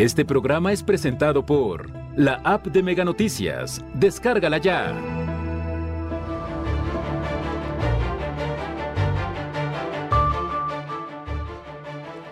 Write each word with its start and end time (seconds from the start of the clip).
Este 0.00 0.24
programa 0.24 0.72
es 0.72 0.82
presentado 0.82 1.44
por 1.44 1.90
la 2.16 2.40
app 2.42 2.68
de 2.68 2.82
Mega 2.82 3.04
Noticias. 3.04 3.84
Descárgala 3.92 4.56
ya. 4.56 4.98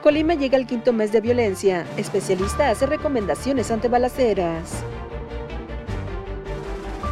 Colima 0.02 0.32
llega 0.32 0.56
al 0.56 0.66
quinto 0.66 0.94
mes 0.94 1.12
de 1.12 1.20
violencia. 1.20 1.84
Especialista 1.98 2.70
hace 2.70 2.86
recomendaciones 2.86 3.70
ante 3.70 3.88
balaceras. 3.88 4.82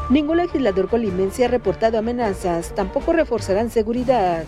Ningún 0.08 0.38
legislador 0.38 0.88
colimense 0.88 1.44
ha 1.44 1.48
reportado 1.48 1.98
amenazas, 1.98 2.74
tampoco 2.74 3.12
reforzarán 3.12 3.68
seguridad. 3.68 4.44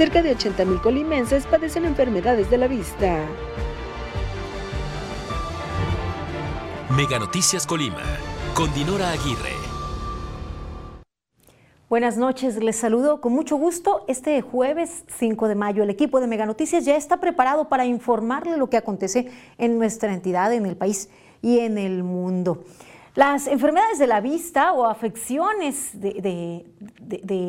Cerca 0.00 0.22
de 0.22 0.34
80.000 0.34 0.80
colimenses 0.80 1.44
padecen 1.44 1.84
enfermedades 1.84 2.48
de 2.48 2.56
la 2.56 2.68
vista. 2.68 3.22
Mega 6.96 7.18
Noticias 7.18 7.66
Colima, 7.66 8.00
con 8.54 8.72
Dinora 8.72 9.10
Aguirre. 9.10 9.52
Buenas 11.90 12.16
noches, 12.16 12.56
les 12.62 12.76
saludo 12.76 13.20
con 13.20 13.34
mucho 13.34 13.56
gusto. 13.56 14.06
Este 14.08 14.40
jueves 14.40 15.04
5 15.18 15.48
de 15.48 15.54
mayo 15.54 15.82
el 15.82 15.90
equipo 15.90 16.18
de 16.22 16.28
Mega 16.28 16.46
Noticias 16.46 16.86
ya 16.86 16.96
está 16.96 17.20
preparado 17.20 17.68
para 17.68 17.84
informarle 17.84 18.56
lo 18.56 18.70
que 18.70 18.78
acontece 18.78 19.30
en 19.58 19.76
nuestra 19.76 20.14
entidad, 20.14 20.50
en 20.54 20.64
el 20.64 20.76
país 20.78 21.10
y 21.42 21.58
en 21.58 21.76
el 21.76 22.04
mundo. 22.04 22.64
Las 23.16 23.48
enfermedades 23.48 23.98
de 23.98 24.06
la 24.06 24.20
vista 24.20 24.72
o 24.72 24.86
afecciones 24.86 26.00
de, 26.00 26.64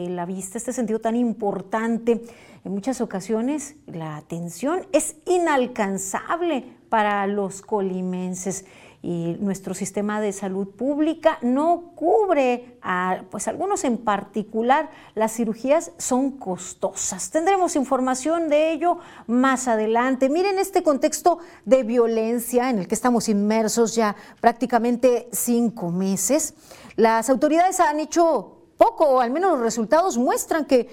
la 0.09 0.25
vista, 0.25 0.57
este 0.57 0.73
sentido 0.73 0.99
tan 0.99 1.15
importante, 1.15 2.20
en 2.65 2.71
muchas 2.71 2.99
ocasiones 2.99 3.75
la 3.85 4.17
atención 4.17 4.87
es 4.91 5.17
inalcanzable 5.27 6.65
para 6.90 7.27
los 7.27 7.62
colimenses 7.62 8.65
y 9.04 9.38
nuestro 9.40 9.74
sistema 9.74 10.21
de 10.21 10.32
salud 10.32 10.68
pública 10.68 11.40
no 11.41 11.94
cubre 11.96 12.77
a 12.84 13.24
pues 13.32 13.48
algunos 13.48 13.84
en 13.84 13.98
particular 13.98 14.91
las 15.16 15.34
cirugías 15.34 15.91
son 15.98 16.32
costosas. 16.32 17.32
Tendremos 17.32 17.76
información 17.76 18.48
de 18.48 18.71
ello 18.71 18.99
más 19.26 19.68
adelante. 19.68 20.30
Miren 20.30 20.60
este 20.60 20.84
contexto 20.84 21.40
de 21.66 21.84
violencia 21.84 22.70
en 22.70 22.80
el 22.80 22.88
que 22.88 22.96
estamos 22.96 23.27
inmersos 23.27 23.96
ya 23.96 24.16
prácticamente 24.40 25.30
cinco 25.32 25.90
meses. 25.90 26.54
Las 26.96 27.30
autoridades 27.30 27.80
han 27.80 27.99
hecho 27.99 28.58
poco, 28.77 29.05
o 29.05 29.20
al 29.20 29.30
menos 29.30 29.52
los 29.52 29.62
resultados 29.62 30.18
muestran 30.18 30.65
que 30.65 30.90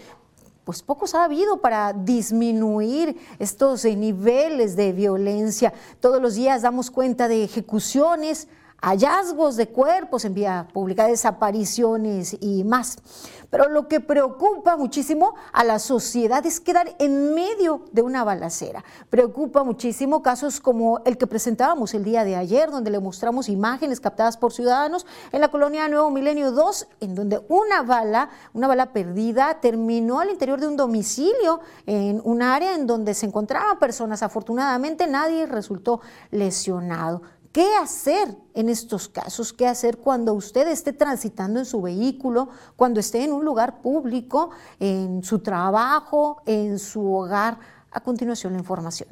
pues 0.68 0.82
pocos 0.82 1.14
ha 1.14 1.24
habido 1.24 1.62
para 1.62 1.94
disminuir 1.94 3.16
estos 3.38 3.86
eh, 3.86 3.96
niveles 3.96 4.76
de 4.76 4.92
violencia. 4.92 5.72
Todos 5.98 6.20
los 6.20 6.34
días 6.34 6.60
damos 6.60 6.90
cuenta 6.90 7.26
de 7.26 7.42
ejecuciones, 7.42 8.48
hallazgos 8.80 9.56
de 9.56 9.68
cuerpos 9.68 10.24
en 10.24 10.34
vía 10.34 10.68
pública, 10.72 11.06
desapariciones 11.06 12.36
y 12.40 12.64
más. 12.64 12.98
Pero 13.50 13.68
lo 13.68 13.88
que 13.88 14.00
preocupa 14.00 14.76
muchísimo 14.76 15.34
a 15.52 15.64
la 15.64 15.78
sociedad 15.78 16.44
es 16.44 16.60
quedar 16.60 16.94
en 16.98 17.34
medio 17.34 17.84
de 17.92 18.02
una 18.02 18.22
balacera. 18.22 18.84
Preocupa 19.08 19.64
muchísimo 19.64 20.22
casos 20.22 20.60
como 20.60 21.00
el 21.06 21.16
que 21.16 21.26
presentábamos 21.26 21.94
el 21.94 22.04
día 22.04 22.24
de 22.24 22.36
ayer, 22.36 22.70
donde 22.70 22.90
le 22.90 23.00
mostramos 23.00 23.48
imágenes 23.48 24.00
captadas 24.00 24.36
por 24.36 24.52
ciudadanos 24.52 25.06
en 25.32 25.40
la 25.40 25.48
colonia 25.48 25.88
Nuevo 25.88 26.10
Milenio 26.10 26.52
2, 26.52 26.88
en 27.00 27.14
donde 27.14 27.40
una 27.48 27.82
bala, 27.82 28.28
una 28.52 28.68
bala 28.68 28.92
perdida, 28.92 29.60
terminó 29.60 30.20
al 30.20 30.30
interior 30.30 30.60
de 30.60 30.68
un 30.68 30.76
domicilio 30.76 31.60
en 31.86 32.20
un 32.24 32.42
área 32.42 32.74
en 32.74 32.86
donde 32.86 33.14
se 33.14 33.24
encontraban 33.24 33.78
personas. 33.78 34.22
Afortunadamente 34.22 35.06
nadie 35.06 35.46
resultó 35.46 36.02
lesionado. 36.30 37.22
¿Qué 37.52 37.74
hacer 37.76 38.36
en 38.54 38.68
estos 38.68 39.08
casos? 39.08 39.52
¿Qué 39.52 39.66
hacer 39.66 39.98
cuando 39.98 40.34
usted 40.34 40.68
esté 40.68 40.92
transitando 40.92 41.58
en 41.58 41.64
su 41.64 41.80
vehículo, 41.80 42.50
cuando 42.76 43.00
esté 43.00 43.24
en 43.24 43.32
un 43.32 43.44
lugar 43.44 43.80
público, 43.80 44.50
en 44.78 45.24
su 45.24 45.38
trabajo, 45.38 46.42
en 46.44 46.78
su 46.78 47.12
hogar? 47.12 47.58
A 47.90 48.00
continuación 48.00 48.52
la 48.52 48.58
información. 48.58 49.08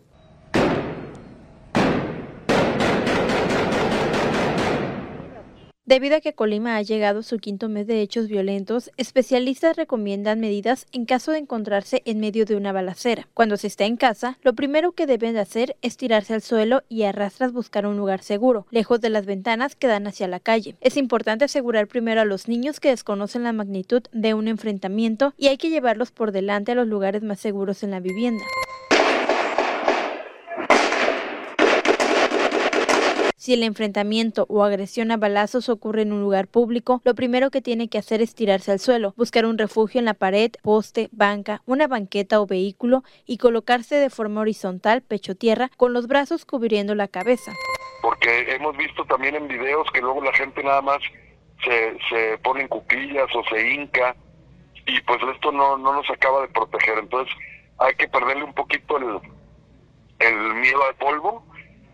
Debido 5.87 6.17
a 6.17 6.21
que 6.21 6.33
Colima 6.33 6.75
ha 6.75 6.83
llegado 6.83 7.23
su 7.23 7.39
quinto 7.39 7.69
mes 7.69 7.87
de 7.87 8.01
hechos 8.01 8.27
violentos, 8.27 8.91
especialistas 8.97 9.77
recomiendan 9.77 10.41
medidas 10.41 10.89
en 10.91 11.05
caso 11.05 11.31
de 11.31 11.39
encontrarse 11.39 12.03
en 12.05 12.19
medio 12.19 12.45
de 12.45 12.57
una 12.57 12.73
balacera. 12.73 13.29
Cuando 13.35 13.57
se 13.57 13.69
está 13.69 13.85
en 13.85 13.97
casa, 13.97 14.37
lo 14.43 14.55
primero 14.55 14.91
que 14.91 15.07
deben 15.07 15.35
de 15.35 15.41
hacer 15.41 15.77
es 15.83 15.97
tirarse 15.97 16.35
al 16.35 16.43
suelo 16.43 16.83
y 16.89 17.05
arrastras 17.05 17.53
buscar 17.53 17.87
un 17.87 17.97
lugar 17.97 18.21
seguro, 18.21 18.67
lejos 18.73 19.01
de 19.01 19.11
las 19.11 19.27
ventanas 19.27 19.77
que 19.77 19.87
dan 19.87 20.09
hacia 20.09 20.27
la 20.27 20.41
calle. 20.41 20.75
Es 20.81 20.97
importante 20.97 21.45
asegurar 21.45 21.87
primero 21.87 22.21
a 22.21 22.25
los 22.25 22.49
niños 22.49 22.81
que 22.81 22.89
desconocen 22.89 23.45
la 23.45 23.53
magnitud 23.53 24.03
de 24.11 24.35
un 24.35 24.49
enfrentamiento 24.49 25.35
y 25.39 25.47
hay 25.47 25.57
que 25.57 25.71
llevarlos 25.71 26.11
por 26.11 26.33
delante 26.33 26.73
a 26.73 26.75
los 26.75 26.89
lugares 26.89 27.23
más 27.23 27.39
seguros 27.39 27.85
en 27.85 27.93
la 27.93 28.01
vivienda. 28.01 28.43
Si 33.47 33.55
el 33.55 33.63
enfrentamiento 33.63 34.45
o 34.49 34.65
agresión 34.65 35.13
a 35.13 35.19
balazos 35.19 35.69
ocurre 35.69 36.03
en 36.03 36.13
un 36.13 36.21
lugar 36.21 36.49
público, 36.49 37.01
lo 37.05 37.15
primero 37.15 37.53
que 37.53 37.63
tiene 37.63 37.89
que 37.89 37.97
hacer 37.97 38.21
es 38.21 38.35
tirarse 38.35 38.73
al 38.73 38.81
suelo, 38.81 39.15
buscar 39.17 39.47
un 39.47 39.57
refugio 39.57 40.01
en 40.01 40.05
la 40.05 40.15
pared, 40.15 40.51
poste, 40.65 41.09
banca, 41.13 41.63
una 41.65 41.87
banqueta 41.87 42.41
o 42.41 42.47
vehículo 42.49 43.05
y 43.25 43.39
colocarse 43.39 43.95
de 43.95 44.11
forma 44.11 44.41
horizontal, 44.41 45.01
pecho 45.01 45.37
tierra, 45.37 45.71
con 45.77 45.93
los 45.93 46.09
brazos 46.09 46.45
cubriendo 46.45 46.97
la 46.97 47.07
cabeza. 47.07 47.53
Porque 48.03 48.53
hemos 48.53 48.77
visto 48.77 49.05
también 49.05 49.37
en 49.37 49.47
videos 49.47 49.89
que 49.93 50.01
luego 50.01 50.25
la 50.25 50.33
gente 50.33 50.65
nada 50.65 50.83
más 50.83 50.99
se, 51.65 51.97
se 52.11 52.39
pone 52.39 52.63
en 52.63 52.69
cuclillas 52.69 53.29
o 53.33 53.45
se 53.45 53.75
hinca 53.75 54.17
y 54.87 55.01
pues 55.03 55.21
esto 55.33 55.53
no, 55.53 55.79
no 55.79 55.93
nos 55.93 56.11
acaba 56.11 56.43
de 56.43 56.49
proteger. 56.49 56.99
Entonces 56.99 57.33
hay 57.79 57.95
que 57.95 58.09
perderle 58.09 58.43
un 58.43 58.55
poquito 58.55 58.97
el, 58.97 59.21
el 60.19 60.55
miedo 60.57 60.83
al 60.85 60.97
polvo 60.97 61.45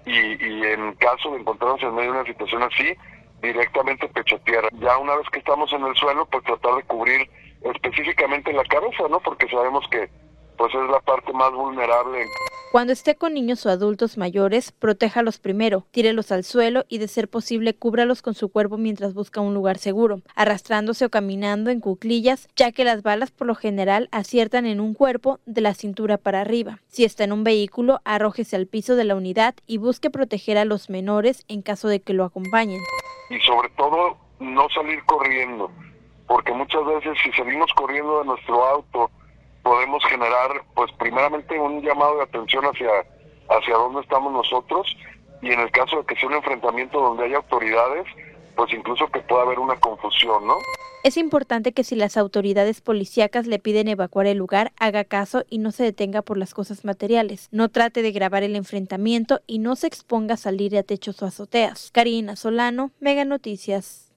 y, 0.07 0.65
en 0.65 0.95
caso 0.95 1.31
de 1.31 1.41
encontrarnos 1.41 1.83
en 1.83 1.95
medio 1.95 2.13
de 2.13 2.19
una 2.19 2.27
situación 2.27 2.63
así, 2.63 2.95
directamente 3.41 4.09
pecho 4.09 4.39
tierra. 4.41 4.69
Ya 4.81 4.99
una 4.99 5.17
vez 5.17 5.29
que 5.31 5.39
estamos 5.39 5.73
en 5.73 5.85
el 5.85 5.95
suelo, 5.97 6.27
pues 6.27 6.45
tratar 6.45 6.77
de 6.77 6.83
cubrir 6.85 7.29
específicamente 7.63 8.53
la 8.53 8.65
cabeza, 8.65 9.05
¿no? 9.09 9.21
Porque 9.21 9.49
sabemos 9.49 9.87
que 9.89 10.09
pues 10.57 10.75
es 10.75 10.91
la 10.91 11.01
parte 11.01 11.33
más 11.33 11.53
vulnerable. 11.53 12.27
Cuando 12.73 12.95
esté 12.95 13.17
con 13.17 13.35
niños 13.35 13.67
o 13.67 13.69
adultos 13.69 14.17
mayores, 14.17 14.73
protéjalos 14.73 15.39
primero, 15.39 15.85
tírelos 15.91 16.33
al 16.33 16.43
suelo 16.43 16.87
y 16.89 16.97
de 16.97 17.07
ser 17.07 17.29
posible 17.29 17.75
cúbralos 17.75 18.23
con 18.23 18.33
su 18.33 18.51
cuerpo 18.51 18.79
mientras 18.79 19.13
busca 19.13 19.43
un 19.43 19.53
lugar 19.53 19.77
seguro, 19.77 20.23
arrastrándose 20.35 21.05
o 21.05 21.11
caminando 21.11 21.69
en 21.69 21.81
cuclillas, 21.81 22.49
ya 22.57 22.73
que 22.73 22.85
las 22.85 23.03
balas 23.03 23.31
por 23.31 23.47
lo 23.47 23.55
general 23.55 24.09
aciertan 24.11 24.65
en 24.65 24.81
un 24.81 24.95
cuerpo 24.95 25.39
de 25.45 25.61
la 25.61 25.75
cintura 25.75 26.17
para 26.17 26.41
arriba. 26.41 26.79
Si 26.89 27.05
está 27.05 27.25
en 27.25 27.33
un 27.33 27.45
vehículo, 27.45 28.01
arrójese 28.05 28.57
al 28.57 28.67
piso 28.67 28.97
de 28.97 29.05
la 29.05 29.17
unidad 29.17 29.55
y 29.67 29.77
busque 29.77 30.09
proteger 30.09 30.57
a 30.57 30.65
los 30.65 30.89
menores 30.89 31.45
en 31.49 31.61
caso 31.61 31.89
de 31.89 32.01
que 32.01 32.15
lo 32.15 32.25
acompañen. 32.25 32.81
Y 33.29 33.39
sobre 33.41 33.69
todo, 33.77 34.17
no 34.41 34.67
salir 34.71 35.05
corriendo, 35.05 35.71
porque 36.27 36.55
muchas 36.55 36.87
veces 36.87 37.19
si 37.23 37.31
salimos 37.33 37.71
corriendo 37.75 38.21
de 38.21 38.25
nuestro 38.25 38.65
auto, 38.65 39.11
podemos 39.63 40.03
generar, 40.05 40.65
pues 40.75 40.91
primeramente 40.99 41.59
un 41.59 41.83
llamado 41.83 42.17
de 42.17 42.23
atención 42.25 42.65
hacia, 42.65 42.91
hacia 43.49 43.75
dónde 43.75 44.01
estamos 44.01 44.33
nosotros 44.33 44.87
y 45.41 45.53
en 45.53 45.61
el 45.61 45.71
caso 45.71 45.99
de 45.99 46.07
que 46.07 46.17
sea 46.17 46.29
un 46.29 46.35
enfrentamiento 46.35 47.01
donde 47.01 47.25
haya 47.25 47.37
autoridades, 47.37 48.07
pues 48.57 48.73
incluso 48.73 49.07
que 49.09 49.21
pueda 49.21 49.43
haber 49.43 49.59
una 49.59 49.79
confusión, 49.81 50.47
¿no? 50.47 50.57
Es 51.05 51.17
importante 51.17 51.73
que 51.73 51.83
si 51.83 51.97
las 51.97 52.17
autoridades 52.17 52.81
policíacas 52.81 53.49
le 53.49 53.59
piden 53.59 53.89
evacuar 53.89 54.27
el 54.27 54.39
lugar, 54.39 54.71
haga 54.79 55.03
caso 55.03 55.45
y 55.51 55.59
no 55.59 55.73
se 55.73 55.83
detenga 55.83 56.23
por 56.23 56.39
las 56.39 56.55
cosas 56.55 56.85
materiales. 56.85 57.49
No 57.51 57.71
trate 57.71 58.03
de 58.03 58.13
grabar 58.13 58.45
el 58.45 58.55
enfrentamiento 58.55 59.41
y 59.49 59.59
no 59.59 59.75
se 59.75 59.89
exponga 59.89 60.35
a 60.35 60.37
salir 60.37 60.77
a 60.77 60.85
techos 60.85 61.21
o 61.21 61.27
azoteas. 61.27 61.91
Karina 61.93 62.37
Solano, 62.37 62.93
Mega 63.01 63.25
Noticias. 63.25 64.12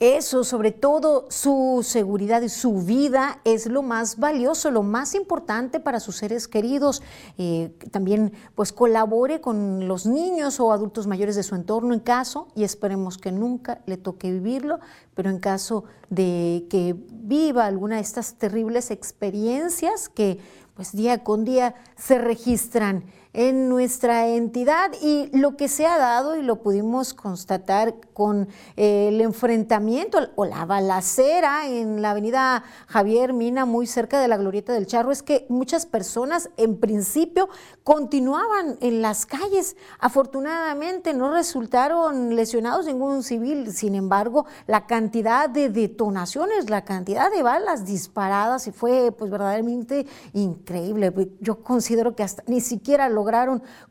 Eso, 0.00 0.44
sobre 0.44 0.70
todo 0.70 1.26
su 1.28 1.80
seguridad 1.82 2.42
y 2.42 2.48
su 2.48 2.82
vida 2.82 3.40
es 3.42 3.66
lo 3.66 3.82
más 3.82 4.16
valioso, 4.16 4.70
lo 4.70 4.84
más 4.84 5.16
importante 5.16 5.80
para 5.80 5.98
sus 5.98 6.18
seres 6.18 6.46
queridos. 6.46 7.02
Eh, 7.36 7.76
también 7.90 8.32
pues 8.54 8.72
colabore 8.72 9.40
con 9.40 9.88
los 9.88 10.06
niños 10.06 10.60
o 10.60 10.72
adultos 10.72 11.08
mayores 11.08 11.34
de 11.34 11.42
su 11.42 11.56
entorno 11.56 11.94
en 11.94 12.00
caso, 12.00 12.46
y 12.54 12.62
esperemos 12.62 13.18
que 13.18 13.32
nunca 13.32 13.80
le 13.86 13.96
toque 13.96 14.30
vivirlo, 14.30 14.78
pero 15.14 15.30
en 15.30 15.40
caso 15.40 15.82
de 16.10 16.66
que 16.70 16.94
viva 17.10 17.66
alguna 17.66 17.96
de 17.96 18.02
estas 18.02 18.34
terribles 18.34 18.92
experiencias 18.92 20.08
que 20.08 20.38
pues 20.74 20.92
día 20.92 21.24
con 21.24 21.44
día 21.44 21.74
se 21.96 22.18
registran 22.18 23.02
en 23.38 23.68
nuestra 23.68 24.26
entidad 24.26 24.90
y 25.00 25.30
lo 25.32 25.56
que 25.56 25.68
se 25.68 25.86
ha 25.86 25.96
dado 25.96 26.34
y 26.34 26.42
lo 26.42 26.60
pudimos 26.60 27.14
constatar 27.14 27.94
con 28.12 28.48
eh, 28.76 29.10
el 29.10 29.20
enfrentamiento 29.20 30.18
o 30.34 30.44
la 30.44 30.64
balacera 30.64 31.68
en 31.68 32.02
la 32.02 32.10
avenida 32.10 32.64
Javier 32.88 33.34
Mina, 33.34 33.64
muy 33.64 33.86
cerca 33.86 34.20
de 34.20 34.26
la 34.26 34.38
Glorieta 34.38 34.72
del 34.72 34.88
Charro, 34.88 35.12
es 35.12 35.22
que 35.22 35.46
muchas 35.48 35.86
personas 35.86 36.50
en 36.56 36.80
principio 36.80 37.48
continuaban 37.84 38.76
en 38.80 39.02
las 39.02 39.24
calles. 39.24 39.76
Afortunadamente 40.00 41.14
no 41.14 41.32
resultaron 41.32 42.34
lesionados 42.34 42.86
ningún 42.86 43.22
civil, 43.22 43.72
sin 43.72 43.94
embargo, 43.94 44.46
la 44.66 44.88
cantidad 44.88 45.48
de 45.48 45.68
detonaciones, 45.68 46.70
la 46.70 46.84
cantidad 46.84 47.30
de 47.30 47.44
balas 47.44 47.86
disparadas 47.86 48.66
y 48.66 48.72
fue 48.72 49.12
pues 49.12 49.30
verdaderamente 49.30 50.08
increíble. 50.32 51.14
Yo 51.38 51.62
considero 51.62 52.16
que 52.16 52.24
hasta 52.24 52.42
ni 52.48 52.60
siquiera 52.60 53.08
lograron 53.08 53.27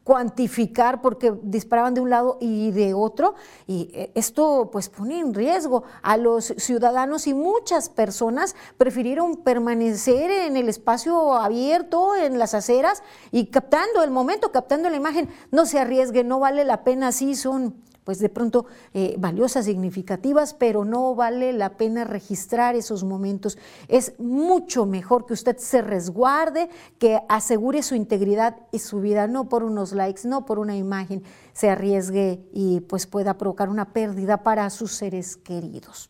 cuantificar 0.04 1.02
porque 1.02 1.34
disparaban 1.44 1.94
de 1.94 2.02
un 2.02 2.10
lado 2.10 2.38
y 2.40 2.72
de 2.72 2.94
otro 2.94 3.36
y 3.66 3.90
eh, 3.94 4.12
esto 4.16 4.70
pues 4.72 4.90
pone 4.90 5.20
en 5.20 5.34
riesgo 5.34 5.84
a 6.02 6.18
los 6.18 6.54
ciudadanos 6.58 7.28
y 7.28 7.34
muchas 7.34 7.90
personas 7.90 8.56
prefirieron 8.78 9.38
permanecer 9.38 10.32
en 10.32 10.58
el 10.58 10.70
espacio 10.70 11.34
abierto, 11.34 12.16
en 12.16 12.40
las 12.40 12.54
aceras 12.54 13.04
y 13.32 13.48
captando 13.48 14.04
el 14.04 14.12
momento, 14.12 14.52
captando 14.52 14.90
la 14.90 14.96
imagen. 14.96 15.30
No 15.52 15.66
se 15.66 15.80
arriesgue, 15.80 16.24
no 16.24 16.40
vale 16.40 16.64
la 16.64 16.84
pena, 16.84 17.12
sí 17.12 17.36
son 17.36 17.76
pues 18.08 18.20
de 18.20 18.30
pronto 18.30 18.68
eh, 18.94 19.16
valiosas, 19.20 19.66
significativas, 19.66 20.54
pero 20.54 20.86
no 20.86 21.14
vale 21.14 21.52
la 21.52 21.76
pena 21.76 22.06
registrar 22.06 22.74
esos 22.74 23.04
momentos. 23.04 23.58
Es 23.90 24.18
mucho 24.18 24.86
mejor 24.86 25.26
que 25.26 25.34
usted 25.34 25.58
se 25.58 25.82
resguarde, 25.82 26.70
que 27.00 27.20
asegure 27.28 27.84
su 27.84 27.96
integridad 27.96 28.56
y 28.72 28.80
su 28.80 29.02
vida, 29.02 29.28
no 29.28 29.50
por 29.50 29.66
unos 29.66 29.92
likes, 29.92 30.26
no 30.26 30.46
por 30.46 30.58
una 30.58 30.78
imagen, 30.78 31.22
se 31.52 31.70
arriesgue 31.70 32.48
y 32.54 32.80
pues 32.80 33.08
pueda 33.08 33.38
provocar 33.38 33.68
una 33.68 33.92
pérdida 33.92 34.42
para 34.42 34.70
sus 34.70 34.94
seres 34.94 35.36
queridos. 35.36 36.10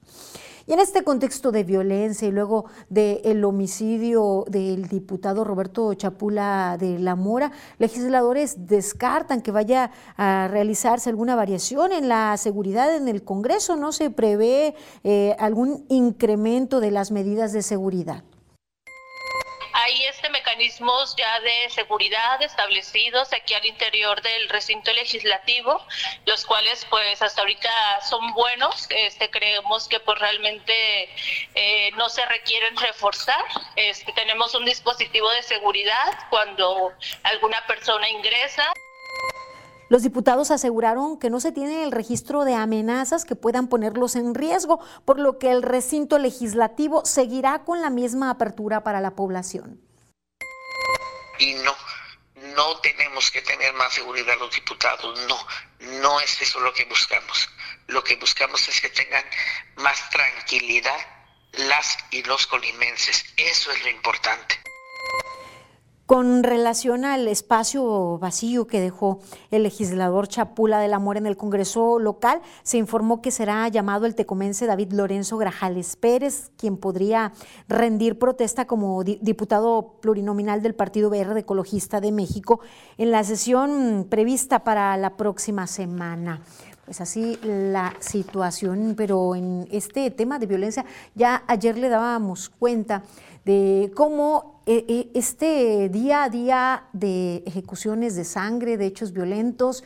Y 0.68 0.74
en 0.74 0.82
este 0.82 1.06
contexto 1.06 1.54
de 1.54 1.64
violencia 1.64 2.28
y 2.28 2.32
luego 2.32 2.66
del 2.90 3.46
homicidio 3.46 4.44
del 4.50 4.90
diputado 4.90 5.46
Roberto 5.46 5.94
Chapula 5.94 6.76
de 6.78 7.00
la 7.00 7.16
Mora, 7.16 7.54
legisladores 7.80 8.68
descartan 8.68 9.42
que 9.42 9.52
vaya 9.52 9.92
a 10.18 10.50
realizarse 10.52 11.10
alguna 11.10 11.38
variación 11.38 11.94
en 11.94 12.10
la 12.10 12.36
seguridad 12.36 12.94
en 12.94 13.08
el 13.08 13.24
Congreso. 13.24 13.78
No 13.78 13.94
se 13.94 14.10
prevé 14.10 14.76
eh, 15.06 15.38
algún 15.40 15.86
incremento 15.88 16.82
de 16.82 16.92
las 16.92 17.12
medidas 17.12 17.54
de 17.54 17.62
seguridad 17.62 18.26
hay 19.88 20.04
este 20.04 20.30
mecanismos 20.30 21.16
ya 21.16 21.40
de 21.40 21.70
seguridad 21.70 22.42
establecidos 22.42 23.32
aquí 23.32 23.54
al 23.54 23.66
interior 23.66 24.22
del 24.22 24.50
recinto 24.50 24.92
legislativo, 24.92 25.82
los 26.26 26.46
cuales 26.46 26.86
pues 26.90 27.22
hasta 27.22 27.42
ahorita 27.42 28.02
son 28.02 28.34
buenos. 28.34 28.88
Este 28.90 29.30
creemos 29.30 29.88
que 29.88 30.02
pues 30.02 30.20
realmente 30.20 31.10
eh, 31.56 31.92
no 31.96 32.10
se 32.10 32.26
requieren 32.26 32.76
reforzar. 32.76 33.46
Este, 33.78 34.12
tenemos 34.12 34.54
un 34.56 34.66
dispositivo 34.66 35.30
de 35.32 35.44
seguridad 35.44 36.28
cuando 36.30 36.92
alguna 37.24 37.66
persona 37.66 38.10
ingresa. 38.10 38.74
Los 39.90 40.04
diputados 40.04 40.52
aseguraron 40.52 41.18
que 41.18 41.30
no 41.30 41.40
se 41.40 41.52
tiene 41.52 41.84
el 41.84 41.92
registro 41.92 42.44
de 42.44 42.56
amenazas 42.56 43.24
que 43.24 43.36
puedan 43.36 43.70
ponerlos 43.70 44.16
en 44.16 44.36
riesgo, 44.36 44.80
por 45.06 45.20
lo 45.20 45.40
que 45.40 45.52
el 45.52 45.62
recinto 45.62 46.20
legislativo 46.20 47.06
seguirá 47.06 47.64
con 47.64 47.82
la 47.82 47.90
misma 47.90 48.30
apertura 48.30 48.84
para 48.84 49.00
la 49.00 49.16
población. 49.16 49.82
Y 51.40 51.54
no, 51.54 51.74
no 52.56 52.80
tenemos 52.80 53.32
que 53.32 53.42
tener 53.42 53.74
más 53.74 53.94
seguridad 53.94 54.36
los 54.40 54.54
diputados, 54.54 55.20
no, 55.28 55.38
no 56.02 56.20
es 56.20 56.42
eso 56.42 56.60
lo 56.60 56.74
que 56.74 56.86
buscamos. 56.86 57.50
Lo 57.88 58.04
que 58.04 58.18
buscamos 58.18 58.68
es 58.68 58.82
que 58.82 58.90
tengan 58.90 59.24
más 59.78 60.10
tranquilidad 60.10 61.00
las 61.54 61.98
y 62.12 62.24
los 62.24 62.46
colimenses, 62.48 63.26
eso 63.38 63.72
es 63.72 63.84
lo 63.84 63.90
importante. 63.90 64.67
Con 66.08 66.44
relación 66.44 67.04
al 67.04 67.28
espacio 67.28 68.18
vacío 68.18 68.66
que 68.66 68.80
dejó 68.80 69.20
el 69.52 69.64
legislador 69.64 70.30
Chapula 70.30 70.80
de 70.80 70.88
la 70.88 71.00
Mora 71.00 71.20
en 71.20 71.26
el 71.26 71.36
Congreso 71.36 72.00
local, 72.00 72.40
se 72.64 72.78
informó 72.78 73.22
que 73.22 73.30
será 73.30 73.68
llamado 73.68 74.06
el 74.06 74.16
tecomense 74.16 74.68
David 74.68 74.94
Lorenzo 74.94 75.38
Grajales 75.38 75.98
Pérez, 75.98 76.52
quien 76.56 76.78
podría 76.78 77.34
rendir 77.68 78.18
protesta 78.18 78.66
como 78.68 79.04
diputado 79.04 79.98
plurinominal 80.00 80.62
del 80.62 80.76
Partido 80.76 81.10
Verde 81.10 81.42
Ecologista 81.42 82.00
de 82.00 82.14
México 82.14 82.62
en 82.98 83.12
la 83.12 83.26
sesión 83.26 84.08
prevista 84.10 84.64
para 84.64 84.96
la 84.96 85.18
próxima 85.18 85.68
semana. 85.68 86.42
Pues 86.86 87.02
así 87.02 87.38
la 87.44 87.94
situación, 88.00 88.94
pero 88.96 89.36
en 89.36 89.68
este 89.74 90.10
tema 90.10 90.40
de 90.40 90.46
violencia 90.46 90.86
ya 91.16 91.44
ayer 91.46 91.78
le 91.78 91.90
dábamos 91.90 92.48
cuenta 92.48 93.04
de 93.48 93.94
cómo 93.96 94.62
eh, 94.66 94.84
eh, 94.90 95.12
este 95.14 95.88
día 95.88 96.24
a 96.24 96.30
día 96.30 96.84
de 96.92 97.44
ejecuciones 97.46 98.18
de 98.18 98.26
sangre, 98.26 98.76
de 98.76 98.88
hechos 98.88 99.14
violentos 99.14 99.86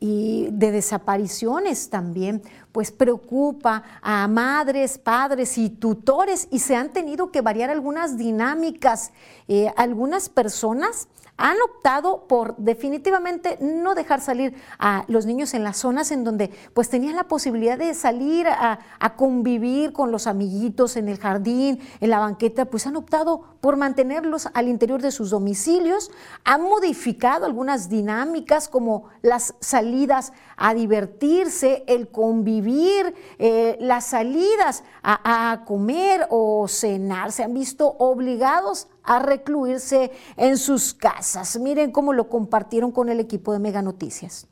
y 0.00 0.48
de 0.52 0.70
desapariciones 0.70 1.88
también, 1.88 2.42
pues 2.72 2.92
preocupa 2.92 3.84
a 4.02 4.28
madres, 4.28 4.98
padres 4.98 5.56
y 5.56 5.70
tutores 5.70 6.46
y 6.50 6.58
se 6.58 6.76
han 6.76 6.92
tenido 6.92 7.32
que 7.32 7.40
variar 7.40 7.70
algunas 7.70 8.18
dinámicas. 8.18 9.12
Eh, 9.48 9.72
algunas 9.78 10.28
personas 10.28 11.08
han 11.40 11.56
optado 11.62 12.26
por 12.28 12.54
definitivamente 12.58 13.56
no 13.62 13.94
dejar 13.94 14.20
salir 14.20 14.54
a 14.78 15.04
los 15.08 15.24
niños 15.24 15.54
en 15.54 15.64
las 15.64 15.78
zonas 15.78 16.12
en 16.12 16.22
donde 16.22 16.50
pues 16.74 16.90
tenían 16.90 17.16
la 17.16 17.28
posibilidad 17.28 17.78
de 17.78 17.94
salir 17.94 18.46
a, 18.46 18.78
convivir 19.16 19.92
con 19.92 20.12
los 20.12 20.26
amiguitos 20.26 20.96
en 20.96 21.08
el 21.08 21.18
jardín, 21.18 21.80
en 22.00 22.10
la 22.10 22.18
banqueta, 22.18 22.66
pues 22.66 22.86
han 22.86 22.96
optado 22.96 23.56
por 23.60 23.76
mantenerlos 23.76 24.48
al 24.52 24.68
interior 24.68 25.00
de 25.02 25.10
sus 25.10 25.30
domicilios, 25.30 26.10
han 26.44 26.62
modificado 26.62 27.46
algunas 27.46 27.88
dinámicas 27.88 28.68
como 28.68 29.08
las 29.22 29.54
salidas 29.60 30.32
a 30.56 30.74
divertirse, 30.74 31.84
el 31.86 32.08
convivir, 32.08 33.14
eh, 33.38 33.76
las 33.80 34.06
salidas 34.06 34.84
a, 35.02 35.64
comer 35.66 36.26
o 36.30 36.66
cenar, 36.68 37.32
se 37.32 37.42
han 37.42 37.54
visto 37.54 37.96
obligados 37.98 38.88
a 39.02 39.18
recluirse 39.18 40.10
en 40.36 40.58
sus 40.58 40.94
casas. 40.94 41.58
Miren 41.58 41.92
cómo 41.92 42.12
lo 42.12 42.28
compartieron 42.28 42.92
con 42.92 43.08
el 43.08 43.20
equipo 43.20 43.52
de 43.52 43.58
Mega 43.58 43.82
Noticias. 43.82 44.46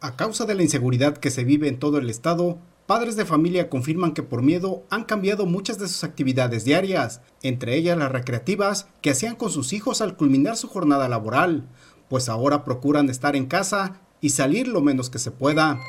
A 0.00 0.16
causa 0.16 0.44
de 0.46 0.54
la 0.54 0.62
inseguridad 0.62 1.16
que 1.16 1.30
se 1.30 1.44
vive 1.44 1.68
en 1.68 1.78
todo 1.78 1.98
el 1.98 2.10
estado, 2.10 2.58
padres 2.86 3.14
de 3.14 3.24
familia 3.24 3.70
confirman 3.70 4.14
que 4.14 4.24
por 4.24 4.42
miedo 4.42 4.82
han 4.90 5.04
cambiado 5.04 5.46
muchas 5.46 5.78
de 5.78 5.86
sus 5.86 6.02
actividades 6.02 6.64
diarias, 6.64 7.20
entre 7.42 7.76
ellas 7.76 7.96
las 7.96 8.10
recreativas 8.10 8.88
que 9.00 9.10
hacían 9.10 9.36
con 9.36 9.50
sus 9.50 9.72
hijos 9.72 10.00
al 10.00 10.16
culminar 10.16 10.56
su 10.56 10.68
jornada 10.68 11.08
laboral, 11.08 11.68
pues 12.08 12.28
ahora 12.28 12.64
procuran 12.64 13.08
estar 13.08 13.36
en 13.36 13.46
casa 13.46 14.00
y 14.22 14.30
salir 14.30 14.68
lo 14.68 14.80
menos 14.80 15.10
que 15.10 15.18
se 15.18 15.32
pueda. 15.32 15.80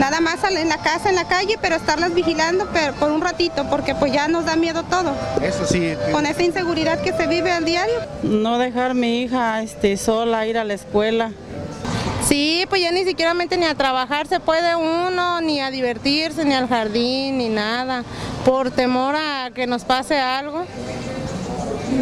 Nada 0.00 0.20
más 0.20 0.42
en 0.44 0.68
la 0.68 0.78
casa, 0.78 1.08
en 1.08 1.14
la 1.14 1.28
calle, 1.28 1.56
pero 1.62 1.76
estarlas 1.76 2.12
vigilando 2.12 2.66
pero 2.72 2.92
por 2.94 3.12
un 3.12 3.20
ratito, 3.20 3.64
porque 3.70 3.94
pues 3.94 4.12
ya 4.12 4.26
nos 4.26 4.44
da 4.44 4.56
miedo 4.56 4.82
todo. 4.82 5.14
Eso 5.40 5.64
sí. 5.64 5.94
Con 6.12 6.26
esa 6.26 6.42
inseguridad 6.42 7.00
que 7.00 7.12
se 7.12 7.26
vive 7.26 7.52
al 7.52 7.64
diario. 7.64 7.94
No 8.22 8.58
dejar 8.58 8.90
a 8.90 8.94
mi 8.94 9.22
hija 9.22 9.62
este, 9.62 9.96
sola 9.96 10.46
ir 10.46 10.58
a 10.58 10.64
la 10.64 10.74
escuela. 10.74 11.32
Sí, 12.26 12.64
pues 12.68 12.82
ya 12.82 12.90
ni 12.90 13.04
siquiera 13.04 13.34
ni 13.34 13.64
a 13.64 13.74
trabajar 13.76 14.26
se 14.26 14.40
puede 14.40 14.74
uno, 14.74 15.40
ni 15.40 15.60
a 15.60 15.70
divertirse, 15.70 16.44
ni 16.44 16.54
al 16.54 16.68
jardín, 16.68 17.38
ni 17.38 17.48
nada, 17.48 18.02
por 18.44 18.72
temor 18.72 19.14
a 19.14 19.52
que 19.54 19.68
nos 19.68 19.84
pase 19.84 20.18
algo. 20.18 20.64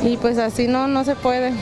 Y 0.02 0.16
pues 0.16 0.38
así 0.38 0.66
no, 0.66 0.88
no 0.88 1.04
se 1.04 1.14
puede. 1.14 1.52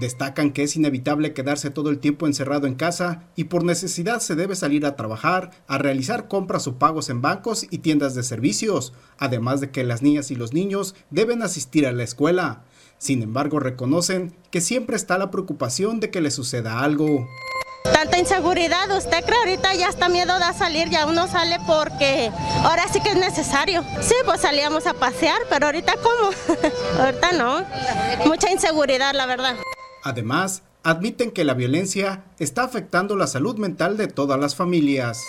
Destacan 0.00 0.52
que 0.52 0.62
es 0.62 0.76
inevitable 0.76 1.34
quedarse 1.34 1.68
todo 1.68 1.90
el 1.90 1.98
tiempo 1.98 2.26
encerrado 2.26 2.66
en 2.66 2.74
casa 2.74 3.24
y 3.36 3.44
por 3.44 3.64
necesidad 3.64 4.20
se 4.20 4.34
debe 4.34 4.56
salir 4.56 4.86
a 4.86 4.96
trabajar, 4.96 5.50
a 5.66 5.76
realizar 5.76 6.26
compras 6.26 6.66
o 6.66 6.78
pagos 6.78 7.10
en 7.10 7.20
bancos 7.20 7.66
y 7.68 7.78
tiendas 7.78 8.14
de 8.14 8.22
servicios, 8.22 8.94
además 9.18 9.60
de 9.60 9.70
que 9.70 9.84
las 9.84 10.00
niñas 10.00 10.30
y 10.30 10.36
los 10.36 10.54
niños 10.54 10.94
deben 11.10 11.42
asistir 11.42 11.86
a 11.86 11.92
la 11.92 12.02
escuela. 12.02 12.64
Sin 12.96 13.22
embargo, 13.22 13.60
reconocen 13.60 14.34
que 14.50 14.62
siempre 14.62 14.96
está 14.96 15.18
la 15.18 15.30
preocupación 15.30 16.00
de 16.00 16.10
que 16.10 16.22
le 16.22 16.30
suceda 16.30 16.80
algo. 16.80 17.28
Tanta 17.92 18.18
inseguridad, 18.18 18.90
usted 18.96 19.22
cree 19.22 19.38
ahorita 19.38 19.74
ya 19.74 19.88
está 19.88 20.08
miedo 20.08 20.38
de 20.38 20.54
salir, 20.54 20.88
ya 20.88 21.04
uno 21.04 21.26
sale 21.26 21.58
porque 21.66 22.30
ahora 22.62 22.88
sí 22.90 23.02
que 23.02 23.10
es 23.10 23.16
necesario. 23.16 23.84
Sí, 24.00 24.14
pues 24.24 24.40
salíamos 24.40 24.86
a 24.86 24.94
pasear, 24.94 25.42
pero 25.50 25.66
ahorita 25.66 25.92
¿cómo? 26.02 26.30
ahorita 27.04 27.32
no. 27.32 27.66
Mucha 28.24 28.50
inseguridad, 28.50 29.14
la 29.14 29.26
verdad. 29.26 29.56
Además, 30.02 30.62
admiten 30.82 31.30
que 31.30 31.44
la 31.44 31.54
violencia 31.54 32.24
está 32.38 32.64
afectando 32.64 33.16
la 33.16 33.26
salud 33.26 33.56
mental 33.56 33.96
de 33.96 34.06
todas 34.06 34.40
las 34.40 34.56
familias. 34.56 35.22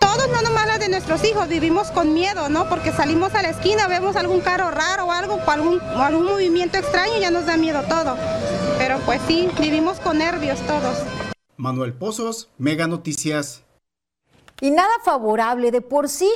Todos, 0.00 0.28
no 0.28 0.42
nomás 0.42 0.66
la 0.66 0.78
de 0.78 0.88
nuestros 0.88 1.24
hijos, 1.24 1.48
vivimos 1.48 1.90
con 1.90 2.12
miedo, 2.12 2.48
¿no? 2.48 2.68
Porque 2.68 2.92
salimos 2.92 3.34
a 3.34 3.42
la 3.42 3.50
esquina, 3.50 3.88
vemos 3.88 4.16
algún 4.16 4.40
carro 4.40 4.70
raro 4.70 5.06
o 5.06 5.12
algo, 5.12 5.34
o 5.34 5.50
algún, 5.50 5.80
algún 5.80 6.26
movimiento 6.26 6.78
extraño, 6.78 7.18
ya 7.18 7.30
nos 7.30 7.46
da 7.46 7.56
miedo 7.56 7.82
todo. 7.88 8.16
Pero 8.76 8.98
pues 9.06 9.20
sí, 9.26 9.48
vivimos 9.60 9.98
con 10.00 10.18
nervios 10.18 10.60
todos. 10.66 10.98
Manuel 11.56 11.94
Pozos, 11.94 12.48
Mega 12.58 12.86
Noticias. 12.86 13.64
Y 14.60 14.70
nada 14.70 14.92
favorable, 15.04 15.70
de 15.70 15.80
por 15.80 16.08
sí 16.08 16.30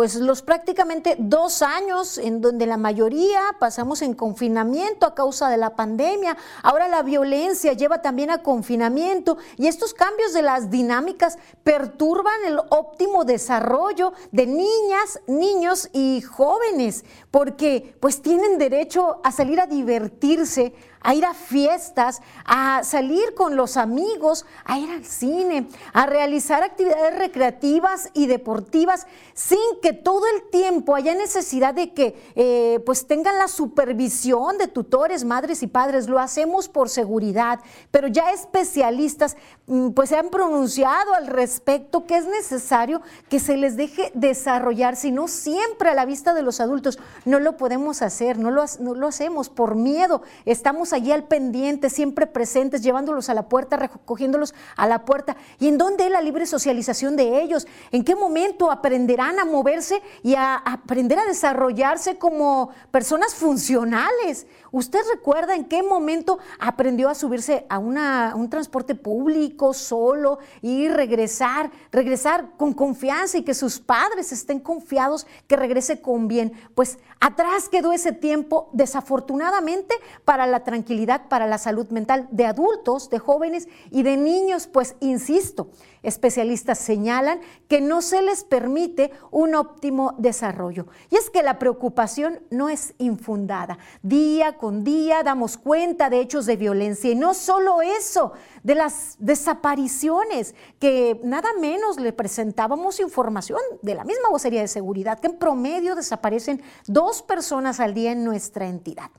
pues 0.00 0.14
los 0.14 0.40
prácticamente 0.40 1.14
dos 1.18 1.60
años 1.60 2.16
en 2.16 2.40
donde 2.40 2.64
la 2.64 2.78
mayoría 2.78 3.38
pasamos 3.58 4.00
en 4.00 4.14
confinamiento 4.14 5.04
a 5.04 5.14
causa 5.14 5.50
de 5.50 5.58
la 5.58 5.76
pandemia. 5.76 6.38
Ahora 6.62 6.88
la 6.88 7.02
violencia 7.02 7.74
lleva 7.74 8.00
también 8.00 8.30
a 8.30 8.42
confinamiento 8.42 9.36
y 9.58 9.66
estos 9.66 9.92
cambios 9.92 10.32
de 10.32 10.40
las 10.40 10.70
dinámicas 10.70 11.36
perturban 11.64 12.32
el 12.46 12.60
óptimo 12.70 13.26
desarrollo 13.26 14.14
de 14.32 14.46
niñas, 14.46 15.20
niños 15.26 15.90
y 15.92 16.22
jóvenes, 16.22 17.04
porque 17.30 17.94
pues 18.00 18.22
tienen 18.22 18.56
derecho 18.56 19.20
a 19.22 19.30
salir 19.32 19.60
a 19.60 19.66
divertirse, 19.66 20.72
a 21.00 21.14
ir 21.14 21.24
a 21.24 21.34
fiestas, 21.34 22.20
a 22.44 22.82
salir 22.84 23.34
con 23.34 23.56
los 23.56 23.76
amigos, 23.76 24.46
a 24.64 24.78
ir 24.78 24.90
al 24.90 25.04
cine, 25.04 25.68
a 25.92 26.06
realizar 26.06 26.62
actividades 26.62 27.18
recreativas 27.18 28.10
y 28.14 28.26
deportivas 28.26 29.06
sin 29.34 29.58
que 29.82 29.92
todo 29.92 30.22
el 30.34 30.50
tiempo 30.50 30.94
haya 30.94 31.14
necesidad 31.14 31.74
de 31.74 31.92
que 31.92 32.32
eh, 32.34 32.80
pues 32.84 33.06
tengan 33.06 33.38
la 33.38 33.48
supervisión 33.48 34.58
de 34.58 34.68
tutores, 34.68 35.24
madres 35.24 35.62
y 35.62 35.66
padres. 35.66 36.08
Lo 36.08 36.18
hacemos 36.18 36.68
por 36.68 36.88
seguridad, 36.88 37.60
pero 37.90 38.08
ya 38.08 38.32
especialistas 38.32 39.36
mm, 39.66 39.90
pues 39.90 40.10
se 40.10 40.16
han 40.16 40.28
pronunciado 40.28 41.14
al 41.14 41.26
respecto 41.26 42.06
que 42.06 42.16
es 42.16 42.26
necesario 42.26 43.00
que 43.28 43.40
se 43.40 43.56
les 43.56 43.76
deje 43.76 44.10
desarrollar, 44.14 44.96
si 44.96 45.12
no 45.12 45.28
siempre 45.28 45.90
a 45.90 45.94
la 45.94 46.04
vista 46.04 46.34
de 46.34 46.42
los 46.42 46.60
adultos 46.60 46.98
no 47.24 47.38
lo 47.40 47.56
podemos 47.56 48.02
hacer, 48.02 48.38
no 48.38 48.50
lo, 48.50 48.64
no 48.80 48.94
lo 48.94 49.08
hacemos 49.08 49.48
por 49.48 49.74
miedo, 49.74 50.22
estamos 50.44 50.89
allí 50.92 51.12
al 51.12 51.24
pendiente, 51.24 51.90
siempre 51.90 52.26
presentes, 52.26 52.82
llevándolos 52.82 53.28
a 53.28 53.34
la 53.34 53.48
puerta, 53.48 53.76
recogiéndolos 53.76 54.54
a 54.76 54.86
la 54.86 55.04
puerta. 55.04 55.36
¿Y 55.58 55.68
en 55.68 55.78
dónde 55.78 56.06
es 56.06 56.10
la 56.10 56.20
libre 56.20 56.46
socialización 56.46 57.16
de 57.16 57.42
ellos? 57.42 57.66
¿En 57.90 58.04
qué 58.04 58.14
momento 58.14 58.70
aprenderán 58.70 59.38
a 59.38 59.44
moverse 59.44 60.02
y 60.22 60.34
a 60.34 60.56
aprender 60.56 61.18
a 61.18 61.24
desarrollarse 61.24 62.18
como 62.18 62.70
personas 62.90 63.34
funcionales? 63.34 64.46
¿Usted 64.72 65.00
recuerda 65.12 65.54
en 65.54 65.64
qué 65.64 65.82
momento 65.82 66.38
aprendió 66.58 67.08
a 67.08 67.14
subirse 67.14 67.66
a, 67.68 67.78
un 67.78 68.48
transporte 68.50 68.94
público 68.94 69.74
solo 69.74 70.38
y 70.62 70.88
regresar, 70.88 71.70
regresar 71.90 72.56
con 72.56 72.72
confianza 72.72 73.38
y 73.38 73.42
que 73.42 73.54
sus 73.54 73.80
padres 73.80 74.32
estén 74.32 74.60
confiados 74.60 75.26
que 75.46 75.56
regrese 75.56 76.00
con 76.00 76.28
bien? 76.28 76.52
Pues 76.74 76.98
atrás 77.20 77.68
quedó 77.68 77.92
ese 77.92 78.12
tiempo, 78.12 78.70
desafortunadamente, 78.72 79.94
para 80.24 80.46
la 80.46 80.64
tranquilidad, 80.64 81.28
para 81.28 81.46
la 81.46 81.58
salud 81.58 81.88
mental 81.90 82.28
de 82.30 82.46
adultos, 82.46 83.10
de 83.10 83.18
jóvenes 83.18 83.68
y 83.90 84.02
de 84.02 84.16
niños, 84.16 84.66
pues 84.66 84.96
insisto, 85.00 85.70
Especialistas 86.02 86.78
señalan 86.78 87.40
que 87.68 87.80
no 87.82 88.00
se 88.00 88.22
les 88.22 88.44
permite 88.44 89.10
un 89.30 89.54
óptimo 89.54 90.14
desarrollo. 90.16 90.86
Y 91.10 91.16
es 91.16 91.28
que 91.28 91.42
la 91.42 91.58
preocupación 91.58 92.40
no 92.50 92.70
es 92.70 92.94
infundada. 92.98 93.78
Día 94.02 94.56
con 94.60 94.84
día 94.84 95.22
damos 95.22 95.56
cuenta 95.56 96.10
de 96.10 96.20
hechos 96.20 96.44
de 96.44 96.56
violencia 96.56 97.10
y 97.10 97.14
no 97.14 97.32
solo 97.32 97.80
eso, 97.80 98.32
de 98.62 98.74
las 98.74 99.16
desapariciones, 99.18 100.54
que 100.78 101.18
nada 101.24 101.48
menos 101.58 101.98
le 101.98 102.12
presentábamos 102.12 103.00
información 103.00 103.58
de 103.80 103.94
la 103.94 104.04
misma 104.04 104.28
vocería 104.28 104.60
de 104.60 104.68
seguridad, 104.68 105.18
que 105.18 105.28
en 105.28 105.38
promedio 105.38 105.94
desaparecen 105.94 106.62
dos 106.86 107.22
personas 107.22 107.80
al 107.80 107.94
día 107.94 108.12
en 108.12 108.22
nuestra 108.22 108.68
entidad. 108.68 109.10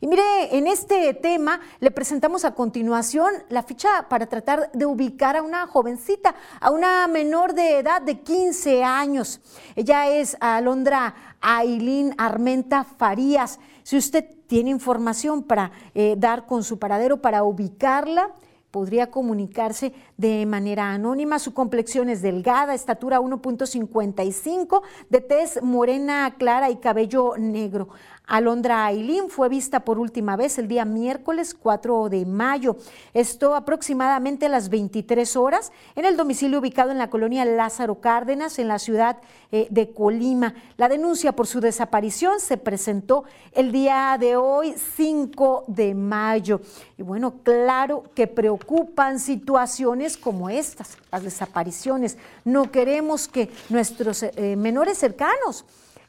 Y 0.00 0.06
mire, 0.06 0.22
en 0.56 0.66
este 0.66 1.14
tema 1.14 1.60
le 1.80 1.90
presentamos 1.90 2.44
a 2.44 2.54
continuación 2.54 3.32
la 3.48 3.62
ficha 3.62 4.06
para 4.08 4.26
tratar 4.26 4.70
de 4.72 4.86
ubicar 4.86 5.36
a 5.36 5.42
una 5.42 5.66
jovencita, 5.66 6.34
a 6.60 6.70
una 6.70 7.08
menor 7.08 7.54
de 7.54 7.78
edad 7.78 8.02
de 8.02 8.20
15 8.20 8.84
años. 8.84 9.40
Ella 9.74 10.08
es 10.08 10.36
Alondra 10.40 11.36
Ailín 11.40 12.14
Armenta 12.18 12.84
Farías. 12.84 13.58
Si 13.82 13.96
usted 13.96 14.26
tiene 14.54 14.70
información 14.70 15.42
para 15.42 15.72
eh, 15.96 16.14
dar 16.16 16.46
con 16.46 16.62
su 16.62 16.78
paradero, 16.78 17.20
para 17.20 17.42
ubicarla, 17.42 18.30
podría 18.70 19.10
comunicarse 19.10 19.92
de 20.16 20.46
manera 20.46 20.92
anónima. 20.92 21.40
Su 21.40 21.52
complexión 21.52 22.08
es 22.08 22.22
delgada, 22.22 22.72
estatura 22.72 23.18
1.55, 23.18 24.82
de 25.10 25.20
tez 25.20 25.60
morena 25.60 26.36
clara 26.38 26.70
y 26.70 26.76
cabello 26.76 27.34
negro. 27.36 27.88
Alondra 28.26 28.86
Ailín 28.86 29.28
fue 29.28 29.50
vista 29.50 29.80
por 29.80 29.98
última 29.98 30.34
vez 30.34 30.56
el 30.56 30.66
día 30.66 30.86
miércoles 30.86 31.54
4 31.54 32.08
de 32.08 32.24
mayo. 32.24 32.76
Esto 33.12 33.54
aproximadamente 33.54 34.46
a 34.46 34.48
las 34.48 34.70
23 34.70 35.36
horas 35.36 35.72
en 35.94 36.06
el 36.06 36.16
domicilio 36.16 36.60
ubicado 36.60 36.90
en 36.90 36.96
la 36.96 37.10
colonia 37.10 37.44
Lázaro 37.44 37.96
Cárdenas, 37.96 38.58
en 38.58 38.68
la 38.68 38.78
ciudad 38.78 39.18
eh, 39.52 39.66
de 39.70 39.92
Colima. 39.92 40.54
La 40.78 40.88
denuncia 40.88 41.32
por 41.32 41.46
su 41.46 41.60
desaparición 41.60 42.40
se 42.40 42.56
presentó 42.56 43.24
el 43.52 43.72
día 43.72 44.16
de 44.18 44.36
hoy, 44.36 44.74
5 44.96 45.64
de 45.66 45.94
mayo. 45.94 46.62
Y 46.96 47.02
bueno, 47.02 47.42
claro 47.42 48.04
que 48.14 48.26
preocupan 48.26 49.20
situaciones 49.20 50.16
como 50.16 50.48
estas, 50.48 50.96
las 51.12 51.24
desapariciones. 51.24 52.16
No 52.44 52.70
queremos 52.70 53.28
que 53.28 53.50
nuestros 53.68 54.22
eh, 54.22 54.56
menores 54.56 54.96
cercanos 54.96 55.66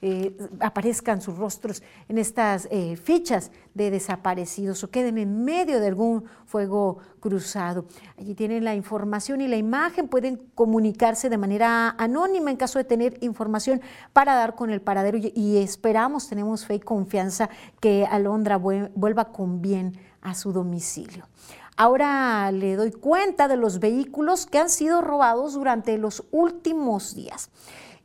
eh, 0.07 0.37
aparezcan 0.59 1.19
sus 1.19 1.35
rostros 1.35 1.81
en 2.09 2.19
estas 2.19 2.67
eh, 2.69 2.95
fichas 2.95 3.49
de 3.73 3.89
desaparecidos 3.89 4.83
o 4.83 4.91
queden 4.91 5.17
en 5.17 5.43
medio 5.43 5.79
de 5.79 5.87
algún 5.87 6.25
fuego 6.45 6.99
cruzado. 7.19 7.85
Allí 8.15 8.35
tienen 8.35 8.63
la 8.63 8.75
información 8.75 9.41
y 9.41 9.47
la 9.47 9.55
imagen, 9.55 10.07
pueden 10.07 10.37
comunicarse 10.53 11.27
de 11.27 11.39
manera 11.39 11.95
anónima 11.97 12.51
en 12.51 12.57
caso 12.57 12.77
de 12.77 12.85
tener 12.85 13.17
información 13.21 13.81
para 14.13 14.35
dar 14.35 14.53
con 14.53 14.69
el 14.69 14.79
paradero 14.79 15.17
y, 15.17 15.57
esperamos, 15.57 16.29
tenemos 16.29 16.67
fe 16.67 16.75
y 16.75 16.79
confianza 16.81 17.49
que 17.79 18.05
Alondra 18.05 18.57
vuelva 18.57 19.31
con 19.31 19.63
bien 19.63 19.97
a 20.21 20.35
su 20.35 20.53
domicilio. 20.53 21.25
Ahora 21.77 22.51
le 22.51 22.75
doy 22.75 22.91
cuenta 22.91 23.47
de 23.47 23.57
los 23.57 23.79
vehículos 23.79 24.45
que 24.45 24.59
han 24.59 24.69
sido 24.69 25.01
robados 25.01 25.53
durante 25.53 25.97
los 25.97 26.25
últimos 26.29 27.15
días 27.15 27.49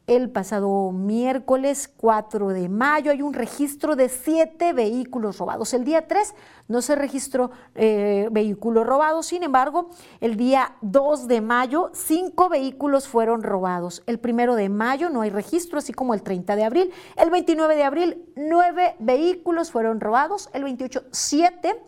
el 0.06 0.30
pasado 0.30 0.92
miércoles 0.92 1.88
4 1.96 2.48
de 2.48 2.68
mayo. 2.68 3.12
Hay 3.12 3.22
un 3.22 3.32
registro 3.32 3.96
de 3.96 4.08
siete 4.08 4.72
vehículos 4.72 5.38
robados. 5.38 5.72
El 5.74 5.84
día 5.84 6.08
3 6.08 6.34
no 6.68 6.82
se 6.82 6.96
registró 6.96 7.50
eh, 7.74 8.28
vehículos 8.30 8.86
robados, 8.86 9.26
sin 9.26 9.42
embargo, 9.42 9.90
el 10.20 10.36
día 10.36 10.76
2 10.82 11.28
de 11.28 11.40
mayo 11.40 11.90
cinco 11.92 12.48
vehículos 12.48 13.08
fueron 13.08 13.42
robados. 13.42 14.02
El 14.06 14.18
primero 14.18 14.54
de 14.54 14.68
mayo 14.68 15.10
no 15.10 15.22
hay 15.22 15.30
registro, 15.30 15.78
así 15.78 15.92
como 15.92 16.14
el 16.14 16.22
30 16.22 16.56
de 16.56 16.64
abril. 16.64 16.92
El 17.16 17.30
29 17.30 17.76
de 17.76 17.84
abril 17.84 18.24
nueve 18.36 18.96
vehículos 18.98 19.70
fueron 19.70 20.00
robados. 20.00 20.48
El 20.52 20.64
28 20.64 21.04
siete 21.10 21.80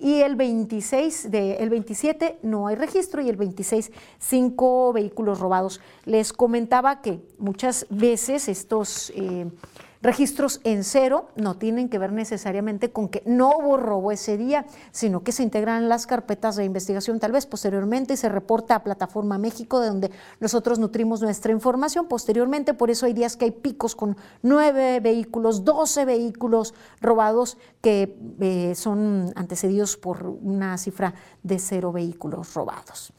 y 0.00 0.22
el 0.22 0.34
26 0.34 1.30
de, 1.30 1.56
el 1.56 1.68
27 1.68 2.38
no 2.42 2.66
hay 2.66 2.76
registro 2.76 3.20
y 3.20 3.28
el 3.28 3.36
26 3.36 3.92
cinco 4.18 4.92
vehículos 4.92 5.38
robados. 5.38 5.80
Les 6.04 6.32
comentaba 6.32 7.02
que 7.02 7.20
muchas 7.38 7.86
veces 7.90 8.48
estos 8.48 9.10
eh, 9.14 9.46
Registros 10.02 10.62
en 10.64 10.82
cero 10.82 11.28
no 11.36 11.58
tienen 11.58 11.90
que 11.90 11.98
ver 11.98 12.12
necesariamente 12.12 12.90
con 12.90 13.10
que 13.10 13.22
no 13.26 13.50
hubo 13.58 13.76
robo 13.76 14.12
ese 14.12 14.38
día, 14.38 14.64
sino 14.92 15.22
que 15.22 15.32
se 15.32 15.42
integran 15.42 15.90
las 15.90 16.06
carpetas 16.06 16.56
de 16.56 16.64
investigación 16.64 17.20
tal 17.20 17.32
vez 17.32 17.44
posteriormente 17.44 18.14
y 18.14 18.16
se 18.16 18.30
reporta 18.30 18.76
a 18.76 18.82
Plataforma 18.82 19.36
México, 19.36 19.78
de 19.78 19.88
donde 19.88 20.10
nosotros 20.40 20.78
nutrimos 20.78 21.20
nuestra 21.20 21.52
información 21.52 22.08
posteriormente. 22.08 22.72
Por 22.72 22.90
eso 22.90 23.04
hay 23.04 23.12
días 23.12 23.36
que 23.36 23.44
hay 23.44 23.50
picos 23.50 23.94
con 23.94 24.16
nueve 24.40 25.00
vehículos, 25.00 25.66
doce 25.66 26.06
vehículos 26.06 26.72
robados 27.02 27.58
que 27.82 28.16
eh, 28.40 28.74
son 28.74 29.32
antecedidos 29.36 29.98
por 29.98 30.24
una 30.24 30.78
cifra 30.78 31.12
de 31.42 31.58
cero 31.58 31.92
vehículos 31.92 32.54
robados. 32.54 33.12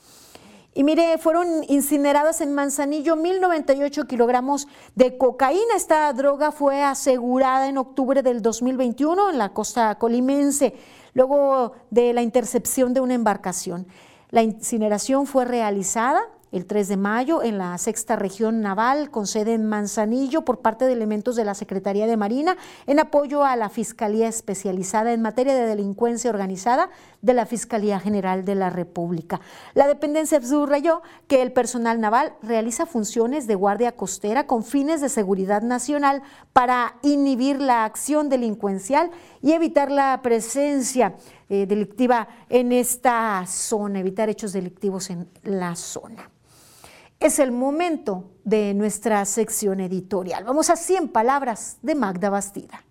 Y 0.73 0.83
mire, 0.85 1.17
fueron 1.17 1.65
incineradas 1.67 2.39
en 2.39 2.53
Manzanillo 2.53 3.17
1.098 3.17 4.07
kilogramos 4.07 4.67
de 4.95 5.17
cocaína. 5.17 5.75
Esta 5.75 6.11
droga 6.13 6.51
fue 6.51 6.81
asegurada 6.81 7.67
en 7.67 7.77
octubre 7.77 8.23
del 8.23 8.41
2021 8.41 9.31
en 9.31 9.37
la 9.37 9.49
costa 9.49 9.95
colimense, 9.95 10.73
luego 11.13 11.73
de 11.89 12.13
la 12.13 12.21
intercepción 12.21 12.93
de 12.93 13.01
una 13.01 13.15
embarcación. 13.15 13.85
La 14.29 14.43
incineración 14.43 15.27
fue 15.27 15.43
realizada 15.43 16.21
el 16.51 16.65
3 16.65 16.87
de 16.89 16.97
mayo 16.97 17.43
en 17.43 17.57
la 17.57 17.77
sexta 17.77 18.15
región 18.15 18.61
naval 18.61 19.09
con 19.09 19.25
sede 19.25 19.53
en 19.53 19.67
Manzanillo 19.67 20.43
por 20.43 20.59
parte 20.59 20.85
de 20.85 20.93
elementos 20.93 21.35
de 21.35 21.45
la 21.45 21.53
Secretaría 21.53 22.07
de 22.07 22.17
Marina 22.17 22.57
en 22.87 22.99
apoyo 22.99 23.45
a 23.45 23.55
la 23.55 23.69
Fiscalía 23.69 24.27
Especializada 24.27 25.13
en 25.13 25.21
materia 25.21 25.55
de 25.55 25.65
delincuencia 25.65 26.29
organizada 26.29 26.89
de 27.21 27.33
la 27.33 27.45
Fiscalía 27.45 27.99
General 27.99 28.43
de 28.43 28.55
la 28.55 28.69
República. 28.69 29.39
La 29.73 29.87
dependencia 29.87 30.41
subrayó 30.41 31.01
que 31.27 31.41
el 31.41 31.53
personal 31.53 32.01
naval 32.01 32.33
realiza 32.41 32.85
funciones 32.85 33.47
de 33.47 33.55
guardia 33.55 33.93
costera 33.93 34.47
con 34.47 34.63
fines 34.63 35.01
de 35.01 35.09
seguridad 35.09 35.61
nacional 35.61 36.21
para 36.51 36.95
inhibir 37.01 37.61
la 37.61 37.85
acción 37.85 38.29
delincuencial 38.29 39.11
y 39.41 39.53
evitar 39.53 39.91
la 39.91 40.19
presencia 40.21 41.15
eh, 41.49 41.65
delictiva 41.65 42.27
en 42.49 42.71
esta 42.71 43.45
zona, 43.45 43.99
evitar 43.99 44.29
hechos 44.29 44.53
delictivos 44.53 45.09
en 45.09 45.29
la 45.43 45.75
zona. 45.75 46.30
Es 47.21 47.37
el 47.37 47.51
momento 47.51 48.31
de 48.43 48.73
nuestra 48.73 49.23
sección 49.25 49.79
editorial. 49.79 50.43
Vamos 50.43 50.69
a 50.71 50.75
100 50.75 51.09
palabras 51.09 51.77
de 51.81 51.93
Magda 51.95 52.29
Bastida. 52.31 52.83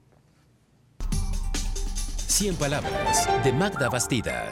100 2.26 2.54
palabras 2.54 3.28
de 3.44 3.52
Magda 3.52 3.88
Bastida. 3.88 4.49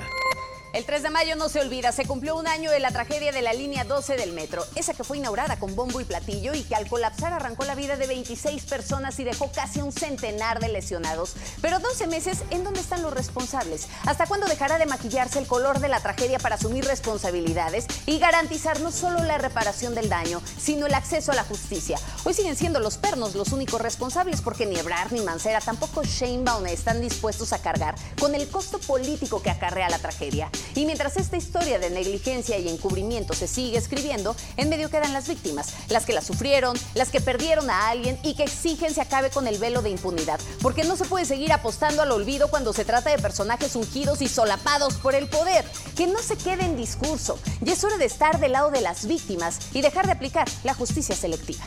El 0.79 0.85
3 0.85 1.03
de 1.03 1.11
mayo 1.11 1.35
no 1.35 1.49
se 1.49 1.61
olvida, 1.61 1.91
se 1.91 2.07
cumplió 2.07 2.37
un 2.37 2.47
año 2.47 2.71
de 2.71 2.79
la 2.79 2.93
tragedia 2.93 3.33
de 3.33 3.43
la 3.43 3.53
línea 3.53 3.83
12 3.83 4.17
del 4.17 4.33
metro, 4.33 4.65
esa 4.77 4.95
que 4.95 5.03
fue 5.03 5.19
inaugurada 5.19 5.59
con 5.59 5.75
bombo 5.75 6.01
y 6.01 6.05
platillo 6.05 6.55
y 6.55 6.63
que 6.63 6.77
al 6.77 6.87
colapsar 6.87 7.33
arrancó 7.33 7.65
la 7.65 7.75
vida 7.75 7.97
de 7.97 8.07
26 8.07 8.63
personas 8.63 9.19
y 9.19 9.25
dejó 9.25 9.51
casi 9.51 9.81
un 9.81 9.91
centenar 9.91 10.61
de 10.61 10.69
lesionados. 10.69 11.35
Pero 11.61 11.81
12 11.81 12.07
meses, 12.07 12.45
¿en 12.51 12.63
dónde 12.63 12.79
están 12.79 13.03
los 13.03 13.13
responsables? 13.13 13.89
¿Hasta 14.07 14.27
cuándo 14.27 14.47
dejará 14.47 14.79
de 14.79 14.87
maquillarse 14.87 15.41
el 15.41 15.49
color 15.49 15.81
de 15.81 15.89
la 15.89 15.99
tragedia 15.99 16.39
para 16.39 16.55
asumir 16.55 16.85
responsabilidades 16.85 17.89
y 18.07 18.21
garantizar 18.21 18.79
no 18.79 18.93
solo 18.93 19.25
la 19.25 19.37
reparación 19.37 19.97
del 19.97 20.09
daño, 20.09 20.41
sino 20.61 20.87
el 20.87 20.95
acceso 20.95 21.33
a 21.33 21.35
la 21.35 21.43
justicia? 21.43 21.99
Hoy 22.23 22.35
siguen 22.35 22.55
siendo 22.55 22.79
los 22.79 22.99
pernos 22.99 23.35
los 23.35 23.51
únicos 23.51 23.81
responsables 23.81 24.43
porque 24.43 24.65
ni 24.65 24.77
Ebrard 24.77 25.11
ni 25.11 25.23
Mancera, 25.23 25.61
tampoco 25.61 26.05
Sheinbaum 26.05 26.69
están 26.69 27.01
dispuestos 27.01 27.53
a 27.53 27.61
cargar 27.61 27.97
con 28.21 28.37
el 28.37 28.49
costo 28.49 28.79
político 28.79 29.43
que 29.43 29.51
acarrea 29.51 29.91
la 29.91 29.99
tragedia. 29.99 30.49
Y 30.75 30.87
mientras 30.87 31.17
esta 31.17 31.37
historia 31.37 31.79
de 31.79 31.91
negligencia 31.91 32.59
y 32.59 32.69
encubrimiento 32.69 33.35
se 33.35 33.49
sigue 33.49 33.79
escribiendo, 33.79 34.35
en 34.57 34.69
medio 34.69 34.91
quedan 34.91 35.13
las 35.13 35.29
víctimas, 35.29 35.75
las 35.89 36.07
que 36.07 36.13
la 36.13 36.23
sufrieron, 36.23 36.77
las 36.95 37.11
que 37.11 37.21
perdieron 37.21 37.71
a 37.71 37.89
alguien 37.89 38.19
y 38.23 38.35
que 38.35 38.45
exigen 38.45 38.95
se 38.95 39.01
acabe 39.01 39.31
con 39.31 39.47
el 39.47 39.59
velo 39.59 39.83
de 39.83 39.91
impunidad. 39.91 40.41
Porque 40.63 40.85
no 40.85 40.97
se 40.97 41.05
puede 41.05 41.25
seguir 41.25 41.53
apostando 41.53 42.03
al 42.03 42.13
olvido 42.13 42.49
cuando 42.49 42.73
se 42.73 42.85
trata 42.85 43.11
de 43.11 43.19
personajes 43.19 43.77
ungidos 43.77 44.23
y 44.23 44.29
solapados 44.29 44.95
por 44.95 45.15
el 45.15 45.29
poder. 45.29 45.65
Que 45.97 46.07
no 46.07 46.21
se 46.23 46.37
quede 46.37 46.65
en 46.65 46.77
discurso. 46.77 47.39
Y 47.65 47.71
es 47.71 47.83
hora 47.85 47.97
de 47.97 48.05
estar 48.05 48.39
del 48.41 48.53
lado 48.53 48.71
de 48.71 48.81
las 48.81 49.07
víctimas 49.07 49.59
y 49.73 49.81
dejar 49.81 50.07
de 50.07 50.13
aplicar 50.13 50.49
la 50.65 50.75
justicia 50.75 51.17
selectiva. 51.17 51.65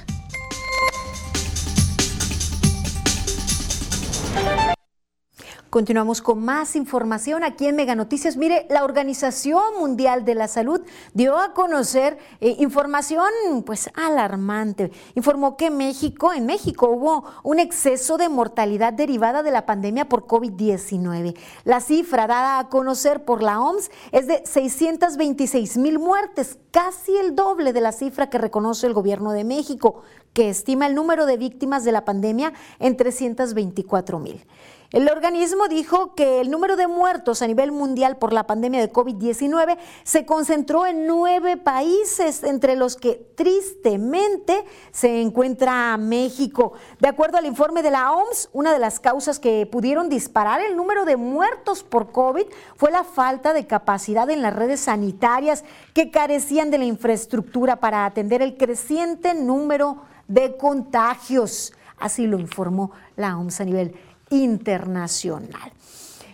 Continuamos 5.71 6.21
con 6.21 6.43
más 6.43 6.75
información 6.75 7.45
aquí 7.45 7.65
en 7.65 7.77
Mega 7.77 7.95
Noticias. 7.95 8.35
Mire, 8.35 8.67
la 8.69 8.83
Organización 8.83 9.63
Mundial 9.79 10.25
de 10.25 10.35
la 10.35 10.49
Salud 10.49 10.81
dio 11.13 11.37
a 11.37 11.53
conocer 11.53 12.17
eh, 12.41 12.57
información 12.59 13.31
pues 13.65 13.89
alarmante. 13.93 14.91
Informó 15.15 15.55
que 15.55 15.71
México, 15.71 16.33
en 16.33 16.45
México 16.45 16.89
hubo 16.89 17.23
un 17.43 17.57
exceso 17.57 18.17
de 18.17 18.27
mortalidad 18.27 18.91
derivada 18.91 19.43
de 19.43 19.51
la 19.51 19.65
pandemia 19.65 20.09
por 20.09 20.27
COVID-19. 20.27 21.37
La 21.63 21.79
cifra 21.79 22.27
dada 22.27 22.59
a 22.59 22.67
conocer 22.67 23.23
por 23.23 23.41
la 23.41 23.61
OMS 23.61 23.91
es 24.11 24.27
de 24.27 24.41
626 24.45 25.77
mil 25.77 25.99
muertes, 25.99 26.59
casi 26.71 27.15
el 27.15 27.33
doble 27.33 27.71
de 27.71 27.79
la 27.79 27.93
cifra 27.93 28.29
que 28.29 28.37
reconoce 28.37 28.87
el 28.87 28.93
gobierno 28.93 29.31
de 29.31 29.45
México, 29.45 30.01
que 30.33 30.49
estima 30.49 30.85
el 30.85 30.95
número 30.95 31.25
de 31.25 31.37
víctimas 31.37 31.85
de 31.85 31.93
la 31.93 32.03
pandemia 32.03 32.51
en 32.79 32.97
324 32.97 34.19
mil. 34.19 34.45
El 34.91 35.09
organismo 35.09 35.69
dijo 35.69 36.15
que 36.15 36.41
el 36.41 36.51
número 36.51 36.75
de 36.75 36.85
muertos 36.85 37.41
a 37.41 37.47
nivel 37.47 37.71
mundial 37.71 38.17
por 38.17 38.33
la 38.33 38.45
pandemia 38.45 38.81
de 38.81 38.91
COVID-19 38.91 39.77
se 40.03 40.25
concentró 40.25 40.85
en 40.85 41.07
nueve 41.07 41.55
países, 41.55 42.43
entre 42.43 42.75
los 42.75 42.97
que 42.97 43.15
tristemente 43.35 44.65
se 44.91 45.21
encuentra 45.21 45.95
México. 45.95 46.73
De 46.99 47.07
acuerdo 47.07 47.37
al 47.37 47.45
informe 47.45 47.83
de 47.83 47.91
la 47.91 48.11
OMS, 48.11 48.49
una 48.51 48.73
de 48.73 48.79
las 48.79 48.99
causas 48.99 49.39
que 49.39 49.65
pudieron 49.65 50.09
disparar 50.09 50.59
el 50.59 50.75
número 50.75 51.05
de 51.05 51.15
muertos 51.15 51.83
por 51.83 52.11
COVID 52.11 52.47
fue 52.75 52.91
la 52.91 53.05
falta 53.05 53.53
de 53.53 53.65
capacidad 53.67 54.29
en 54.29 54.41
las 54.41 54.53
redes 54.53 54.81
sanitarias 54.81 55.63
que 55.93 56.11
carecían 56.11 56.69
de 56.69 56.79
la 56.79 56.85
infraestructura 56.85 57.77
para 57.77 58.05
atender 58.05 58.41
el 58.41 58.57
creciente 58.57 59.35
número 59.35 60.01
de 60.27 60.57
contagios. 60.57 61.71
Así 61.97 62.27
lo 62.27 62.39
informó 62.39 62.91
la 63.15 63.37
OMS 63.37 63.61
a 63.61 63.65
nivel 63.65 63.95
internacional. 64.31 65.71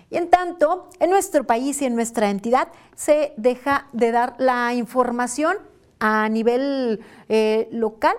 Y 0.09 0.15
en 0.15 0.29
tanto, 0.29 0.89
en 0.99 1.09
nuestro 1.09 1.43
país 1.43 1.81
y 1.81 1.85
en 1.85 1.95
nuestra 1.95 2.29
entidad 2.29 2.69
se 2.95 3.33
deja 3.35 3.87
de 3.91 4.11
dar 4.11 4.35
la 4.37 4.73
información 4.73 5.57
a 5.99 6.29
nivel 6.29 7.03
eh, 7.27 7.67
local, 7.71 8.15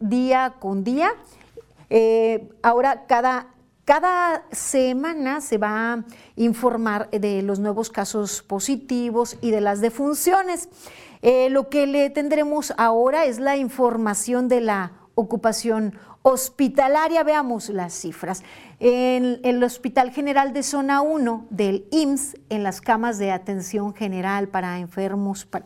día 0.00 0.54
con 0.58 0.82
día. 0.82 1.12
Eh, 1.90 2.50
ahora 2.62 3.06
cada, 3.06 3.48
cada 3.84 4.44
semana 4.50 5.40
se 5.40 5.58
va 5.58 5.92
a 5.92 6.04
informar 6.36 7.08
de 7.10 7.42
los 7.42 7.60
nuevos 7.60 7.90
casos 7.90 8.42
positivos 8.42 9.36
y 9.40 9.52
de 9.52 9.60
las 9.60 9.80
defunciones. 9.80 10.68
Eh, 11.22 11.50
lo 11.50 11.68
que 11.68 11.86
le 11.86 12.10
tendremos 12.10 12.72
ahora 12.76 13.24
es 13.24 13.38
la 13.38 13.56
información 13.56 14.48
de 14.48 14.60
la 14.60 14.92
ocupación 15.14 15.98
hospitalaria. 16.28 17.22
Veamos 17.22 17.68
las 17.70 17.94
cifras. 17.94 18.42
En 18.80 19.40
el 19.42 19.62
Hospital 19.64 20.12
General 20.12 20.52
de 20.52 20.62
Zona 20.62 21.00
1 21.00 21.46
del 21.50 21.86
IMSS, 21.90 22.36
en 22.48 22.62
las 22.62 22.80
camas 22.80 23.18
de 23.18 23.32
atención 23.32 23.92
general 23.94 24.48
para 24.48 24.78
enfermos, 24.78 25.46
para, 25.46 25.64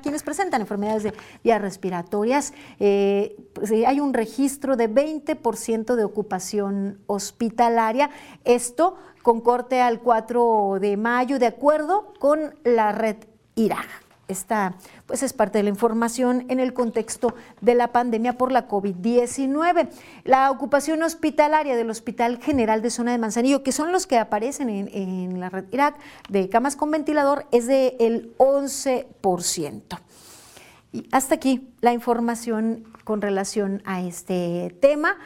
quienes 0.00 0.22
presentan 0.24 0.60
enfermedades 0.60 1.04
de 1.04 1.12
vías 1.44 1.60
respiratorias, 1.60 2.52
eh, 2.80 3.36
pues, 3.52 3.70
eh, 3.70 3.86
hay 3.86 4.00
un 4.00 4.12
registro 4.12 4.76
de 4.76 4.88
20% 4.88 5.94
de 5.94 6.04
ocupación 6.04 6.98
hospitalaria. 7.06 8.10
Esto 8.44 8.96
con 9.22 9.40
corte 9.40 9.80
al 9.80 10.00
4 10.00 10.78
de 10.80 10.96
mayo, 10.96 11.38
de 11.38 11.46
acuerdo 11.46 12.14
con 12.18 12.54
la 12.64 12.92
red 12.92 13.16
IRAG. 13.54 14.05
Esta 14.28 14.74
pues 15.06 15.22
es 15.22 15.32
parte 15.32 15.58
de 15.58 15.64
la 15.64 15.70
información 15.70 16.46
en 16.48 16.58
el 16.58 16.72
contexto 16.72 17.34
de 17.60 17.74
la 17.74 17.92
pandemia 17.92 18.36
por 18.36 18.50
la 18.50 18.68
COVID-19. 18.68 19.88
La 20.24 20.50
ocupación 20.50 21.02
hospitalaria 21.02 21.76
del 21.76 21.90
Hospital 21.90 22.38
General 22.42 22.82
de 22.82 22.90
Zona 22.90 23.12
de 23.12 23.18
Manzanillo, 23.18 23.62
que 23.62 23.72
son 23.72 23.92
los 23.92 24.06
que 24.06 24.18
aparecen 24.18 24.68
en, 24.68 25.38
la 25.38 25.48
red 25.48 25.66
Irak 25.70 25.96
de 26.28 26.48
camas 26.48 26.74
con 26.74 26.90
ventilador, 26.90 27.46
es 27.52 27.66
del 27.66 28.36
11%. 28.38 29.98
Y 30.92 31.06
hasta 31.12 31.34
aquí 31.36 31.68
la 31.80 31.92
información 31.92 32.84
con 33.04 33.20
relación 33.20 33.82
a 33.84 34.00
este 34.00 34.74
tema. 34.80 35.16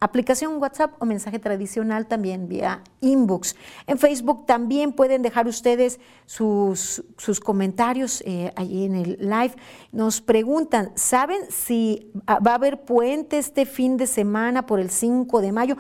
aplicación 0.02 0.58
WhatsApp 0.58 0.96
o 1.00 1.06
mensaje 1.06 1.38
tradicional 1.38 2.08
también 2.08 2.50
vía 2.50 2.84
inbox. 3.02 3.56
En 3.86 4.00
Facebook 4.00 4.48
también 4.48 4.94
pueden 4.94 5.22
dejar 5.22 5.48
ustedes 5.48 6.00
sus, 6.26 7.04
sus 7.18 7.40
comentarios 7.40 8.24
eh, 8.26 8.52
allí 8.56 8.86
en 8.86 8.96
el 8.96 9.18
live. 9.20 9.54
Nos 9.92 10.20
preguntan, 10.20 10.92
¿saben 10.96 11.40
si 11.50 12.12
va 12.28 12.52
a 12.52 12.56
haber 12.56 12.82
puente 12.82 13.38
este 13.38 13.68
fin 13.68 13.96
de 13.96 14.08
semana 14.08 14.66
por 14.66 14.80
el 14.80 14.90
5 14.90 15.40
de 15.40 15.52
mayo? 15.52 15.78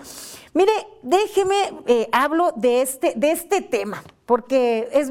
Mire, 0.53 0.71
déjeme, 1.01 1.55
eh, 1.87 2.07
hablo 2.11 2.51
de 2.55 2.83
este, 2.83 3.13
de 3.15 3.31
este 3.31 3.61
tema 3.61 4.03
porque 4.27 4.87
es 4.93 5.09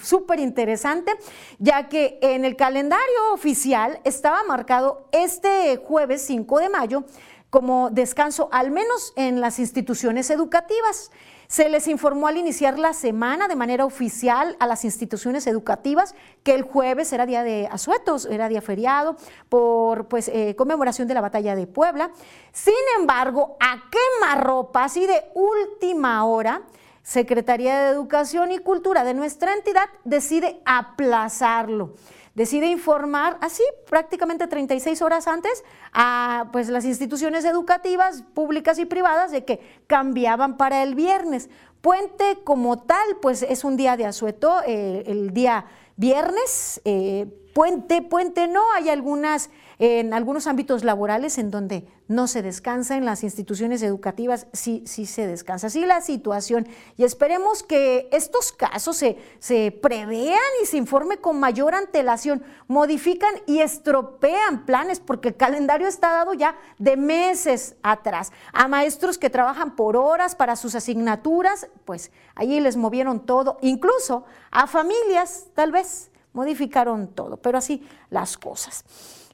súper 0.00 0.38
interesante, 0.38 1.10
ya 1.58 1.88
que 1.88 2.20
en 2.22 2.44
el 2.44 2.54
calendario 2.54 3.32
oficial 3.32 4.00
estaba 4.04 4.44
marcado 4.44 5.08
este 5.10 5.76
jueves 5.78 6.22
5 6.22 6.60
de 6.60 6.68
mayo 6.68 7.04
como 7.50 7.90
descanso, 7.90 8.48
al 8.52 8.70
menos 8.70 9.12
en 9.16 9.40
las 9.40 9.58
instituciones 9.58 10.30
educativas. 10.30 11.10
Se 11.48 11.68
les 11.68 11.88
informó 11.88 12.28
al 12.28 12.36
iniciar 12.36 12.78
la 12.78 12.92
semana 12.92 13.48
de 13.48 13.56
manera 13.56 13.84
oficial 13.84 14.56
a 14.60 14.68
las 14.68 14.84
instituciones 14.84 15.48
educativas 15.48 16.14
que 16.44 16.54
el 16.54 16.62
jueves 16.62 17.12
era 17.12 17.26
día 17.26 17.42
de 17.42 17.66
asuetos, 17.66 18.26
era 18.26 18.48
día 18.48 18.62
feriado 18.62 19.16
por 19.48 20.06
pues, 20.06 20.28
eh, 20.28 20.54
conmemoración 20.56 21.08
de 21.08 21.14
la 21.14 21.20
batalla 21.20 21.56
de 21.56 21.66
Puebla. 21.66 22.12
Sin 22.52 22.72
embargo, 23.00 23.56
a 23.58 23.82
quemarropa, 23.90 24.84
así 24.84 25.06
de 25.06 25.24
última 25.34 26.24
hora, 26.24 26.62
Secretaría 27.02 27.80
de 27.80 27.90
Educación 27.90 28.52
y 28.52 28.58
Cultura 28.58 29.02
de 29.02 29.14
nuestra 29.14 29.54
entidad 29.54 29.88
decide 30.04 30.60
aplazarlo 30.64 31.94
decide 32.40 32.68
informar 32.68 33.36
así 33.42 33.62
prácticamente 33.86 34.46
36 34.46 35.02
horas 35.02 35.28
antes 35.28 35.62
a 35.92 36.48
pues, 36.52 36.70
las 36.70 36.86
instituciones 36.86 37.44
educativas 37.44 38.24
públicas 38.32 38.78
y 38.78 38.86
privadas 38.86 39.30
de 39.30 39.44
que 39.44 39.60
cambiaban 39.86 40.56
para 40.56 40.82
el 40.82 40.94
viernes. 40.94 41.50
Puente 41.82 42.38
como 42.42 42.78
tal, 42.78 43.18
pues 43.20 43.42
es 43.42 43.62
un 43.62 43.76
día 43.76 43.98
de 43.98 44.06
asueto, 44.06 44.62
eh, 44.66 45.02
el 45.06 45.34
día 45.34 45.66
viernes, 45.96 46.80
eh, 46.86 47.26
puente, 47.52 48.02
puente 48.02 48.46
no, 48.48 48.62
hay 48.74 48.88
algunas 48.88 49.50
en 49.80 50.12
algunos 50.12 50.46
ámbitos 50.46 50.84
laborales 50.84 51.38
en 51.38 51.50
donde 51.50 51.88
no 52.06 52.26
se 52.26 52.42
descansa, 52.42 52.98
en 52.98 53.06
las 53.06 53.24
instituciones 53.24 53.80
educativas 53.80 54.46
sí, 54.52 54.82
sí 54.84 55.06
se 55.06 55.26
descansa. 55.26 55.68
Así 55.68 55.86
la 55.86 56.02
situación. 56.02 56.68
Y 56.98 57.04
esperemos 57.04 57.62
que 57.62 58.06
estos 58.12 58.52
casos 58.52 58.98
se, 58.98 59.16
se 59.38 59.72
prevean 59.72 60.38
y 60.62 60.66
se 60.66 60.76
informe 60.76 61.16
con 61.16 61.40
mayor 61.40 61.74
antelación, 61.74 62.42
modifican 62.68 63.32
y 63.46 63.60
estropean 63.60 64.66
planes, 64.66 65.00
porque 65.00 65.28
el 65.28 65.36
calendario 65.36 65.88
está 65.88 66.10
dado 66.10 66.34
ya 66.34 66.58
de 66.78 66.98
meses 66.98 67.76
atrás. 67.82 68.32
A 68.52 68.68
maestros 68.68 69.16
que 69.16 69.30
trabajan 69.30 69.76
por 69.76 69.96
horas 69.96 70.34
para 70.34 70.56
sus 70.56 70.74
asignaturas, 70.74 71.68
pues 71.86 72.10
allí 72.34 72.60
les 72.60 72.76
movieron 72.76 73.24
todo, 73.24 73.56
incluso 73.62 74.26
a 74.50 74.66
familias 74.66 75.46
tal 75.54 75.72
vez 75.72 76.09
modificaron 76.32 77.08
todo, 77.08 77.36
pero 77.36 77.58
así 77.58 77.82
las 78.10 78.36
cosas. 78.36 78.84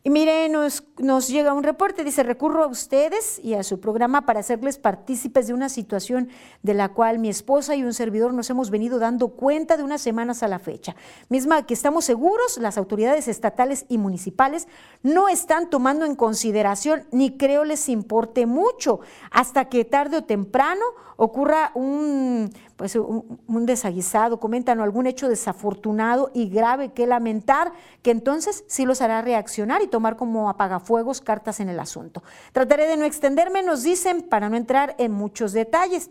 Y 0.07 0.11
mire, 0.11 0.49
nos, 0.49 0.85
nos, 0.99 1.27
llega 1.27 1.53
un 1.53 1.65
reporte, 1.65 2.05
dice, 2.05 2.23
recurro 2.23 2.63
a 2.63 2.69
ustedes 2.69 3.41
y 3.43 3.55
a 3.55 3.65
su 3.65 3.81
programa 3.81 4.25
para 4.25 4.39
hacerles 4.39 4.79
partícipes 4.79 5.49
de 5.49 5.53
una 5.53 5.69
situación 5.69 6.29
de 6.63 6.75
la 6.75 6.91
cual 6.91 7.19
mi 7.19 7.29
esposa 7.29 7.75
y 7.75 7.83
un 7.83 7.93
servidor 7.93 8.33
nos 8.33 8.49
hemos 8.49 8.71
venido 8.71 9.01
dando 9.01 9.31
cuenta 9.31 9.77
de 9.77 9.83
unas 9.83 10.01
semanas 10.01 10.45
a 10.45 10.49
la 10.49 10.61
fecha. 10.61 10.95
Misma 11.29 11.67
que 11.67 11.75
estamos 11.75 12.05
seguros, 12.05 12.57
las 12.59 12.79
autoridades 12.79 13.27
estatales 13.27 13.85
y 13.89 13.99
municipales 13.99 14.69
no 15.03 15.29
están 15.29 15.71
tomando 15.71 16.07
en 16.07 16.15
consideración, 16.15 17.09
ni 17.11 17.37
creo 17.37 17.65
les 17.65 17.89
importe 17.89 18.47
mucho, 18.47 19.01
hasta 19.33 19.65
que 19.65 19.85
tarde 19.85 20.19
o 20.19 20.25
temprano 20.25 20.85
ocurra 21.17 21.73
un, 21.75 22.53
pues, 22.77 22.95
un, 22.97 23.67
desaguisado, 23.67 24.39
comentan 24.39 24.81
algún 24.81 25.07
hecho 25.07 25.29
desafortunado 25.29 26.31
y 26.35 26.49
grave 26.49 26.93
que 26.93 27.07
lamentar, 27.07 27.73
que 28.03 28.11
entonces 28.11 28.65
sí 28.69 28.85
los 28.85 29.01
hará 29.01 29.23
reaccionar 29.23 29.83
y 29.83 29.87
tomar 29.87 30.17
como 30.17 30.51
apagafuegos 30.51 31.21
cartas 31.21 31.61
en 31.61 31.69
el 31.69 31.81
asunto. 31.81 32.23
Trataré 32.53 32.87
de 32.87 32.97
no 32.97 33.05
extenderme, 33.05 33.63
nos 33.63 33.83
dicen, 33.83 34.23
para 34.23 34.49
no 34.49 34.57
entrar 34.57 34.95
en 34.99 35.13
muchos 35.13 35.53
detalles 35.53 36.11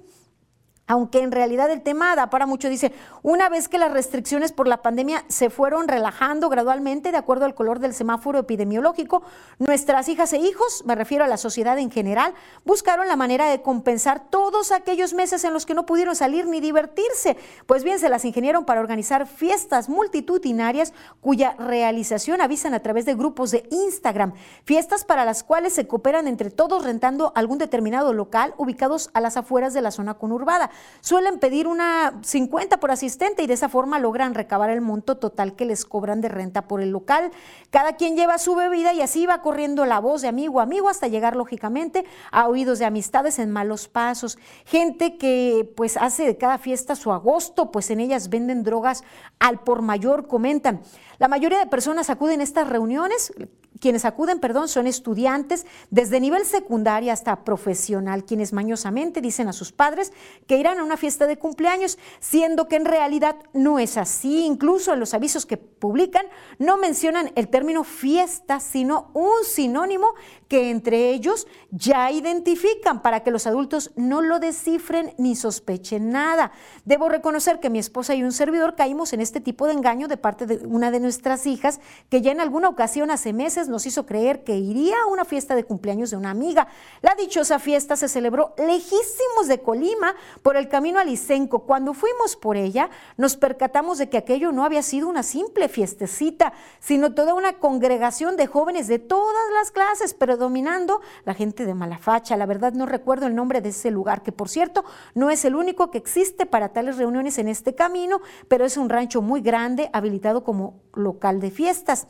aunque 0.88 1.19
en 1.19 1.32
realidad 1.32 1.71
el 1.71 1.82
tema 1.82 2.15
da 2.15 2.30
para 2.30 2.45
mucho, 2.45 2.69
dice, 2.69 2.91
una 3.24 3.50
vez 3.50 3.67
que 3.67 3.80
las 3.80 3.91
restricciones 3.91 4.52
por 4.52 4.67
la 4.67 4.82
pandemia 4.82 5.26
se 5.28 5.50
fueron 5.50 5.88
relajando 5.88 6.50
gradualmente 6.50 7.12
de 7.12 7.17
acuerdo 7.17 7.45
al 7.45 7.56
color 7.56 7.80
del 7.80 7.93
semáforo 7.93 8.39
epidemiológico, 8.39 9.24
nuestras 9.58 10.10
hijas 10.10 10.34
e 10.34 10.38
hijos, 10.38 10.84
me 10.86 10.95
refiero 10.95 11.24
a 11.24 11.28
la 11.28 11.38
sociedad 11.38 11.78
en 11.80 11.89
general, 11.89 12.34
buscaron 12.65 13.08
la 13.08 13.15
manera 13.15 13.50
de 13.50 13.62
compensar 13.62 14.30
todos 14.30 14.71
aquellos 14.71 15.13
meses 15.13 15.43
en 15.43 15.54
los 15.54 15.65
que 15.65 15.74
no 15.74 15.86
pudieron 15.86 16.15
salir 16.15 16.48
ni 16.48 16.60
divertirse. 16.60 17.38
Pues 17.65 17.84
bien, 17.84 18.00
se 18.00 18.10
las 18.10 18.26
ingeniaron 18.26 18.65
para 18.65 18.82
organizar 18.82 19.26
fiestas 19.28 19.89
multitudinarias 19.89 20.93
cuya 21.19 21.56
realización 21.58 22.41
avisan 22.41 22.74
a 22.74 22.82
través 22.82 23.06
de 23.06 23.15
grupos 23.15 23.52
de 23.52 23.67
Instagram, 23.71 24.34
fiestas 24.65 25.04
para 25.04 25.26
las 25.26 25.43
cuales 25.43 25.74
se 25.74 25.88
cooperan 25.88 26.28
entre 26.28 26.52
todos 26.52 26.84
rentando 26.84 27.32
algún 27.36 27.58
determinado 27.58 28.13
local 28.13 28.54
ubicados 28.58 29.10
a 29.13 29.21
las 29.21 29.38
afueras 29.38 29.74
de 29.74 29.82
la 29.82 29.91
zona 29.91 30.15
conurbada. 30.15 30.69
Suelen 31.01 31.39
pedir 31.39 31.67
una 31.67 32.19
50 32.23 32.79
por 32.79 32.91
asistente 32.91 33.43
y 33.43 33.47
de 33.47 33.53
esa 33.53 33.69
forma 33.69 33.99
logran 33.99 34.33
recabar 34.33 34.69
el 34.69 34.81
monto 34.81 35.17
total 35.17 35.55
que 35.55 35.65
les 35.65 35.85
cobran 35.85 36.21
de 36.21 36.29
renta 36.29 36.63
por 36.63 36.81
el 36.81 36.89
local. 36.89 37.31
Cada 37.69 37.93
quien 37.93 38.15
lleva 38.15 38.38
su 38.38 38.55
bebida 38.55 38.93
y 38.93 39.01
así 39.01 39.25
va 39.25 39.41
corriendo 39.41 39.85
la 39.85 39.99
voz 39.99 40.21
de 40.21 40.27
amigo 40.27 40.59
a 40.59 40.63
amigo 40.63 40.89
hasta 40.89 41.07
llegar 41.07 41.35
lógicamente 41.35 42.05
a 42.31 42.47
oídos 42.47 42.79
de 42.79 42.85
amistades 42.85 43.38
en 43.39 43.51
malos 43.51 43.88
pasos. 43.88 44.38
Gente 44.65 45.17
que 45.17 45.71
pues 45.75 45.97
hace 45.97 46.25
de 46.25 46.38
cada 46.38 46.57
fiesta 46.57 46.95
su 46.95 47.11
agosto, 47.11 47.71
pues 47.71 47.89
en 47.91 47.99
ellas 47.99 48.29
venden 48.29 48.63
drogas 48.63 49.03
al 49.39 49.59
por 49.59 49.81
mayor, 49.81 50.27
comentan. 50.27 50.81
La 51.19 51.27
mayoría 51.27 51.59
de 51.59 51.67
personas 51.67 52.09
acuden 52.09 52.41
a 52.41 52.43
estas 52.43 52.67
reuniones, 52.67 53.31
quienes 53.79 54.05
acuden, 54.05 54.39
perdón, 54.39 54.67
son 54.67 54.88
estudiantes 54.88 55.65
desde 55.89 56.19
nivel 56.19 56.45
secundaria 56.45 57.13
hasta 57.13 57.43
profesional, 57.43 58.25
quienes 58.25 58.53
mañosamente 58.53 59.21
dicen 59.21 59.47
a 59.47 59.53
sus 59.53 59.71
padres 59.71 60.13
que 60.47 60.57
irán 60.57 60.79
a 60.79 60.83
una 60.83 60.97
fiesta 60.97 61.27
de 61.27 61.38
cumpleaños, 61.38 61.97
siendo 62.19 62.67
que 62.67 62.77
en 62.77 62.85
realidad 62.85 63.35
no 63.53 63.79
es 63.79 63.97
así. 63.97 64.45
Incluso 64.45 64.93
en 64.93 64.99
los 64.99 65.13
avisos 65.13 65.45
que 65.45 65.57
publican 65.57 66.25
no 66.59 66.77
mencionan 66.77 67.31
el 67.35 67.47
término 67.47 67.83
fiesta, 67.83 68.59
sino 68.59 69.11
un 69.13 69.43
sinónimo 69.45 70.13
que 70.47 70.69
entre 70.69 71.09
ellos 71.09 71.47
ya 71.71 72.11
identifican 72.11 73.01
para 73.01 73.23
que 73.23 73.31
los 73.31 73.47
adultos 73.47 73.91
no 73.95 74.21
lo 74.21 74.39
descifren 74.39 75.13
ni 75.17 75.35
sospechen 75.35 76.11
nada. 76.11 76.51
Debo 76.85 77.09
reconocer 77.09 77.59
que 77.59 77.69
mi 77.69 77.79
esposa 77.79 78.15
y 78.15 78.23
un 78.23 78.31
servidor 78.31 78.75
caímos 78.75 79.13
en 79.13 79.21
este 79.21 79.41
tipo 79.41 79.67
de 79.67 79.73
engaño 79.73 80.07
de 80.07 80.17
parte 80.17 80.45
de 80.45 80.65
una 80.65 80.91
de 80.91 80.99
nuestras 80.99 81.45
hijas, 81.47 81.79
que 82.09 82.21
ya 82.21 82.31
en 82.31 82.39
alguna 82.39 82.69
ocasión 82.69 83.11
hace 83.11 83.33
meses 83.33 83.64
nos 83.67 83.86
hizo 83.86 84.06
creer 84.06 84.43
que 84.43 84.58
iría 84.58 84.95
a 85.01 85.08
una 85.08 85.25
fiesta 85.25 85.56
de 85.56 85.63
cumpleaños 85.63 86.12
de 86.12 86.17
una 86.17 86.32
amiga. 86.32 86.67
La 87.01 87.15
dichosa 87.15 87.60
fiesta 87.60 87.95
se 87.95 88.08
celebró 88.08 88.54
lejísimos 88.58 89.47
de 89.47 89.62
Colima 89.62 90.15
por 90.41 90.58
el 90.58 90.69
camino 90.69 90.99
a 90.99 91.04
Licenco. 91.04 91.60
Cuando 91.60 91.93
fuimos 91.93 92.36
por 92.36 92.58
ella, 92.58 92.89
nos 93.17 93.36
percatamos 93.36 93.97
de 93.97 94.10
que 94.10 94.17
aquello 94.17 94.51
no 94.51 94.65
había 94.65 94.84
sido 94.84 95.08
una 95.08 95.23
simple 95.23 95.69
fiestecita, 95.69 96.54
sino 96.80 97.13
toda 97.13 97.34
una 97.34 97.60
congregación 97.60 98.38
de 98.38 98.47
jóvenes 98.47 98.88
de 98.88 98.99
todas 98.99 99.43
las 99.54 99.71
clases, 99.71 100.13
predominando 100.13 101.01
la 101.25 101.34
gente 101.34 101.65
de 101.65 101.73
Malafacha. 101.73 102.38
La 102.38 102.45
verdad 102.45 102.73
no 102.73 102.86
recuerdo 102.86 103.28
el 103.28 103.36
nombre 103.36 103.62
de 103.62 103.69
ese 103.69 103.91
lugar, 103.91 104.23
que 104.23 104.32
por 104.32 104.49
cierto 104.49 104.86
no 105.13 105.30
es 105.30 105.45
el 105.45 105.56
único 105.56 105.91
que 105.91 105.97
existe 105.97 106.45
para 106.45 106.69
tales 106.69 106.97
reuniones 106.97 107.38
en 107.38 107.47
este 107.47 107.75
camino, 107.75 108.21
pero 108.47 108.65
es 108.65 108.78
un 108.78 108.89
rancho 108.89 109.21
muy 109.21 109.41
grande, 109.41 109.89
habilitado 109.93 110.43
como 110.43 110.82
local 110.93 111.39
de 111.39 111.51
fiestas. 111.51 112.08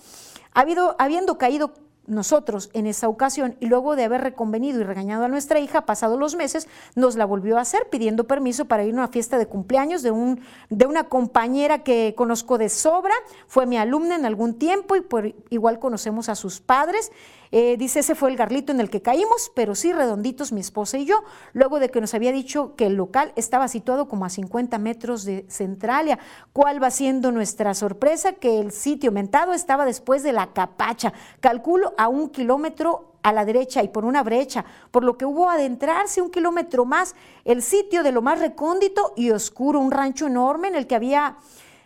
Habido, 0.55 0.95
habiendo 0.97 1.37
caído 1.37 1.73
nosotros 2.07 2.69
en 2.73 2.87
esa 2.87 3.07
ocasión 3.07 3.55
y 3.59 3.67
luego 3.67 3.95
de 3.95 4.03
haber 4.03 4.21
reconvenido 4.21 4.79
y 4.79 4.83
regañado 4.83 5.25
a 5.25 5.27
nuestra 5.27 5.59
hija, 5.59 5.85
pasados 5.85 6.19
los 6.19 6.35
meses, 6.35 6.67
nos 6.95 7.15
la 7.15 7.25
volvió 7.25 7.57
a 7.57 7.61
hacer 7.61 7.89
pidiendo 7.89 8.25
permiso 8.25 8.65
para 8.65 8.83
ir 8.83 8.93
a 8.93 8.97
una 8.97 9.07
fiesta 9.07 9.37
de 9.37 9.47
cumpleaños 9.47 10.01
de, 10.01 10.11
un, 10.11 10.41
de 10.69 10.85
una 10.85 11.05
compañera 11.05 11.83
que 11.83 12.13
conozco 12.15 12.57
de 12.57 12.69
sobra, 12.69 13.13
fue 13.47 13.65
mi 13.65 13.77
alumna 13.77 14.15
en 14.15 14.25
algún 14.25 14.53
tiempo 14.55 14.95
y 14.95 15.01
por 15.01 15.33
igual 15.49 15.79
conocemos 15.79 16.29
a 16.29 16.35
sus 16.35 16.61
padres 16.61 17.11
eh, 17.57 17.77
dice, 17.77 17.99
ese 17.99 18.15
fue 18.15 18.29
el 18.31 18.35
garlito 18.35 18.73
en 18.73 18.81
el 18.81 18.89
que 18.89 19.01
caímos, 19.01 19.49
pero 19.55 19.75
sí 19.75 19.93
redonditos 19.93 20.51
mi 20.51 20.59
esposa 20.59 20.97
y 20.97 21.05
yo, 21.05 21.23
luego 21.53 21.79
de 21.79 21.87
que 21.87 22.01
nos 22.01 22.13
había 22.13 22.33
dicho 22.33 22.75
que 22.75 22.87
el 22.87 22.95
local 22.95 23.31
estaba 23.37 23.69
situado 23.69 24.09
como 24.09 24.25
a 24.25 24.29
50 24.29 24.77
metros 24.77 25.23
de 25.23 25.45
Centralia. 25.47 26.19
¿Cuál 26.51 26.83
va 26.83 26.91
siendo 26.91 27.31
nuestra 27.31 27.73
sorpresa? 27.73 28.33
Que 28.33 28.59
el 28.59 28.73
sitio 28.73 29.13
mentado 29.13 29.53
estaba 29.53 29.85
después 29.85 30.21
de 30.21 30.33
la 30.33 30.51
capacha, 30.51 31.13
calculo 31.39 31.93
a 31.97 32.09
un 32.09 32.27
kilómetro 32.27 33.13
a 33.23 33.31
la 33.31 33.45
derecha 33.45 33.81
y 33.81 33.87
por 33.87 34.03
una 34.03 34.21
brecha, 34.21 34.65
por 34.91 35.05
lo 35.05 35.17
que 35.17 35.23
hubo 35.23 35.49
adentrarse 35.49 36.21
un 36.21 36.31
kilómetro 36.31 36.83
más 36.83 37.15
el 37.45 37.61
sitio 37.61 38.03
de 38.03 38.11
lo 38.11 38.21
más 38.21 38.39
recóndito 38.41 39.13
y 39.15 39.31
oscuro, 39.31 39.79
un 39.79 39.91
rancho 39.91 40.27
enorme 40.27 40.67
en 40.67 40.75
el 40.75 40.87
que 40.87 40.95
había 40.95 41.37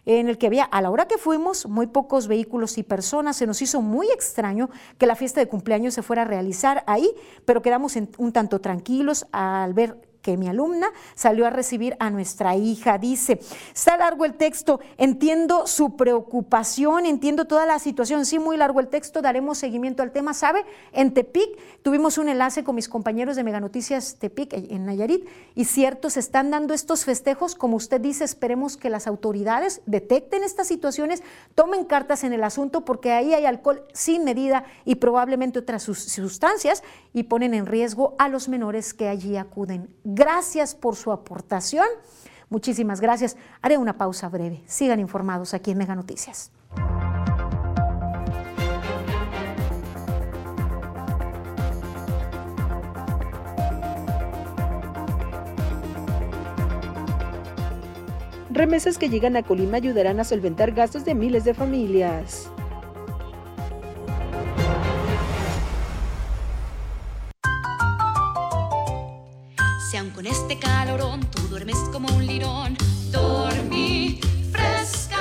en 0.06 0.28
el 0.28 0.38
que 0.38 0.48
había, 0.48 0.64
a 0.64 0.82
la 0.82 0.90
hora 0.90 1.08
que 1.08 1.18
fuimos, 1.18 1.68
muy 1.68 1.88
pocos 1.88 2.28
vehículos 2.28 2.78
y 2.78 2.84
personas. 2.84 3.38
Se 3.38 3.48
nos 3.48 3.62
hizo 3.62 3.82
muy 3.82 4.10
extraño 4.12 4.70
que 4.98 5.06
la 5.06 5.16
fiesta 5.16 5.40
de 5.40 5.48
cumpleaños 5.48 5.94
se 5.94 6.02
fuera 6.02 6.24
a 6.24 6.26
realizar 6.26 6.84
ahí, 6.88 7.10
pero 7.46 7.62
quedamos 7.62 7.96
un 8.18 8.32
tanto 8.32 8.60
tranquilos 8.60 9.28
al 9.32 9.74
ver 9.74 10.09
que 10.22 10.38
mi 10.38 10.48
alumna 10.48 10.88
salió 11.16 11.46
a 11.46 11.50
recibir 11.50 11.96
a 12.00 12.10
nuestra 12.10 12.56
hija. 12.56 12.98
Dice, 12.98 13.40
está 13.74 13.98
largo 13.98 14.26
el 14.26 14.34
texto, 14.34 14.80
entiendo 14.98 15.68
su 15.68 15.96
preocupación, 15.96 17.06
entiendo 17.06 17.46
toda 17.46 17.66
la 17.66 17.80
situación, 17.80 18.26
sí, 18.26 18.40
muy 18.40 18.58
largo 18.58 18.80
el 18.80 18.88
texto, 18.88 19.22
daremos 19.22 19.58
seguimiento 19.58 20.04
al 20.04 20.12
tema. 20.12 20.34
¿Sabe? 20.34 20.66
En 20.92 21.14
Tepic 21.14 21.58
tuvimos 21.82 22.18
un 22.18 22.30
enlace 22.30 22.64
con 22.64 22.76
mis 22.76 22.90
compañeros 22.90 23.36
de 23.36 23.44
Mega 23.44 23.60
Noticias 23.60 24.18
Tepic 24.20 24.54
eh, 24.54 24.68
en 24.70 24.86
Nayarit 24.86 25.28
y 25.56 25.66
cierto, 25.66 26.10
se 26.10 26.20
están 26.20 26.52
dando 26.52 26.74
estos 26.74 27.06
festejos, 27.06 27.56
como 27.56 27.78
usted 27.78 28.02
dice, 28.02 28.24
esperemos 28.24 28.78
que 28.78 28.90
las 28.90 29.08
autoridades 29.08 29.82
detecten 29.86 30.44
estas 30.44 30.68
situaciones, 30.68 31.24
tomen 31.56 31.86
cartas 31.86 32.24
en 32.24 32.34
el 32.34 32.44
asunto 32.44 32.86
porque 32.86 33.12
ahí 33.12 33.34
hay 33.34 33.46
alcohol 33.46 33.84
sin 33.94 34.24
medida 34.24 34.64
y 34.86 34.96
probablemente 34.96 35.60
otras 35.60 35.84
sustancias 35.84 36.84
y 37.14 37.24
ponen 37.24 37.54
en 37.54 37.66
riesgo 37.66 38.16
a 38.20 38.30
los 38.30 38.50
menores 38.50 38.94
que 38.94 39.08
allí 39.08 39.38
acuden. 39.38 39.90
Gracias 40.12 40.74
por 40.74 40.96
su 40.96 41.12
aportación. 41.12 41.86
Muchísimas 42.50 43.00
gracias. 43.00 43.38
Haré 43.62 43.78
una 43.78 43.96
pausa 43.96 44.28
breve. 44.28 44.64
Sigan 44.66 45.00
informados 45.00 45.54
aquí 45.54 45.70
en 45.70 45.78
Mega 45.78 45.94
Noticias. 45.94 46.52
Remesas 58.50 58.98
que 58.98 59.10
llegan 59.10 59.38
a 59.38 59.44
Colima 59.44 59.78
ayudarán 59.78 60.20
a 60.20 60.24
solventar 60.24 60.72
gastos 60.72 61.06
de 61.06 61.14
miles 61.14 61.44
de 61.44 61.54
familias. 61.54 62.50
Con 70.08 70.26
este 70.26 70.58
calorón 70.58 71.20
tú 71.30 71.42
duermes 71.50 71.76
como 71.92 72.08
un 72.16 72.26
lirón. 72.26 72.78
Dormí 73.12 74.22
fresca. 74.50 75.18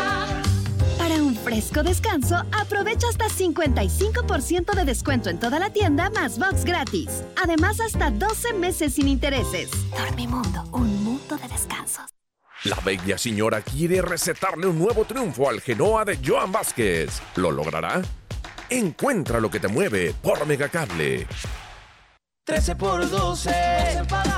Para 0.97 1.17
un 1.17 1.35
Costco 1.35 1.83
Descanso, 1.83 2.37
aprovecha 2.53 3.09
hasta 3.09 3.27
55% 3.29 4.75
de 4.75 4.85
descuento 4.85 5.31
en 5.31 5.41
toda 5.41 5.59
la 5.59 5.71
tienda 5.71 6.11
más 6.11 6.39
box 6.39 6.65
gratis. 6.65 7.25
Además, 7.43 7.81
hasta 7.81 8.11
12 8.11 8.53
meses 8.55 8.95
sin 8.95 9.09
intereses. 9.09 9.71
Dormimundo, 9.91 10.65
un 10.73 11.03
mundo 11.03 11.37
de 11.37 11.49
descansos. 11.49 12.05
La 12.65 12.77
bella 12.85 13.19
señora 13.19 13.63
quiere 13.63 14.01
recetarle 14.01 14.67
un 14.67 14.79
nuevo 14.79 15.05
triunfo 15.05 15.49
al 15.49 15.61
Genoa 15.61 16.05
de 16.05 16.19
Joan 16.25 16.53
Vázquez. 16.53 17.21
¿Lo 17.37 17.51
logrará? 17.51 18.03
Encuentra 18.71 19.41
lo 19.41 19.51
que 19.51 19.59
te 19.59 19.69
mueve 19.69 20.15
por 20.23 20.47
Megacable. 20.47 21.27
13 22.45 22.77
por 22.77 23.09
12, 23.09 23.51
13 23.51 24.05
pagas 24.05 24.38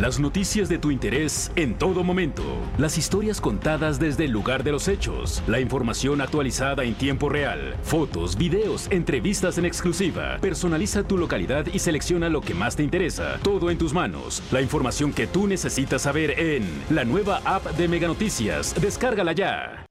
Las 0.00 0.20
noticias 0.20 0.68
de 0.68 0.78
tu 0.78 0.92
interés 0.92 1.50
en 1.56 1.76
todo 1.76 2.04
momento. 2.04 2.44
Las 2.78 2.96
historias 2.98 3.40
contadas 3.40 3.98
desde 3.98 4.26
el 4.26 4.30
lugar 4.30 4.62
de 4.62 4.70
los 4.70 4.86
hechos. 4.86 5.42
La 5.48 5.58
información 5.58 6.20
actualizada 6.20 6.84
en 6.84 6.94
tiempo 6.94 7.28
real. 7.28 7.74
Fotos, 7.82 8.36
videos, 8.38 8.86
entrevistas 8.92 9.58
en 9.58 9.64
exclusiva. 9.64 10.38
Personaliza 10.40 11.02
tu 11.02 11.18
localidad 11.18 11.66
y 11.72 11.80
selecciona 11.80 12.28
lo 12.28 12.42
que 12.42 12.54
más 12.54 12.76
te 12.76 12.84
interesa. 12.84 13.40
Todo 13.42 13.72
en 13.72 13.78
tus 13.78 13.92
manos. 13.92 14.40
La 14.52 14.62
información 14.62 15.12
que 15.12 15.26
tú 15.26 15.48
necesitas 15.48 16.02
saber 16.02 16.38
en 16.38 16.64
la 16.90 17.04
nueva 17.04 17.40
app 17.44 17.66
de 17.72 17.88
Mega 17.88 18.06
Noticias. 18.06 18.76
Descárgala 18.80 19.32
ya. 19.32 19.84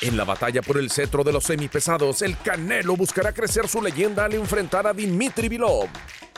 En 0.00 0.16
la 0.16 0.24
batalla 0.24 0.62
por 0.62 0.78
el 0.78 0.90
cetro 0.90 1.22
de 1.22 1.34
los 1.34 1.44
semipesados, 1.44 2.22
el 2.22 2.38
Canelo 2.38 2.96
buscará 2.96 3.34
crecer 3.34 3.68
su 3.68 3.82
leyenda 3.82 4.24
al 4.24 4.32
enfrentar 4.32 4.86
a 4.86 4.94
Dimitri 4.94 5.50
Vilov. 5.50 5.88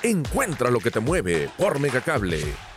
Encuentra 0.03 0.73
lo 0.73 0.81
que 0.81 0.91
te 0.91 0.99
mueve 0.99 1.49
por 1.57 1.79
Megacable. 1.79 2.72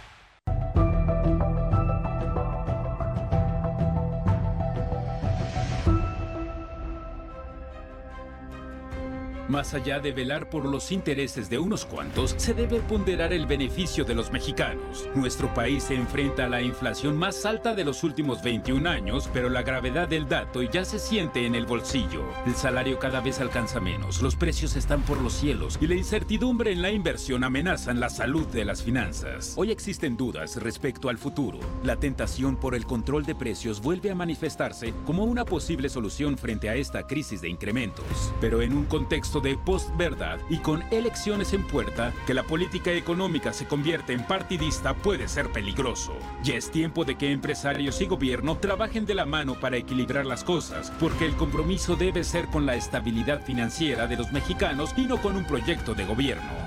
Más 9.47 9.75
allá 9.75 9.99
de 9.99 10.11
velar 10.11 10.49
por 10.49 10.65
los 10.65 10.91
intereses 10.91 11.51
de 11.51 11.59
unos 11.59 11.85
cuantos, 11.85 12.33
se 12.37 12.55
debe 12.55 12.79
ponderar 12.79 13.31
el 13.31 13.45
beneficio 13.45 14.03
de 14.03 14.15
los 14.15 14.31
mexicanos. 14.31 15.07
Nuestro 15.13 15.53
país 15.53 15.83
se 15.83 15.93
enfrenta 15.93 16.45
a 16.45 16.49
la 16.49 16.63
inflación 16.63 17.15
más 17.15 17.45
alta 17.45 17.75
de 17.75 17.83
los 17.85 18.03
últimos 18.03 18.41
21 18.41 18.89
años, 18.89 19.29
pero 19.31 19.49
la 19.49 19.61
gravedad 19.61 20.07
del 20.07 20.27
dato 20.27 20.63
ya 20.63 20.83
se 20.83 20.97
siente 20.97 21.45
en 21.45 21.53
el 21.53 21.67
bolsillo. 21.67 22.23
El 22.47 22.55
salario 22.55 22.97
cada 22.97 23.21
vez 23.21 23.39
alcanza 23.39 23.79
menos, 23.79 24.23
los 24.23 24.35
precios 24.35 24.75
están 24.75 25.03
por 25.03 25.21
los 25.21 25.33
cielos 25.33 25.77
y 25.79 25.85
la 25.85 25.95
incertidumbre 25.95 26.71
en 26.71 26.81
la 26.81 26.89
inversión 26.89 27.43
amenazan 27.43 27.99
la 27.99 28.09
salud 28.09 28.47
de 28.47 28.65
las 28.65 28.81
finanzas. 28.81 29.53
Hoy 29.57 29.69
existen 29.69 30.17
dudas 30.17 30.55
respecto 30.55 31.07
al 31.07 31.19
futuro. 31.19 31.59
La 31.83 31.97
tentación 31.97 32.55
por 32.55 32.73
el 32.73 32.85
control 32.85 33.25
de 33.25 33.35
precios 33.35 33.79
vuelve 33.79 34.09
a 34.09 34.15
manifestarse 34.15 34.91
como 35.05 35.23
una 35.23 35.45
posible 35.45 35.89
solución 35.89 36.35
frente 36.35 36.67
a 36.67 36.75
esta 36.75 37.05
crisis 37.05 37.41
de 37.41 37.49
incrementos. 37.49 38.33
Pero 38.41 38.63
en 38.63 38.73
un 38.73 38.85
contexto 38.85 39.34
de 39.39 39.57
postverdad 39.57 40.39
y 40.49 40.57
con 40.57 40.83
elecciones 40.91 41.53
en 41.53 41.65
puerta, 41.65 42.13
que 42.25 42.33
la 42.33 42.43
política 42.43 42.91
económica 42.91 43.53
se 43.53 43.65
convierte 43.65 44.13
en 44.13 44.23
partidista 44.25 44.93
puede 44.93 45.27
ser 45.27 45.51
peligroso. 45.51 46.13
Ya 46.43 46.55
es 46.55 46.71
tiempo 46.71 47.05
de 47.05 47.15
que 47.15 47.31
empresarios 47.31 48.01
y 48.01 48.05
gobierno 48.05 48.57
trabajen 48.57 49.05
de 49.05 49.15
la 49.15 49.25
mano 49.25 49.59
para 49.59 49.77
equilibrar 49.77 50.25
las 50.25 50.43
cosas, 50.43 50.91
porque 50.99 51.25
el 51.25 51.35
compromiso 51.35 51.95
debe 51.95 52.23
ser 52.23 52.47
con 52.47 52.65
la 52.65 52.75
estabilidad 52.75 53.43
financiera 53.43 54.07
de 54.07 54.17
los 54.17 54.31
mexicanos 54.31 54.93
y 54.97 55.05
no 55.05 55.21
con 55.21 55.35
un 55.35 55.45
proyecto 55.45 55.93
de 55.93 56.05
gobierno. 56.05 56.64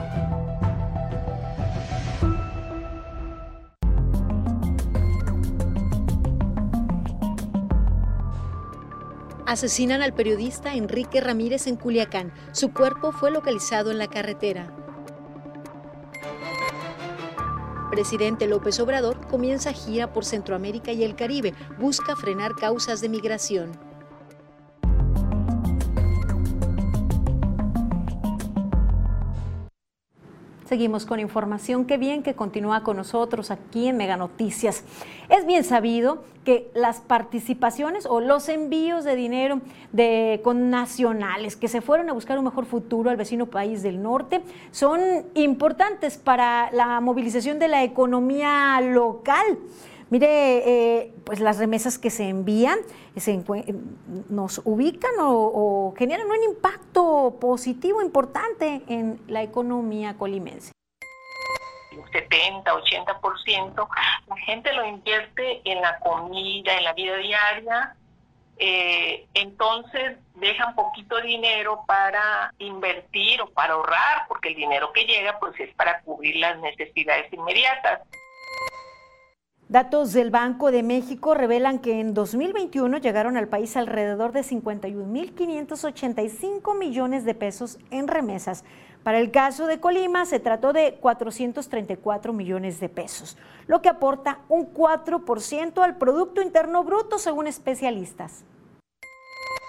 Asesinan 9.49 10.03
al 10.03 10.13
periodista 10.13 10.75
Enrique 10.75 11.23
Ramírez 11.23 11.69
en 11.69 11.77
Culiacán. 11.77 12.35
Su 12.53 12.75
cuerpo 12.75 13.13
fue 13.13 13.31
localizado 13.31 13.91
en 13.91 13.97
la 13.97 14.07
carretera. 14.07 14.71
Presidente 17.91 18.47
López 18.47 18.79
Obrador 18.79 19.27
comienza 19.27 19.73
gira 19.73 20.13
por 20.13 20.27
Centroamérica 20.27 20.93
y 20.93 21.03
el 21.03 21.17
Caribe. 21.17 21.55
Busca 21.79 22.15
frenar 22.15 22.57
causas 22.57 23.01
de 23.01 23.09
migración. 23.09 23.88
Seguimos 30.69 31.07
con 31.07 31.19
información. 31.19 31.87
Qué 31.87 31.97
bien 31.97 32.23
que 32.23 32.35
continúa 32.35 32.83
con 32.83 32.99
nosotros 32.99 33.51
aquí 33.51 33.89
en 33.89 33.97
Mega 33.97 34.19
Noticias. 34.19 34.85
Es 35.31 35.47
bien 35.47 35.65
sabido 35.65 36.23
que 36.45 36.71
las 36.75 37.01
participaciones 37.01 38.05
o 38.05 38.21
los 38.21 38.51
envíos 38.51 39.03
de 39.03 39.17
dinero 39.17 39.63
de 39.93 40.43
con 40.45 40.69
nacionales 40.69 41.57
que 41.57 41.69
se 41.69 41.81
fueron 41.81 42.11
a 42.11 42.13
buscar 42.13 42.39
un 42.39 42.45
mejor 42.45 42.67
futuro 42.67 43.09
al 43.09 43.17
vecino 43.17 43.47
país 43.47 43.83
del 43.83 44.03
norte 44.03 44.43
son 44.71 45.01
importantes 45.33 46.19
para 46.19 46.71
la 46.73 47.01
movilización 47.01 47.59
de 47.59 47.69
la 47.69 47.83
economía 47.83 48.79
local. 48.83 49.47
Mire, 50.11 50.27
eh, 50.29 51.13
pues 51.25 51.41
las 51.41 51.59
remesas 51.59 51.99
que 51.99 52.11
se 52.11 52.29
envían 52.29 52.79
se 53.17 53.43
nos 54.29 54.63
ubican 54.65 55.11
o, 55.21 55.33
o, 55.33 55.95
generan 55.97 56.29
un 56.29 56.43
impacto 56.45 57.37
positivo 57.41 58.01
importante 58.01 58.83
en 58.89 59.21
la 59.27 59.43
economía 59.43 60.17
colimense. 60.17 60.73
70, 62.13 62.73
80%, 62.73 63.89
la 64.29 64.37
gente 64.37 64.73
lo 64.73 64.87
invierte 64.87 65.61
en 65.65 65.81
la 65.83 65.99
comida, 65.99 66.77
en 66.77 66.85
la 66.85 66.93
vida 66.93 67.17
diaria, 67.17 67.97
eh, 68.61 69.27
entonces 69.35 70.17
dejan 70.35 70.75
poquito 70.75 71.21
dinero 71.21 71.85
para 71.87 72.53
invertir 72.59 73.41
o 73.41 73.51
para 73.51 73.75
ahorrar, 73.75 74.27
porque 74.27 74.49
el 74.49 74.57
dinero 74.57 74.93
que 74.93 75.05
llega 75.05 75.39
pues 75.39 75.59
es 75.61 75.73
para 75.75 76.01
cubrir 76.01 76.37
las 76.37 76.59
necesidades 76.59 77.33
inmediatas. 77.33 78.01
Datos 79.69 80.13
del 80.15 80.31
Banco 80.31 80.71
de 80.71 80.83
México 80.83 81.35
revelan 81.35 81.79
que 81.79 82.01
en 82.01 82.15
2021 82.15 82.97
llegaron 82.97 83.37
al 83.37 83.49
país 83.49 83.77
alrededor 83.77 84.33
de 84.33 84.41
51.585 84.41 86.79
millones 86.79 87.27
de 87.27 87.35
pesos 87.35 87.79
en 87.91 88.09
remesas. 88.09 88.65
Para 89.03 89.19
el 89.19 89.31
caso 89.31 89.67
de 89.67 89.79
Colima 89.79 90.25
se 90.25 90.41
trató 90.41 90.73
de 90.73 90.95
434 90.95 92.33
millones 92.33 92.81
de 92.81 92.89
pesos, 92.89 93.37
lo 93.67 93.83
que 93.83 93.91
aporta 93.91 94.39
un 94.49 94.73
4% 94.73 95.83
al 95.83 95.99
Producto 95.99 96.41
Interno 96.41 96.83
Bruto 96.83 97.19
según 97.19 97.47
especialistas. 97.47 98.47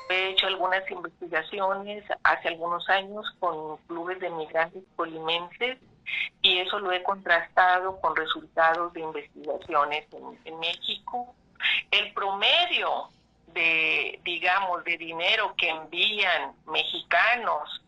He 0.09 0.29
hecho 0.29 0.47
algunas 0.47 0.89
investigaciones 0.89 2.05
hace 2.23 2.47
algunos 2.47 2.87
años 2.87 3.25
con 3.39 3.75
clubes 3.87 4.21
de 4.21 4.29
migrantes 4.29 4.81
colimenses 4.95 5.77
y 6.41 6.57
eso 6.59 6.79
lo 6.79 6.91
he 6.91 7.03
contrastado 7.03 7.99
con 8.01 8.15
resultados 8.15 8.93
de 8.93 9.01
investigaciones 9.01 10.05
en, 10.45 10.59
México. 10.59 11.33
El 11.91 12.13
promedio 12.13 13.09
de, 13.53 14.19
digamos, 14.23 14.83
de 14.83 14.97
dinero 14.97 15.53
que 15.57 15.69
envían 15.69 16.53
mexicanos 16.71 17.81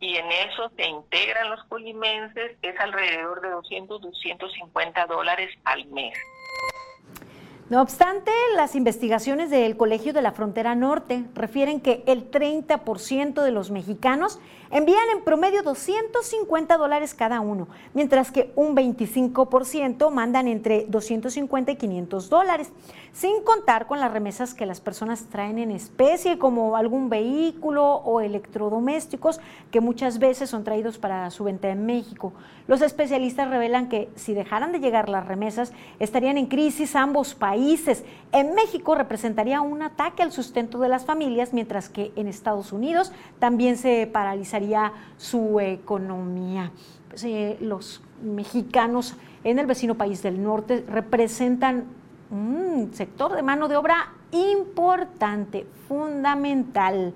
y 0.00 0.16
en 0.16 0.30
eso 0.30 0.70
se 0.76 0.86
integran 0.86 1.50
los 1.50 1.62
colimenses 1.64 2.56
es 2.62 2.80
alrededor 2.80 3.40
de 3.40 3.50
200, 3.50 4.00
250 4.00 5.06
dólares 5.06 5.50
al 5.64 5.86
mes. 5.86 6.16
No 7.68 7.82
obstante, 7.82 8.30
las 8.56 8.74
investigaciones 8.74 9.50
del 9.50 9.76
Colegio 9.76 10.14
de 10.14 10.22
la 10.22 10.32
Frontera 10.32 10.74
Norte 10.74 11.24
refieren 11.34 11.82
que 11.82 12.02
el 12.06 12.30
30% 12.30 13.42
de 13.42 13.50
los 13.50 13.70
mexicanos 13.70 14.38
envían 14.70 15.08
en 15.14 15.22
promedio 15.22 15.62
250 15.62 16.76
dólares 16.76 17.14
cada 17.14 17.40
uno, 17.40 17.68
mientras 17.94 18.30
que 18.30 18.52
un 18.56 18.76
25% 18.76 20.10
mandan 20.10 20.48
entre 20.48 20.86
250 20.88 21.72
y 21.72 21.76
500 21.76 22.28
dólares, 22.28 22.70
sin 23.12 23.42
contar 23.42 23.86
con 23.86 24.00
las 24.00 24.12
remesas 24.12 24.54
que 24.54 24.66
las 24.66 24.80
personas 24.80 25.26
traen 25.30 25.58
en 25.58 25.70
especie, 25.70 26.38
como 26.38 26.76
algún 26.76 27.08
vehículo 27.08 27.84
o 27.84 28.20
electrodomésticos 28.20 29.40
que 29.70 29.80
muchas 29.80 30.18
veces 30.18 30.50
son 30.50 30.64
traídos 30.64 30.98
para 30.98 31.30
su 31.30 31.44
venta 31.44 31.68
en 31.68 31.86
México. 31.86 32.32
Los 32.66 32.82
especialistas 32.82 33.48
revelan 33.48 33.88
que 33.88 34.08
si 34.14 34.34
dejaran 34.34 34.72
de 34.72 34.80
llegar 34.80 35.08
las 35.08 35.26
remesas, 35.26 35.72
estarían 35.98 36.36
en 36.36 36.46
crisis 36.46 36.94
ambos 36.96 37.34
países 37.34 38.04
en 38.32 38.54
México 38.54 38.94
representaría 38.94 39.62
un 39.62 39.80
ataque 39.80 40.22
al 40.22 40.32
sustento 40.32 40.78
de 40.78 40.88
las 40.88 41.06
familias, 41.06 41.54
mientras 41.54 41.88
que 41.88 42.12
en 42.14 42.28
Estados 42.28 42.72
Unidos 42.72 43.10
también 43.38 43.78
se 43.78 44.06
paralizaría 44.06 44.57
su 45.16 45.60
economía. 45.60 46.70
Pues, 47.08 47.24
eh, 47.24 47.56
los 47.60 48.02
mexicanos 48.22 49.16
en 49.44 49.58
el 49.58 49.66
vecino 49.66 49.96
país 49.96 50.22
del 50.22 50.42
norte 50.42 50.84
representan 50.88 51.84
un 52.30 52.90
sector 52.92 53.34
de 53.34 53.42
mano 53.42 53.68
de 53.68 53.76
obra 53.76 54.12
importante, 54.30 55.66
fundamental. 55.88 57.14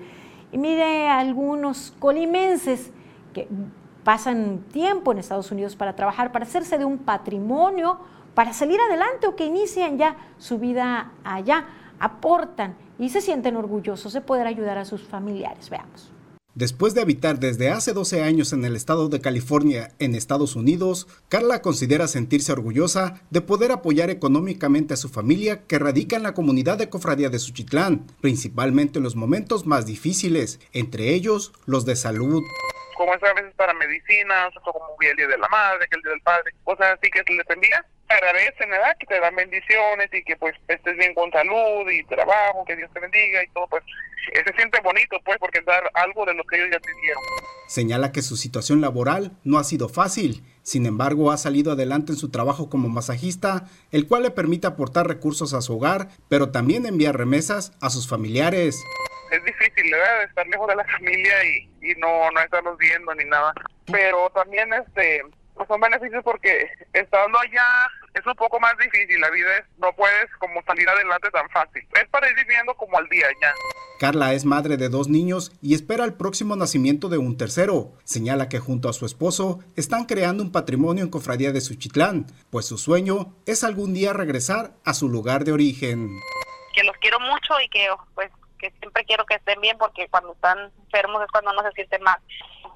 Y 0.51 0.59
mire, 0.59 1.09
algunos 1.09 1.95
colimenses 1.99 2.91
que 3.33 3.49
pasan 4.05 4.65
tiempo 4.73 5.13
en 5.13 5.19
Estados 5.19 5.51
Unidos 5.53 5.77
para 5.77 5.95
trabajar, 5.95 6.33
para 6.33 6.45
hacerse 6.45 6.79
de 6.79 6.85
un 6.85 6.99
patrimonio, 6.99 7.99
para 8.35 8.53
salir 8.53 8.81
adelante 8.81 9.27
o 9.27 9.37
que 9.37 9.47
inician 9.47 9.99
ya 9.99 10.17
su 10.39 10.59
vida 10.59 11.13
allá, 11.25 11.67
aportan 12.01 12.75
y 12.99 13.11
se 13.11 13.21
sienten 13.21 13.57
orgullosos 13.57 14.13
de 14.13 14.21
poder 14.21 14.47
ayudar 14.47 14.79
a 14.79 14.85
sus 14.85 15.03
familiares. 15.03 15.71
Veamos. 15.71 16.12
Después 16.55 16.95
de 16.95 17.01
habitar 17.01 17.39
desde 17.39 17.71
hace 17.71 17.95
12 17.95 18.23
años 18.23 18.53
en 18.53 18.67
el 18.67 18.77
estado 18.77 19.09
de 19.09 19.23
California, 19.23 19.93
en 19.99 20.15
Estados 20.15 20.55
Unidos, 20.55 21.09
Carla 21.31 21.63
considera 21.63 22.09
sentirse 22.09 22.53
orgullosa 22.53 23.23
de 23.31 23.41
poder 23.41 23.73
apoyar 23.73 24.11
económicamente 24.11 24.93
a 24.93 24.99
su 24.99 25.09
familia 25.09 25.67
que 25.67 25.79
radica 25.79 26.17
en 26.17 26.25
la 26.25 26.35
comunidad 26.35 26.77
de 26.77 26.91
Cofradía 26.91 27.31
de 27.31 27.39
Suchitlán, 27.39 28.07
principalmente 28.21 28.99
en 28.99 29.03
los 29.03 29.17
momentos 29.17 29.65
más 29.65 29.87
difíciles, 29.87 30.61
entre 30.75 31.15
ellos 31.15 31.53
los 31.65 31.87
de 31.87 31.97
salud 31.97 32.43
como 33.03 33.15
es 33.15 33.23
a 33.25 33.33
veces 33.33 33.53
para 33.57 33.75
medicinas, 33.75 34.57
o 34.65 34.73
como 34.73 34.97
el 35.01 35.17
día 35.17 35.27
de 35.27 35.39
la 35.39 35.49
madre, 35.49 35.89
que 35.89 35.97
el 35.97 36.03
día 36.03 36.13
del 36.13 36.21
padre, 36.21 36.53
cosas 36.63 36.99
así 36.99 37.11
que 37.11 37.25
se 37.25 37.33
les 37.33 37.51
envía. 37.51 37.85
Agradecen, 38.13 38.71
¿verdad? 38.71 38.97
Que 38.99 39.07
te 39.07 39.21
dan 39.21 39.35
bendiciones 39.35 40.09
y 40.13 40.23
que 40.25 40.37
pues 40.37 40.55
estés 40.69 40.97
bien 40.97 41.15
con 41.15 41.31
salud 41.31 41.91
y 41.91 42.05
trabajo, 42.05 42.65
que 42.67 42.77
Dios 42.77 42.91
te 42.93 43.01
bendiga 43.01 43.43
y 43.43 43.49
todo, 43.49 43.67
pues 43.69 43.83
se 44.33 44.55
siente 44.55 44.81
bonito, 44.81 45.19
pues, 45.25 45.37
porque 45.39 45.61
dar 45.63 45.91
algo 45.95 46.25
de 46.25 46.35
lo 46.35 46.45
que 46.45 46.57
ellos 46.57 46.69
ya 46.73 46.79
te 46.79 46.91
dieron. 47.03 47.23
Señala 47.67 48.13
que 48.13 48.23
su 48.23 48.37
situación 48.37 48.81
laboral 48.81 49.33
no 49.45 49.59
ha 49.59 49.65
sido 49.65 49.89
fácil, 49.89 50.45
sin 50.63 50.87
embargo 50.87 51.33
ha 51.33 51.37
salido 51.37 51.73
adelante 51.73 52.13
en 52.13 52.19
su 52.19 52.31
trabajo 52.31 52.71
como 52.71 52.89
masajista, 52.89 53.65
el 53.91 54.07
cual 54.07 54.23
le 54.23 54.31
permite 54.31 54.67
aportar 54.67 55.09
recursos 55.09 55.55
a 55.55 55.61
su 55.61 55.77
hogar, 55.77 56.09
pero 56.29 56.51
también 56.51 56.87
enviar 56.87 57.17
remesas 57.17 57.73
a 57.81 57.91
sus 57.91 58.09
familiares 58.09 58.83
es 59.33 59.45
difícil, 59.45 59.91
¿verdad? 59.91 60.25
Estar 60.25 60.47
lejos 60.47 60.69
de 60.69 60.77
la 60.77 60.85
familia 60.85 61.45
y, 61.45 61.71
y 61.81 61.95
no, 61.97 62.31
no 62.31 62.41
estarlos 62.41 62.77
viendo 62.79 63.15
ni 63.15 63.25
nada. 63.25 63.53
Pero 63.91 64.31
también 64.31 64.73
este 64.75 65.23
pues 65.55 65.69
son 65.69 65.81
beneficios 65.81 66.23
porque 66.25 66.71
estando 66.93 67.39
allá 67.39 67.67
es 68.15 68.27
un 68.27 68.35
poco 68.35 68.61
más 68.61 68.77
difícil, 68.79 69.21
la 69.21 69.31
vida 69.31 69.59
es, 69.59 69.65
no 69.79 69.93
puedes 69.95 70.31
como 70.39 70.63
salir 70.63 70.89
adelante 70.89 71.31
tan 71.31 71.49
fácil. 71.51 71.87
Es 71.95 72.09
para 72.09 72.29
ir 72.29 72.37
viviendo 72.37 72.75
como 72.75 72.99
al 72.99 73.09
día 73.09 73.27
ya. 73.41 73.55
Carla 73.99 74.35
es 74.35 74.45
madre 74.45 74.77
de 74.77 74.89
dos 74.89 75.09
niños 75.09 75.53
y 75.63 75.75
espera 75.75 76.05
el 76.05 76.15
próximo 76.15 76.57
nacimiento 76.57 77.09
de 77.09 77.19
un 77.19 77.37
tercero. 77.37 77.93
Señala 78.05 78.49
que 78.49 78.59
junto 78.59 78.89
a 78.89 78.93
su 78.93 79.07
esposo 79.07 79.61
están 79.77 80.05
creando 80.05 80.43
un 80.43 80.53
patrimonio 80.53 81.05
en 81.05 81.11
Cofradía 81.11 81.53
de 81.53 81.61
Suchitlán, 81.61 82.27
pues 82.51 82.67
su 82.67 82.79
sueño 82.79 83.35
es 83.47 83.65
algún 83.65 83.95
día 83.95 84.13
regresar 84.13 84.73
a 84.85 84.93
su 84.93 85.09
lugar 85.09 85.45
de 85.45 85.53
origen. 85.53 86.11
Que 86.75 86.85
los 86.85 86.97
quiero 86.99 87.21
mucho 87.21 87.61
y 87.65 87.69
que 87.69 87.89
pues 88.15 88.31
que 88.59 88.71
siempre 88.79 89.05
quiero 89.05 89.27
que 89.27 89.35
estén 89.35 89.61
bien 89.61 89.77
porque 89.79 90.07
cuando 90.09 90.33
están 90.35 90.71
enfermos 90.85 91.23
es 91.23 91.31
cuando 91.31 91.53
no 91.53 91.63
se 91.63 91.73
sienten 91.73 92.03
mal. 92.03 92.19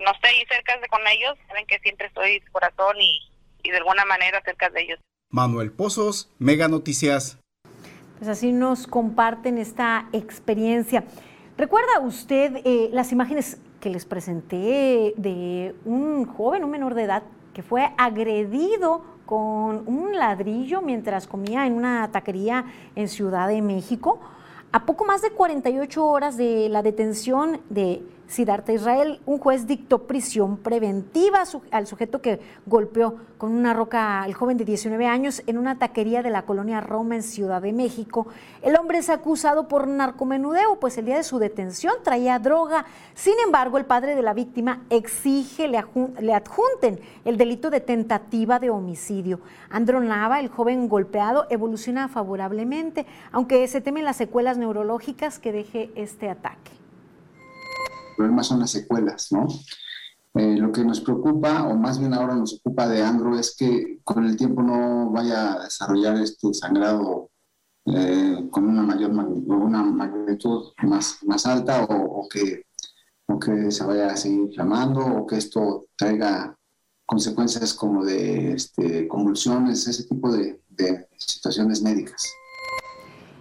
No 0.01 0.11
estoy 0.13 0.45
cerca 0.49 0.77
de 0.79 0.89
con 0.89 1.07
ellos, 1.07 1.37
saben 1.47 1.67
que 1.67 1.79
siempre 1.79 2.09
estoy 2.09 2.41
de 2.41 2.51
corazón 2.51 2.97
y, 3.01 3.21
y 3.63 3.71
de 3.71 3.77
alguna 3.79 4.05
manera 4.05 4.43
cerca 4.45 4.69
de 4.71 4.83
ellos. 4.83 5.01
Manuel 5.31 5.73
Pozos, 5.73 6.31
Mega 6.39 6.69
Noticias. 6.69 7.39
Pues 8.19 8.29
así 8.29 8.53
nos 8.53 8.87
comparten 8.87 9.59
esta 9.59 10.09
experiencia. 10.13 11.05
¿Recuerda 11.59 12.01
usted 12.01 12.61
eh, 12.65 12.91
las 12.93 13.13
imágenes 13.13 13.59
que 13.81 13.91
les 13.91 14.05
presenté 14.05 15.15
de 15.17 15.75
un 15.85 16.25
joven, 16.25 16.65
un 16.65 16.71
menor 16.71 16.95
de 16.95 17.05
edad, 17.05 17.23
que 17.53 17.63
fue 17.63 17.91
agredido 17.99 19.03
con 19.27 19.83
un 19.87 20.17
ladrillo 20.17 20.81
mientras 20.81 21.27
comía 21.27 21.67
en 21.67 21.75
una 21.75 22.11
taquería 22.13 22.65
en 22.95 23.09
Ciudad 23.09 23.49
de 23.49 23.61
México? 23.63 24.21
A 24.73 24.87
poco 24.87 25.05
más 25.05 25.23
de 25.23 25.31
48 25.31 26.07
horas 26.07 26.37
de 26.37 26.69
la 26.69 26.83
detención 26.83 27.61
de 27.69 28.03
Siddhartha 28.29 28.73
Israel, 28.73 29.21
un 29.25 29.39
juez 29.39 29.67
dictó 29.67 30.07
prisión 30.07 30.57
preventiva 30.57 31.45
al 31.71 31.87
sujeto 31.87 32.21
que 32.21 32.41
golpeó 32.67 33.17
con 33.39 33.53
una 33.53 33.73
roca 33.73 34.23
al 34.23 34.35
joven 34.35 34.57
de 34.57 34.65
19 34.65 35.07
años 35.07 35.43
en 35.47 35.59
una 35.59 35.79
taquería 35.79 36.23
de 36.23 36.31
la 36.31 36.43
colonia 36.43 36.81
Roma 36.81 37.15
en 37.15 37.23
Ciudad 37.23 37.63
de 37.63 37.73
México. 37.73 38.27
El 38.63 38.77
hombre 38.77 38.99
es 38.99 39.11
acusado 39.11 39.69
por 39.69 39.87
narcomenudeo, 39.87 40.81
pues 40.81 40.99
el 40.99 41.07
día 41.07 41.17
de 41.17 41.23
su 41.23 41.39
detención 41.39 41.95
traía 42.03 42.39
droga. 42.39 42.85
Sin 43.15 43.35
embargo, 43.45 43.79
el 43.79 43.85
padre 43.85 44.17
de 44.17 44.23
la 44.23 44.35
víctima 44.35 44.83
exige 44.91 45.69
le, 45.69 45.85
le 46.21 46.35
adjunten 46.35 47.01
el 47.25 47.37
delito 47.37 47.71
de 47.71 47.81
tentativa 47.81 48.59
de 48.59 48.71
homicidio. 48.71 49.41
Andro 49.71 50.01
Nava, 50.01 50.41
el 50.41 50.49
joven 50.49 50.89
golpeado, 50.89 51.47
evoluciona 51.51 52.09
favorablemente, 52.09 53.07
aunque 53.31 53.69
se 53.69 53.81
temen 53.81 54.05
las 54.05 54.17
secuelas 54.17 54.59
neurológicas 54.59 55.39
que 55.39 55.53
deje 55.53 55.91
este 55.95 56.29
ataque 56.29 56.86
problema 58.17 58.43
son 58.43 58.61
las 58.61 58.71
secuelas, 58.71 59.31
¿no? 59.31 59.47
Eh, 60.35 60.57
lo 60.57 60.71
que 60.71 60.85
nos 60.85 61.01
preocupa, 61.01 61.67
o 61.67 61.77
más 61.77 61.99
bien 61.99 62.13
ahora 62.13 62.35
nos 62.35 62.55
ocupa 62.55 62.89
de 62.89 63.03
Andro, 63.03 63.39
es 63.39 63.57
que 63.57 64.01
con 64.05 64.27
el 64.27 64.37
tiempo 64.37 64.63
no 64.63 65.11
vaya 65.11 65.55
a 65.55 65.65
desarrollar 65.65 66.17
este 66.17 66.53
sangrado 66.53 67.31
eh, 67.87 68.47
con 68.51 68.69
una 68.69 68.83
mayor 68.83 69.13
una 69.13 69.83
magnitud 69.83 70.73
más, 70.83 71.19
más 71.23 71.47
alta 71.47 71.85
o, 71.85 72.29
que, 72.29 72.65
o 73.27 73.39
que 73.39 73.71
se 73.71 73.85
vaya 73.85 74.09
a 74.09 74.17
seguir 74.17 74.41
inflamando 74.41 75.01
o 75.01 75.27
que 75.27 75.37
esto 75.37 75.87
traiga 75.97 76.55
consecuencias 77.07 77.73
como 77.73 78.05
de 78.05 78.53
este, 78.53 79.09
convulsiones, 79.09 79.87
ese 79.87 80.05
tipo 80.05 80.31
de 80.31 80.61
situaciones 81.17 81.81
médicas. 81.81 82.27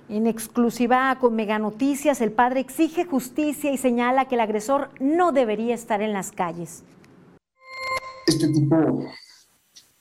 En 0.08 0.28
exclusiva 0.28 1.18
con 1.20 1.36
Mega 1.36 1.58
Noticias, 1.58 2.22
el 2.22 2.32
padre 2.32 2.60
exige 2.60 3.06
justicia 3.06 3.72
y 3.72 3.78
señala 3.78 4.26
que 4.26 4.36
el 4.36 4.42
agresor 4.42 4.92
no 5.00 5.32
debería 5.32 5.74
estar 5.74 6.04
en 6.04 6.14
las 6.14 6.32
calles. 6.32 6.84
Este 8.28 8.48
tipo, 8.50 9.04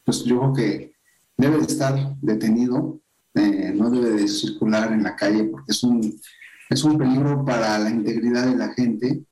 pues 0.05 0.25
yo 0.25 0.41
creo 0.41 0.53
que 0.53 0.95
debe 1.39 1.57
de 1.57 1.65
estar 1.65 1.95
detenido, 2.21 3.01
eh, 3.35 3.73
no 3.75 3.91
debe 3.91 4.11
de 4.11 4.29
circular 4.29 4.93
en 4.93 5.05
la 5.05 5.17
calle 5.17 5.45
porque 5.45 5.73
es 5.73 5.83
un, 5.83 6.21
es 6.69 6.85
un 6.85 6.99
peligro 6.99 7.43
para 7.43 7.79
la 7.79 7.89
integridad 7.89 8.47
de 8.47 8.57
la 8.57 8.75
gente. 8.75 9.25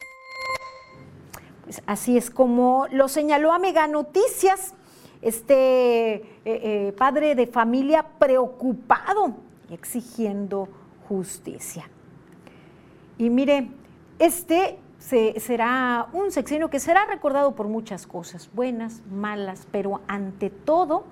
Pues 1.64 1.82
así 1.84 2.16
es 2.16 2.30
como 2.30 2.86
lo 2.90 3.08
señaló 3.08 3.52
a 3.52 3.58
Mega 3.58 3.86
Noticias 3.88 4.72
este 5.20 6.14
eh, 6.14 6.22
eh, 6.44 6.94
padre 6.96 7.34
de 7.34 7.46
familia 7.46 8.06
preocupado 8.18 9.51
exigiendo 9.72 10.68
justicia. 11.08 11.88
Y 13.18 13.30
mire, 13.30 13.68
este 14.18 14.78
será 14.98 16.08
un 16.12 16.30
sexenio 16.30 16.70
que 16.70 16.78
será 16.78 17.06
recordado 17.06 17.54
por 17.54 17.66
muchas 17.66 18.06
cosas, 18.06 18.48
buenas, 18.54 19.02
malas, 19.10 19.66
pero 19.72 20.00
ante 20.06 20.48
todo 20.48 21.04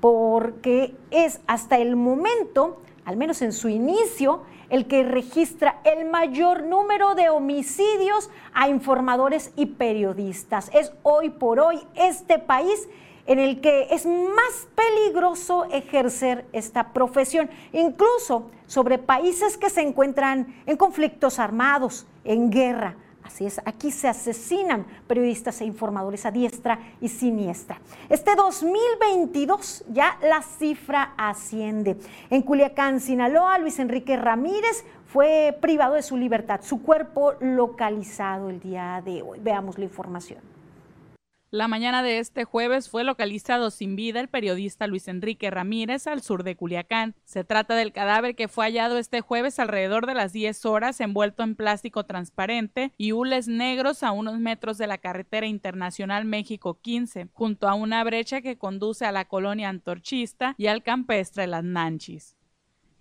porque 0.00 0.96
es 1.10 1.40
hasta 1.46 1.78
el 1.78 1.96
momento, 1.96 2.82
al 3.04 3.16
menos 3.16 3.40
en 3.40 3.52
su 3.52 3.68
inicio, 3.68 4.42
el 4.68 4.86
que 4.86 5.04
registra 5.04 5.80
el 5.84 6.06
mayor 6.06 6.64
número 6.64 7.14
de 7.14 7.30
homicidios 7.30 8.30
a 8.52 8.68
informadores 8.68 9.52
y 9.54 9.66
periodistas. 9.66 10.70
Es 10.74 10.92
hoy 11.02 11.30
por 11.30 11.60
hoy 11.60 11.78
este 11.94 12.38
país 12.38 12.88
en 13.26 13.38
el 13.38 13.60
que 13.60 13.88
es 13.90 14.06
más 14.06 14.68
peligroso 14.74 15.64
ejercer 15.66 16.44
esta 16.52 16.92
profesión, 16.92 17.48
incluso 17.72 18.50
sobre 18.66 18.98
países 18.98 19.56
que 19.56 19.70
se 19.70 19.82
encuentran 19.82 20.62
en 20.66 20.76
conflictos 20.76 21.38
armados, 21.38 22.06
en 22.24 22.50
guerra. 22.50 22.96
Así 23.22 23.46
es, 23.46 23.60
aquí 23.64 23.90
se 23.92 24.08
asesinan 24.08 24.84
periodistas 25.06 25.60
e 25.60 25.64
informadores 25.64 26.26
a 26.26 26.30
diestra 26.30 26.78
y 27.00 27.08
siniestra. 27.08 27.80
Este 28.08 28.34
2022 28.34 29.84
ya 29.90 30.18
la 30.22 30.42
cifra 30.42 31.14
asciende. 31.16 31.96
En 32.30 32.42
Culiacán, 32.42 33.00
Sinaloa, 33.00 33.58
Luis 33.58 33.78
Enrique 33.78 34.16
Ramírez 34.16 34.84
fue 35.06 35.56
privado 35.60 35.94
de 35.94 36.02
su 36.02 36.16
libertad, 36.16 36.60
su 36.62 36.82
cuerpo 36.82 37.34
localizado 37.40 38.50
el 38.50 38.60
día 38.60 39.00
de 39.04 39.22
hoy. 39.22 39.38
Veamos 39.40 39.78
la 39.78 39.84
información. 39.84 40.51
La 41.52 41.68
mañana 41.68 42.02
de 42.02 42.18
este 42.18 42.44
jueves 42.44 42.88
fue 42.88 43.04
localizado 43.04 43.70
sin 43.70 43.94
vida 43.94 44.20
el 44.20 44.28
periodista 44.28 44.86
Luis 44.86 45.06
Enrique 45.06 45.50
Ramírez 45.50 46.06
al 46.06 46.22
sur 46.22 46.44
de 46.44 46.56
Culiacán. 46.56 47.14
Se 47.26 47.44
trata 47.44 47.74
del 47.74 47.92
cadáver 47.92 48.34
que 48.34 48.48
fue 48.48 48.64
hallado 48.64 48.96
este 48.96 49.20
jueves 49.20 49.58
alrededor 49.58 50.06
de 50.06 50.14
las 50.14 50.32
10 50.32 50.64
horas 50.64 50.98
envuelto 51.02 51.42
en 51.42 51.54
plástico 51.54 52.06
transparente 52.06 52.94
y 52.96 53.12
hules 53.12 53.48
negros 53.48 54.02
a 54.02 54.12
unos 54.12 54.38
metros 54.38 54.78
de 54.78 54.86
la 54.86 54.96
carretera 54.96 55.46
internacional 55.46 56.24
México 56.24 56.80
15, 56.80 57.28
junto 57.34 57.68
a 57.68 57.74
una 57.74 58.02
brecha 58.02 58.40
que 58.40 58.56
conduce 58.56 59.04
a 59.04 59.12
la 59.12 59.26
colonia 59.26 59.68
antorchista 59.68 60.54
y 60.56 60.68
al 60.68 60.82
campestre 60.82 61.46
Las 61.46 61.64
Nanchis. 61.64 62.34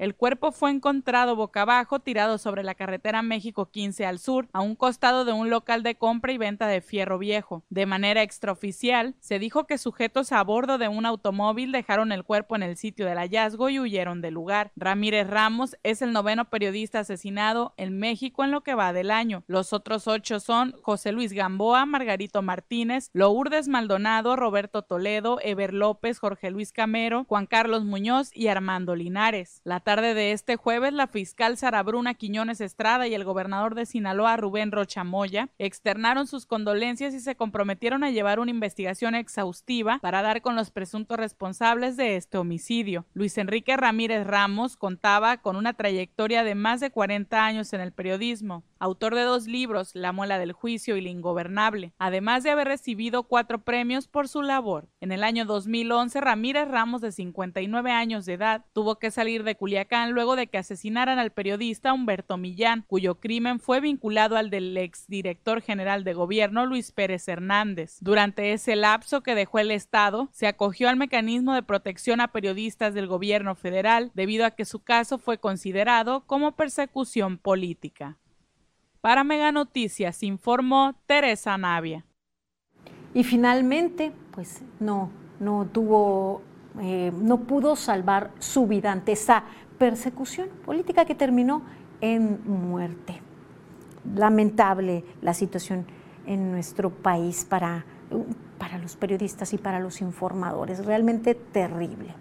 El 0.01 0.15
cuerpo 0.15 0.51
fue 0.51 0.71
encontrado 0.71 1.35
boca 1.35 1.61
abajo, 1.61 1.99
tirado 1.99 2.39
sobre 2.39 2.63
la 2.63 2.73
carretera 2.73 3.21
México 3.21 3.69
15 3.69 4.03
al 4.07 4.17
sur, 4.17 4.47
a 4.51 4.59
un 4.59 4.75
costado 4.75 5.25
de 5.25 5.31
un 5.31 5.51
local 5.51 5.83
de 5.83 5.93
compra 5.93 6.31
y 6.31 6.39
venta 6.39 6.65
de 6.65 6.81
fierro 6.81 7.19
viejo. 7.19 7.63
De 7.69 7.85
manera 7.85 8.23
extraoficial, 8.23 9.13
se 9.19 9.37
dijo 9.37 9.67
que 9.67 9.77
sujetos 9.77 10.31
a 10.31 10.43
bordo 10.43 10.79
de 10.79 10.87
un 10.87 11.05
automóvil 11.05 11.71
dejaron 11.71 12.11
el 12.11 12.23
cuerpo 12.23 12.55
en 12.55 12.63
el 12.63 12.77
sitio 12.77 13.05
del 13.05 13.19
hallazgo 13.19 13.69
y 13.69 13.79
huyeron 13.79 14.21
del 14.21 14.33
lugar. 14.33 14.71
Ramírez 14.75 15.27
Ramos 15.27 15.77
es 15.83 16.01
el 16.01 16.13
noveno 16.13 16.45
periodista 16.45 17.01
asesinado 17.01 17.75
en 17.77 17.99
México 17.99 18.43
en 18.43 18.49
lo 18.49 18.61
que 18.61 18.73
va 18.73 18.93
del 18.93 19.11
año. 19.11 19.43
Los 19.45 19.71
otros 19.71 20.07
ocho 20.07 20.39
son 20.39 20.73
José 20.81 21.11
Luis 21.11 21.31
Gamboa, 21.31 21.85
Margarito 21.85 22.41
Martínez, 22.41 23.11
Lourdes 23.13 23.67
Maldonado, 23.67 24.35
Roberto 24.35 24.81
Toledo, 24.81 25.37
Ever 25.43 25.75
López, 25.75 26.17
Jorge 26.17 26.49
Luis 26.49 26.71
Camero, 26.71 27.25
Juan 27.25 27.45
Carlos 27.45 27.85
Muñoz 27.85 28.35
y 28.35 28.47
Armando 28.47 28.95
Linares. 28.95 29.61
La 29.63 29.79
tarde 29.95 30.13
de 30.13 30.31
este 30.31 30.55
jueves, 30.55 30.93
la 30.93 31.07
fiscal 31.07 31.57
Sara 31.57 31.83
Bruna 31.83 32.13
Quiñones 32.13 32.61
Estrada 32.61 33.09
y 33.09 33.13
el 33.13 33.25
gobernador 33.25 33.75
de 33.75 33.85
Sinaloa, 33.85 34.37
Rubén 34.37 34.71
Rochamoya, 34.71 35.49
externaron 35.59 36.27
sus 36.27 36.45
condolencias 36.45 37.13
y 37.13 37.19
se 37.19 37.35
comprometieron 37.35 38.05
a 38.05 38.09
llevar 38.09 38.39
una 38.39 38.51
investigación 38.51 39.15
exhaustiva 39.15 39.99
para 40.01 40.21
dar 40.21 40.41
con 40.41 40.55
los 40.55 40.71
presuntos 40.71 41.17
responsables 41.17 41.97
de 41.97 42.15
este 42.15 42.37
homicidio. 42.37 43.05
Luis 43.13 43.37
Enrique 43.37 43.75
Ramírez 43.75 44.25
Ramos 44.25 44.77
contaba 44.77 45.35
con 45.41 45.57
una 45.57 45.73
trayectoria 45.73 46.45
de 46.45 46.55
más 46.55 46.79
de 46.79 46.91
40 46.91 47.43
años 47.43 47.73
en 47.73 47.81
el 47.81 47.91
periodismo, 47.91 48.63
autor 48.79 49.13
de 49.13 49.23
dos 49.23 49.45
libros, 49.45 49.91
La 49.93 50.13
muela 50.13 50.39
del 50.39 50.53
juicio 50.53 50.95
y 50.95 51.01
La 51.01 51.09
ingobernable, 51.09 51.91
además 51.99 52.43
de 52.43 52.51
haber 52.51 52.69
recibido 52.69 53.23
cuatro 53.23 53.61
premios 53.65 54.07
por 54.07 54.29
su 54.29 54.41
labor. 54.41 54.87
En 55.01 55.11
el 55.11 55.21
año 55.21 55.43
2011, 55.43 56.21
Ramírez 56.21 56.69
Ramos, 56.69 57.01
de 57.01 57.11
59 57.11 57.91
años 57.91 58.25
de 58.25 58.33
edad, 58.35 58.63
tuvo 58.71 58.95
que 58.95 59.11
salir 59.11 59.43
de 59.43 59.55
Culiacán 59.55 59.80
luego 60.11 60.35
de 60.35 60.47
que 60.47 60.57
asesinaran 60.57 61.19
al 61.19 61.31
periodista 61.31 61.93
Humberto 61.93 62.37
Millán, 62.37 62.83
cuyo 62.87 63.19
crimen 63.19 63.59
fue 63.59 63.79
vinculado 63.79 64.37
al 64.37 64.49
del 64.49 64.77
exdirector 64.77 65.61
general 65.61 66.03
de 66.03 66.13
gobierno 66.13 66.65
Luis 66.65 66.91
Pérez 66.91 67.27
Hernández. 67.27 67.97
Durante 68.01 68.53
ese 68.53 68.75
lapso 68.75 69.21
que 69.21 69.35
dejó 69.35 69.59
el 69.59 69.71
Estado, 69.71 70.29
se 70.31 70.47
acogió 70.47 70.89
al 70.89 70.97
mecanismo 70.97 71.53
de 71.53 71.63
protección 71.63 72.21
a 72.21 72.29
periodistas 72.29 72.93
del 72.93 73.07
gobierno 73.07 73.55
federal 73.55 74.11
debido 74.13 74.45
a 74.45 74.51
que 74.51 74.65
su 74.65 74.79
caso 74.83 75.17
fue 75.17 75.37
considerado 75.37 76.21
como 76.25 76.53
persecución 76.53 77.37
política. 77.37 78.17
Para 79.01 79.23
Mega 79.23 79.51
Noticias 79.51 80.21
informó 80.21 80.93
Teresa 81.07 81.57
Navia. 81.57 82.05
Y 83.13 83.23
finalmente, 83.23 84.11
pues 84.31 84.61
no, 84.79 85.09
no 85.39 85.65
tuvo, 85.65 86.43
eh, 86.79 87.11
no 87.13 87.41
pudo 87.41 87.75
salvar 87.75 88.31
su 88.39 88.67
vida 88.67 88.91
ante 88.91 89.13
esa 89.13 89.43
persecución 89.81 90.47
política 90.63 91.05
que 91.05 91.15
terminó 91.15 91.63
en 92.01 92.39
muerte. 92.45 93.19
Lamentable 94.15 95.03
la 95.23 95.33
situación 95.33 95.87
en 96.27 96.51
nuestro 96.51 96.91
país 96.91 97.47
para, 97.49 97.83
para 98.59 98.77
los 98.77 98.95
periodistas 98.95 99.53
y 99.53 99.57
para 99.57 99.79
los 99.79 100.01
informadores, 100.01 100.85
realmente 100.85 101.33
terrible. 101.33 102.13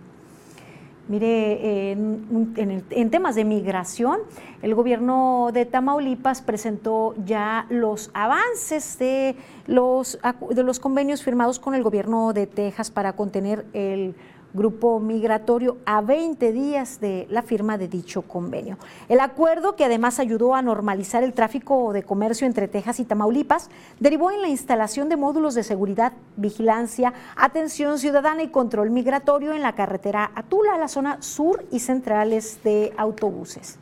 Mire, 1.09 1.93
en, 1.93 3.11
temas 3.11 3.35
de 3.35 3.45
migración, 3.45 4.21
el 4.63 4.75
gobierno 4.75 5.51
de 5.53 5.67
Tamaulipas 5.67 6.41
presentó 6.41 7.15
ya 7.27 7.67
los 7.69 8.11
avances 8.15 8.99
de 8.99 9.37
los, 9.67 10.19
de 10.49 10.63
los 10.63 10.81
convenios 10.81 11.23
firmados 11.23 11.59
con 11.59 11.75
el 11.75 11.83
gobierno 11.83 12.33
de 12.33 12.47
Texas 12.47 12.91
para 12.91 13.13
contener 13.17 13.67
el 13.75 14.15
grupo 14.53 15.01
migratorio 15.01 15.79
a 15.87 16.01
20 16.01 16.53
días 16.53 17.01
de 17.01 17.27
la 17.31 17.43
firma 17.43 17.79
de 17.79 17.89
dicho 17.89 18.23
convenio. 18.23 18.79
El 19.09 19.21
acuerdo, 19.21 19.77
que 19.77 19.85
además 19.85 20.19
ayudó 20.19 20.55
a 20.55 20.63
normalizar 20.63 21.23
el 21.23 21.33
tráfico 21.33 21.93
de 21.93 22.03
comercio 22.03 22.47
entre 22.47 22.69
Texas 22.69 23.01
y 23.01 23.05
Tamaulipas, 23.05 23.71
derivó 23.99 24.31
en 24.31 24.43
la 24.43 24.49
instalación 24.49 25.09
de 25.09 25.17
módulos 25.17 25.55
de 25.55 25.63
seguridad, 25.63 26.13
vigilancia, 26.37 27.13
atención 27.37 27.99
ciudadana 27.99 28.43
y 28.43 28.49
control 28.49 28.91
migratorio 28.91 29.53
en 29.53 29.63
la 29.63 29.75
carretera 29.75 30.31
Atula, 30.35 30.79
la 30.79 30.89
zona 30.89 31.23
sur 31.23 31.65
y 31.71 31.81
centrales 31.81 32.61
de 32.65 32.93
autobuses. 32.97 33.79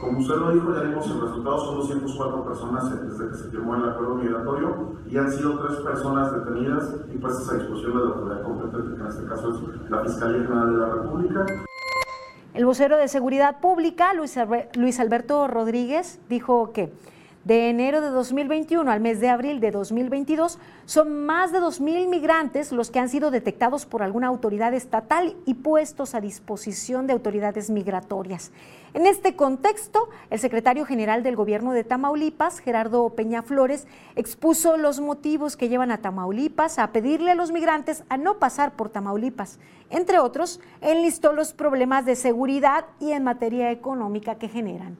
Como 0.00 0.18
usted 0.18 0.34
lo 0.34 0.50
dijo, 0.50 0.74
ya 0.74 0.80
vimos 0.82 1.06
el 1.06 1.20
resultado, 1.20 1.64
son 1.64 1.76
204 1.76 2.44
personas 2.44 2.90
desde 2.90 3.30
que 3.30 3.36
se 3.36 3.50
firmó 3.50 3.76
el 3.76 3.88
acuerdo 3.88 4.16
migratorio 4.16 4.92
y 5.08 5.16
han 5.16 5.30
sido 5.30 5.56
tres 5.60 5.78
personas 5.80 6.32
detenidas 6.32 6.94
y 7.14 7.18
puestas 7.18 7.48
a 7.50 7.54
disposición 7.54 7.92
de 7.92 7.98
la 7.98 8.10
autoridad 8.10 8.42
competente, 8.42 8.96
que 8.96 9.00
en 9.00 9.06
este 9.06 9.24
caso 9.26 9.50
es 9.50 9.90
la 9.90 10.02
Fiscalía 10.02 10.42
General 10.42 10.72
de 10.72 10.78
la 10.78 10.88
República. 10.88 11.46
El 12.54 12.66
vocero 12.66 12.96
de 12.96 13.06
Seguridad 13.06 13.60
Pública, 13.60 14.12
Luis 14.14 15.00
Alberto 15.00 15.46
Rodríguez, 15.46 16.20
dijo 16.28 16.72
que 16.72 16.92
de 17.44 17.68
enero 17.68 18.00
de 18.00 18.08
2021 18.08 18.90
al 18.90 19.00
mes 19.00 19.20
de 19.20 19.28
abril 19.28 19.60
de 19.60 19.70
2022, 19.70 20.58
son 20.86 21.26
más 21.26 21.52
de 21.52 21.60
2.000 21.60 22.08
migrantes 22.08 22.72
los 22.72 22.90
que 22.90 22.98
han 22.98 23.10
sido 23.10 23.30
detectados 23.30 23.84
por 23.84 24.02
alguna 24.02 24.28
autoridad 24.28 24.72
estatal 24.72 25.36
y 25.44 25.54
puestos 25.54 26.14
a 26.14 26.20
disposición 26.20 27.06
de 27.06 27.12
autoridades 27.12 27.68
migratorias. 27.68 28.50
En 28.94 29.06
este 29.06 29.36
contexto, 29.36 30.08
el 30.30 30.38
secretario 30.38 30.86
general 30.86 31.22
del 31.22 31.36
gobierno 31.36 31.72
de 31.72 31.84
Tamaulipas, 31.84 32.60
Gerardo 32.60 33.10
Peña 33.10 33.42
Flores, 33.42 33.86
expuso 34.16 34.76
los 34.76 35.00
motivos 35.00 35.56
que 35.56 35.68
llevan 35.68 35.90
a 35.90 35.98
Tamaulipas 35.98 36.78
a 36.78 36.92
pedirle 36.92 37.32
a 37.32 37.34
los 37.34 37.52
migrantes 37.52 38.04
a 38.08 38.16
no 38.16 38.38
pasar 38.38 38.76
por 38.76 38.88
Tamaulipas. 38.88 39.58
Entre 39.90 40.18
otros, 40.18 40.60
enlistó 40.80 41.32
los 41.32 41.52
problemas 41.52 42.06
de 42.06 42.16
seguridad 42.16 42.86
y 43.00 43.12
en 43.12 43.24
materia 43.24 43.70
económica 43.70 44.36
que 44.36 44.48
generan. 44.48 44.96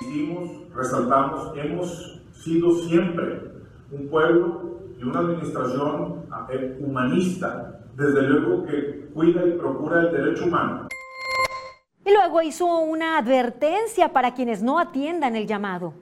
Hicimos, 0.00 0.72
resaltamos, 0.74 1.52
hemos 1.56 2.22
sido 2.32 2.72
siempre 2.86 3.50
un 3.90 4.08
pueblo 4.08 4.78
y 4.96 5.02
una 5.02 5.20
administración 5.20 6.24
eh, 6.50 6.78
humanista, 6.80 7.80
desde 7.96 8.22
luego 8.22 8.64
que 8.64 9.10
cuida 9.12 9.44
y 9.44 9.58
procura 9.58 10.02
el 10.02 10.12
derecho 10.12 10.44
humano. 10.44 10.86
Y 12.04 12.12
luego 12.12 12.42
hizo 12.42 12.66
una 12.78 13.18
advertencia 13.18 14.12
para 14.12 14.34
quienes 14.34 14.62
no 14.62 14.78
atiendan 14.78 15.34
el 15.34 15.48
llamado. 15.48 15.94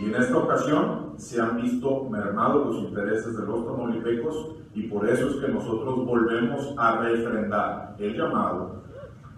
Y 0.00 0.06
en 0.06 0.16
esta 0.16 0.36
ocasión 0.36 1.14
se 1.16 1.40
han 1.40 1.60
visto 1.60 2.04
mermados 2.10 2.66
los 2.66 2.76
intereses 2.84 3.36
de 3.36 3.46
los 3.46 3.64
tamaulipecos 3.64 4.56
y 4.74 4.88
por 4.88 5.08
eso 5.08 5.28
es 5.28 5.36
que 5.36 5.48
nosotros 5.52 6.04
volvemos 6.04 6.74
a 6.76 6.98
refrendar 6.98 7.94
el 7.98 8.16
llamado 8.16 8.82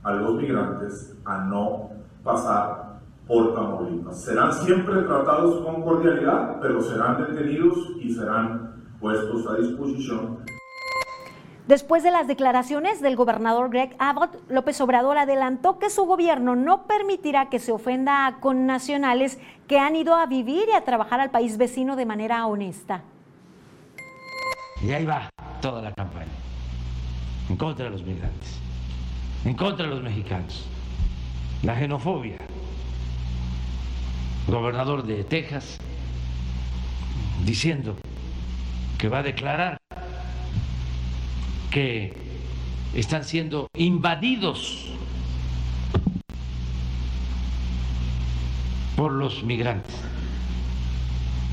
a 0.03 0.13
los 0.13 0.35
migrantes 0.35 1.15
a 1.25 1.45
no 1.45 1.91
pasar 2.23 2.90
por 3.31 3.55
Tamaulipas. 3.55 4.25
Serán 4.25 4.53
siempre 4.53 5.03
tratados 5.03 5.65
con 5.65 5.83
cordialidad, 5.83 6.59
pero 6.61 6.83
serán 6.83 7.25
detenidos 7.29 7.79
y 8.01 8.13
serán 8.13 8.93
puestos 8.99 9.47
a 9.47 9.55
disposición. 9.55 10.45
Después 11.69 12.03
de 12.03 12.11
las 12.11 12.27
declaraciones 12.27 13.01
del 13.01 13.15
gobernador 13.15 13.71
Greg 13.71 13.95
Abbott, 14.01 14.37
López 14.49 14.81
Obrador 14.81 15.17
adelantó 15.17 15.79
que 15.79 15.91
su 15.91 16.07
gobierno 16.07 16.57
no 16.57 16.89
permitirá 16.89 17.49
que 17.49 17.61
se 17.61 17.71
ofenda 17.71 18.27
a 18.27 18.41
connacionales 18.41 19.39
que 19.69 19.79
han 19.79 19.95
ido 19.95 20.17
a 20.17 20.27
vivir 20.27 20.65
y 20.69 20.75
a 20.75 20.85
trabajar 20.85 21.21
al 21.21 21.31
país 21.31 21.57
vecino 21.57 21.95
de 21.95 22.07
manera 22.07 22.45
honesta. 22.47 23.05
Y 24.83 24.91
ahí 24.91 25.07
va 25.07 25.31
toda 25.61 25.81
la 25.81 25.93
campaña, 25.93 26.33
en 27.49 27.57
contra 27.57 27.85
de 27.85 27.91
los 27.93 28.03
migrantes, 28.03 28.59
en 29.45 29.55
contra 29.55 29.87
de 29.87 29.95
los 29.95 30.03
mexicanos, 30.03 30.69
la 31.63 31.77
xenofobia, 31.77 32.39
gobernador 34.47 35.05
de 35.05 35.25
Texas, 35.25 35.79
diciendo 37.45 37.97
que 38.99 39.09
va 39.09 39.19
a 39.19 39.23
declarar 39.23 39.79
que 41.71 42.15
están 42.95 43.25
siendo 43.25 43.69
invadidos 43.75 44.93
por 48.97 49.13
los 49.13 49.43
migrantes, 49.43 49.95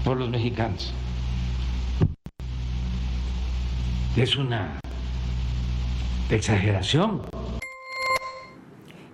por 0.03 0.17
los 0.17 0.29
mexicanos. 0.29 0.93
Es 4.17 4.35
una 4.35 4.79
exageración. 6.29 7.21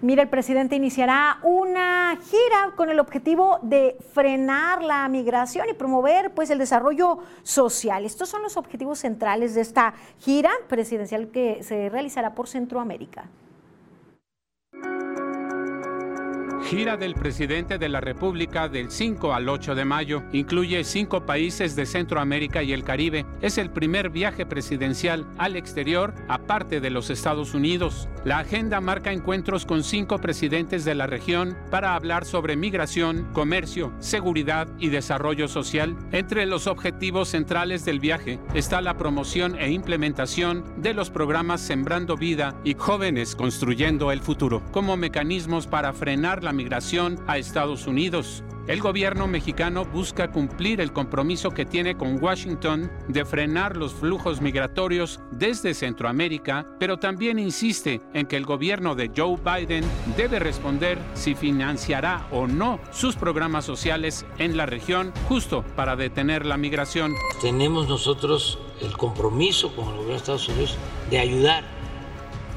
Mira, 0.03 0.21
el 0.21 0.27
presidente 0.27 0.75
iniciará 0.75 1.39
una 1.43 2.17
gira 2.29 2.75
con 2.75 2.89
el 2.89 2.99
objetivo 2.99 3.59
de 3.61 3.95
frenar 4.11 4.83
la 4.83 5.07
migración 5.07 5.69
y 5.69 5.73
promover 5.73 6.33
pues 6.33 6.49
el 6.49 6.57
desarrollo 6.57 7.19
social. 7.43 8.03
Estos 8.03 8.27
son 8.27 8.41
los 8.41 8.57
objetivos 8.57 8.99
centrales 8.99 9.55
de 9.55 9.61
esta 9.61 9.93
gira 10.19 10.51
presidencial 10.67 11.29
que 11.29 11.63
se 11.63 11.87
realizará 11.87 12.35
por 12.35 12.49
Centroamérica. 12.49 13.29
Gira 16.65 16.97
del 16.97 17.13
presidente 17.13 17.77
de 17.77 17.89
la 17.89 17.99
República 17.99 18.69
del 18.69 18.89
5 18.89 19.33
al 19.33 19.49
8 19.49 19.75
de 19.75 19.85
mayo. 19.85 20.23
Incluye 20.31 20.83
cinco 20.83 21.25
países 21.25 21.75
de 21.75 21.85
Centroamérica 21.85 22.63
y 22.63 22.73
el 22.73 22.83
Caribe. 22.83 23.25
Es 23.41 23.57
el 23.57 23.69
primer 23.69 24.09
viaje 24.09 24.45
presidencial 24.45 25.27
al 25.37 25.55
exterior, 25.55 26.13
aparte 26.29 26.79
de 26.79 26.89
los 26.89 27.09
Estados 27.09 27.53
Unidos. 27.53 28.07
La 28.23 28.39
agenda 28.39 28.79
marca 28.79 29.11
encuentros 29.11 29.65
con 29.65 29.83
cinco 29.83 30.19
presidentes 30.19 30.85
de 30.85 30.95
la 30.95 31.05
región 31.05 31.57
para 31.69 31.95
hablar 31.95 32.25
sobre 32.25 32.55
migración, 32.55 33.27
comercio, 33.33 33.91
seguridad 33.99 34.67
y 34.79 34.89
desarrollo 34.89 35.47
social. 35.49 35.97
Entre 36.11 36.45
los 36.45 36.67
objetivos 36.67 37.27
centrales 37.29 37.83
del 37.83 37.99
viaje 37.99 38.39
está 38.53 38.81
la 38.81 38.97
promoción 38.97 39.59
e 39.59 39.71
implementación 39.71 40.63
de 40.77 40.93
los 40.93 41.09
programas 41.09 41.59
Sembrando 41.61 42.15
Vida 42.15 42.55
y 42.63 42.75
Jóvenes 42.75 43.35
Construyendo 43.35 44.11
el 44.11 44.21
Futuro 44.21 44.63
como 44.71 44.95
mecanismos 44.95 45.67
para 45.67 45.91
frenar 45.91 46.43
la 46.43 46.52
migración 46.53 47.19
a 47.27 47.37
Estados 47.37 47.87
Unidos. 47.87 48.43
El 48.65 48.79
gobierno 48.79 49.27
mexicano 49.27 49.83
busca 49.83 50.31
cumplir 50.31 50.79
el 50.79 50.93
compromiso 50.93 51.51
que 51.51 51.65
tiene 51.65 51.97
con 51.97 52.23
Washington 52.23 52.89
de 53.09 53.25
frenar 53.25 53.75
los 53.75 53.93
flujos 53.93 54.39
migratorios 54.39 55.19
desde 55.31 55.73
Centroamérica, 55.73 56.65
pero 56.79 56.97
también 56.97 57.39
insiste 57.39 57.99
en 58.13 58.25
que 58.25 58.37
el 58.37 58.45
gobierno 58.45 58.95
de 58.95 59.11
Joe 59.13 59.35
Biden 59.35 59.83
debe 60.15 60.39
responder 60.39 60.97
si 61.13 61.35
financiará 61.35 62.25
o 62.31 62.47
no 62.47 62.79
sus 62.93 63.17
programas 63.17 63.65
sociales 63.65 64.25
en 64.37 64.55
la 64.55 64.65
región 64.65 65.11
justo 65.27 65.65
para 65.75 65.97
detener 65.97 66.45
la 66.45 66.55
migración. 66.55 67.13
Tenemos 67.41 67.89
nosotros 67.89 68.59
el 68.79 68.95
compromiso 68.95 69.75
con 69.75 69.87
el 69.87 69.91
gobierno 69.91 70.11
de 70.11 70.17
Estados 70.17 70.47
Unidos 70.47 70.77
de 71.09 71.19
ayudar 71.19 71.65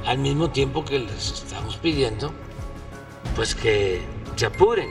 al 0.07 0.19
mismo 0.19 0.51
tiempo 0.51 0.85
que 0.85 1.01
les 1.01 1.33
estamos 1.33 1.79
pidiendo 1.79 2.33
pues 3.37 3.55
que 3.55 4.01
se 4.35 4.47
apuren. 4.47 4.89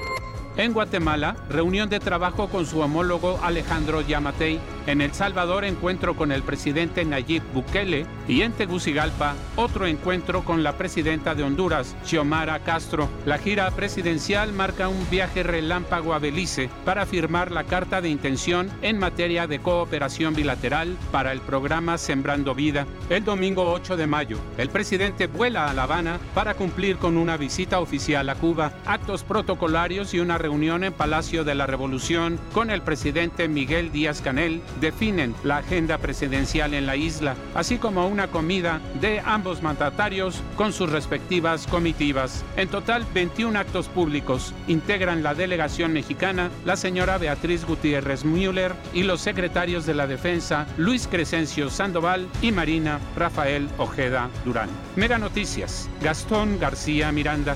En 0.58 0.72
Guatemala, 0.72 1.36
reunión 1.50 1.90
de 1.90 2.00
trabajo 2.00 2.48
con 2.48 2.66
su 2.66 2.80
homólogo 2.80 3.40
Alejandro 3.44 4.00
Yamatei. 4.00 4.62
En 4.88 5.02
El 5.02 5.14
Salvador, 5.14 5.66
encuentro 5.66 6.16
con 6.16 6.32
el 6.32 6.44
presidente 6.44 7.04
Nayib 7.04 7.44
Bukele. 7.54 8.06
Y 8.28 8.42
en 8.42 8.54
Tegucigalpa, 8.54 9.36
otro 9.58 9.86
encuentro 9.86 10.46
con 10.46 10.64
la 10.64 10.78
presidenta 10.78 11.36
de 11.36 11.44
Honduras, 11.44 11.96
Xiomara 12.06 12.60
Castro. 12.60 13.10
La 13.26 13.38
gira 13.38 13.70
presidencial 13.72 14.54
marca 14.54 14.88
un 14.88 15.10
viaje 15.10 15.44
relámpago 15.44 16.14
a 16.14 16.20
Belice 16.20 16.70
para 16.86 17.06
firmar 17.06 17.52
la 17.52 17.66
carta 17.66 18.00
de 18.00 18.10
intención 18.10 18.70
en 18.82 18.98
materia 18.98 19.48
de 19.48 19.60
cooperación 19.60 20.36
bilateral 20.36 20.98
para 21.12 21.34
el 21.34 21.42
programa 21.42 21.98
Sembrando 21.98 22.56
Vida. 22.56 22.88
El 23.10 23.26
domingo 23.26 23.72
8 23.72 23.98
de 23.98 24.08
mayo, 24.08 24.38
el 24.58 24.70
presidente 24.70 25.28
vuela 25.28 25.70
a 25.70 25.74
La 25.74 25.84
Habana 25.84 26.20
para 26.34 26.54
cumplir 26.54 26.98
con 26.98 27.18
una 27.18 27.36
visita 27.38 27.80
oficial 27.80 28.30
a 28.30 28.36
Cuba, 28.36 28.72
actos 28.86 29.24
protocolarios 29.24 30.14
y 30.14 30.20
una 30.20 30.38
reunión 30.46 30.84
en 30.84 30.94
Palacio 30.94 31.44
de 31.44 31.56
la 31.56 31.66
Revolución 31.66 32.38
con 32.54 32.70
el 32.70 32.84
presidente 32.84 33.48
Miguel 33.48 33.92
Díaz 33.92 34.22
Canel 34.22 34.62
definen 34.80 35.34
la 35.44 35.58
agenda 35.58 35.98
presidencial 35.98 36.76
en 36.76 36.86
la 36.86 36.96
isla, 36.96 37.34
así 37.56 37.80
como 37.80 38.08
una 38.08 38.28
comida 38.28 38.80
de 39.02 39.22
ambos 39.26 39.64
mandatarios 39.64 40.44
con 40.56 40.72
sus 40.72 40.92
respectivas 40.92 41.66
comitivas. 41.66 42.46
En 42.58 42.68
total, 42.68 43.08
21 43.12 43.58
actos 43.58 43.88
públicos 43.88 44.54
integran 44.68 45.24
la 45.24 45.34
delegación 45.34 45.94
mexicana, 45.94 46.52
la 46.64 46.76
señora 46.76 47.18
Beatriz 47.18 47.66
Gutiérrez 47.66 48.24
Müller 48.24 48.76
y 48.94 49.02
los 49.02 49.22
secretarios 49.22 49.88
de 49.88 49.96
la 49.96 50.06
Defensa 50.06 50.68
Luis 50.78 51.08
Crescencio 51.08 51.72
Sandoval 51.72 52.28
y 52.44 52.52
Marina 52.52 53.00
Rafael 53.16 53.68
Ojeda 53.80 54.30
Durán. 54.46 54.70
Mega 54.96 55.18
Noticias, 55.18 55.90
Gastón 56.04 56.60
García 56.60 57.12
Miranda. 57.12 57.56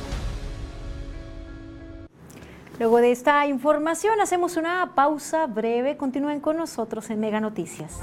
Luego 2.80 3.02
de 3.02 3.12
esta 3.12 3.46
información 3.46 4.22
hacemos 4.22 4.56
una 4.56 4.94
pausa 4.96 5.48
breve. 5.48 5.98
Continúen 5.98 6.40
con 6.40 6.56
nosotros 6.56 7.10
en 7.10 7.20
Mega 7.20 7.42
Noticias. 7.42 8.00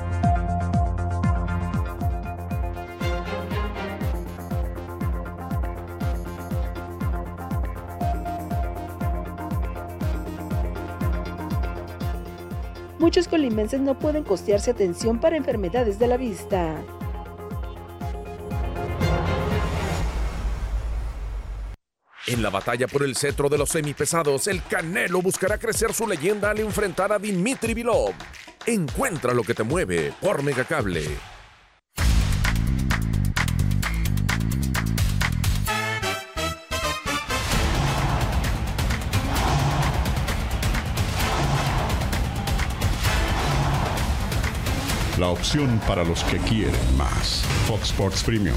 Muchos 12.99 13.29
colimenses 13.29 13.81
no 13.81 13.99
pueden 13.99 14.25
costearse 14.25 14.73
atención 14.73 15.21
para 15.21 15.39
enfermedades 15.39 15.99
de 15.99 16.07
la 16.07 16.19
vista. 16.19 16.83
En 22.27 22.43
la 22.43 22.51
batalla 22.51 22.89
por 22.89 23.05
el 23.05 23.15
cetro 23.15 23.49
de 23.49 23.57
los 23.57 23.71
semipesados, 23.71 24.49
el 24.49 24.61
Canelo 24.65 25.23
buscará 25.23 25.59
crecer 25.59 25.95
su 25.95 26.09
leyenda 26.09 26.51
al 26.51 26.59
enfrentar 26.59 27.13
a 27.13 27.21
Dimitri 27.21 27.73
Vilov. 27.73 28.15
Encuentra 28.67 29.33
lo 29.33 29.45
que 29.45 29.55
te 29.55 29.63
mueve 29.63 30.13
por 30.21 30.43
Megacable. 30.43 31.07
La 45.17 45.29
opción 45.29 45.81
para 45.87 46.03
los 46.03 46.25
que 46.25 46.39
quieren 46.39 46.97
más. 46.99 47.45
Fox 47.69 47.91
Sports 47.91 48.25
Premium. 48.25 48.57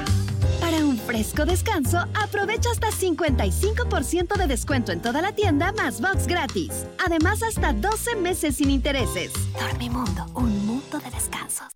Fresco 1.05 1.45
descanso, 1.45 1.97
aprovecha 2.13 2.69
hasta 2.71 2.89
55% 2.89 4.37
de 4.37 4.47
descuento 4.47 4.91
en 4.91 5.01
toda 5.01 5.21
la 5.21 5.33
tienda 5.33 5.71
más 5.71 5.99
box 5.99 6.27
gratis. 6.27 6.85
Además, 7.03 7.41
hasta 7.43 7.73
12 7.73 8.15
meses 8.17 8.57
sin 8.57 8.69
intereses. 8.69 9.31
Dormimundo, 9.59 10.25
un 10.35 10.65
mundo 10.65 10.99
de 10.99 11.09
descansos. 11.11 11.67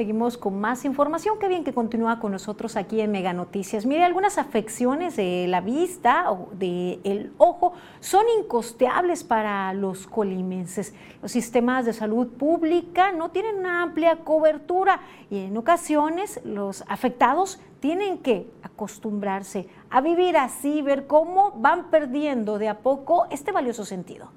Seguimos 0.00 0.38
con 0.38 0.58
más 0.58 0.86
información. 0.86 1.38
Qué 1.38 1.46
bien 1.46 1.62
que 1.62 1.74
continúa 1.74 2.20
con 2.20 2.32
nosotros 2.32 2.76
aquí 2.76 3.02
en 3.02 3.12
Mega 3.12 3.34
Noticias. 3.34 3.84
Mire, 3.84 4.02
algunas 4.02 4.38
afecciones 4.38 5.14
de 5.14 5.44
la 5.46 5.60
vista 5.60 6.32
o 6.32 6.48
del 6.54 7.34
ojo 7.36 7.74
son 8.00 8.24
incosteables 8.38 9.24
para 9.24 9.74
los 9.74 10.06
colimenses. 10.06 10.94
Los 11.20 11.32
sistemas 11.32 11.84
de 11.84 11.92
salud 11.92 12.28
pública 12.28 13.12
no 13.12 13.30
tienen 13.30 13.56
una 13.56 13.82
amplia 13.82 14.16
cobertura 14.24 15.00
y 15.28 15.40
en 15.40 15.58
ocasiones 15.58 16.40
los 16.44 16.82
afectados 16.88 17.60
tienen 17.80 18.16
que 18.16 18.50
acostumbrarse 18.62 19.68
a 19.90 20.00
vivir 20.00 20.38
así, 20.38 20.80
ver 20.80 21.06
cómo 21.08 21.52
van 21.58 21.90
perdiendo 21.90 22.58
de 22.58 22.70
a 22.70 22.78
poco 22.78 23.26
este 23.30 23.52
valioso 23.52 23.84
sentido. 23.84 24.30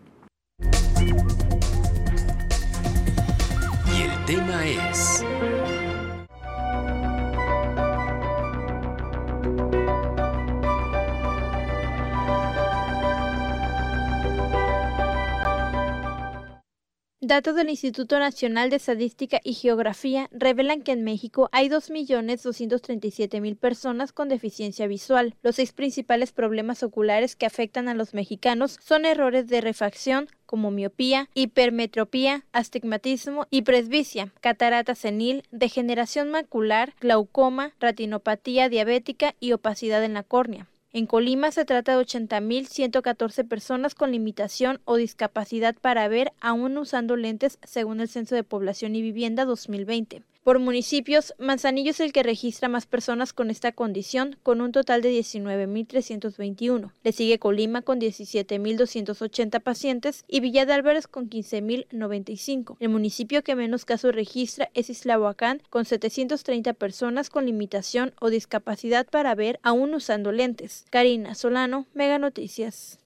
Tema 4.34 4.66
es... 4.66 5.24
Datos 17.22 17.56
del 17.56 17.70
Instituto 17.70 18.18
Nacional 18.18 18.72
de 18.72 18.78
Estadística 18.78 19.40
y 19.44 19.54
Geografía 19.54 20.30
revelan 20.32 20.82
que 20.82 20.92
en 20.94 21.04
México 21.04 21.50
hay 21.52 21.70
2.237.000 21.70 23.58
personas 23.58 24.14
con 24.14 24.30
deficiencia 24.30 24.88
visual. 24.88 25.36
Los 25.44 25.58
seis 25.58 25.74
principales 25.74 26.32
problemas 26.32 26.82
oculares 26.82 27.36
que 27.36 27.46
afectan 27.46 27.88
a 27.88 27.94
los 27.94 28.14
mexicanos 28.14 28.78
son 28.82 29.06
errores 29.06 29.48
de 29.48 29.62
refracción, 29.62 30.28
como 30.54 30.70
miopía, 30.70 31.32
hipermetropía, 31.34 32.46
astigmatismo 32.52 33.48
y 33.50 33.64
presbicia, 33.64 34.32
catarata 34.40 34.94
senil, 34.94 35.42
degeneración 35.50 36.30
macular, 36.30 36.94
glaucoma, 37.00 37.74
retinopatía 37.80 38.70
diabética 38.70 39.34
y 39.40 39.54
opacidad 39.54 40.04
en 40.04 40.14
la 40.14 40.22
córnea. 40.22 40.68
En 40.92 41.08
Colima 41.08 41.50
se 41.50 41.66
trata 41.66 41.98
de 41.98 42.06
80.114 42.06 43.48
personas 43.48 43.96
con 43.96 44.12
limitación 44.12 44.80
o 44.86 44.96
discapacidad 44.98 45.74
para 45.74 46.08
ver 46.08 46.32
aún 46.40 46.78
usando 46.78 47.16
lentes 47.16 47.58
según 47.64 48.00
el 48.00 48.08
Censo 48.08 48.36
de 48.36 48.44
Población 48.44 48.96
y 48.96 49.02
Vivienda 49.02 49.46
2020. 49.46 50.22
Por 50.44 50.60
municipios, 50.60 51.34
Manzanillo 51.40 51.92
es 51.92 52.02
el 52.02 52.12
que 52.12 52.22
registra 52.22 52.68
más 52.68 52.86
personas 52.86 53.32
con 53.32 53.50
esta 53.50 53.72
condición, 53.72 54.36
con 54.44 54.60
un 54.60 54.74
total 54.74 55.02
de 55.02 55.18
19.321. 55.18 56.92
Le 57.02 57.12
sigue 57.14 57.40
Colima 57.40 57.82
con 57.82 58.02
17.280 58.02 59.62
pacientes 59.62 60.26
y 60.28 60.42
Villa 60.42 60.66
de 60.66 60.74
Álvarez 60.74 61.08
con 61.08 61.30
15.095. 61.30 62.76
El 62.82 62.90
municipio 62.90 63.42
que 63.42 63.56
menos 63.56 63.86
casos 63.86 64.14
registra 64.14 64.70
es 64.74 64.90
Islahuacán, 64.90 65.62
con 65.70 65.86
730 65.86 66.74
personas 66.74 67.30
con 67.30 67.46
limitación 67.46 68.14
o 68.20 68.30
discapacidad 68.30 69.08
para 69.08 69.36
ver 69.36 69.62
aún 69.64 69.94
usando 69.94 70.34
lentes. 70.34 70.86
Karina 70.90 71.36
Solano, 71.36 71.88
Mega 71.94 72.20
Noticias. 72.20 73.00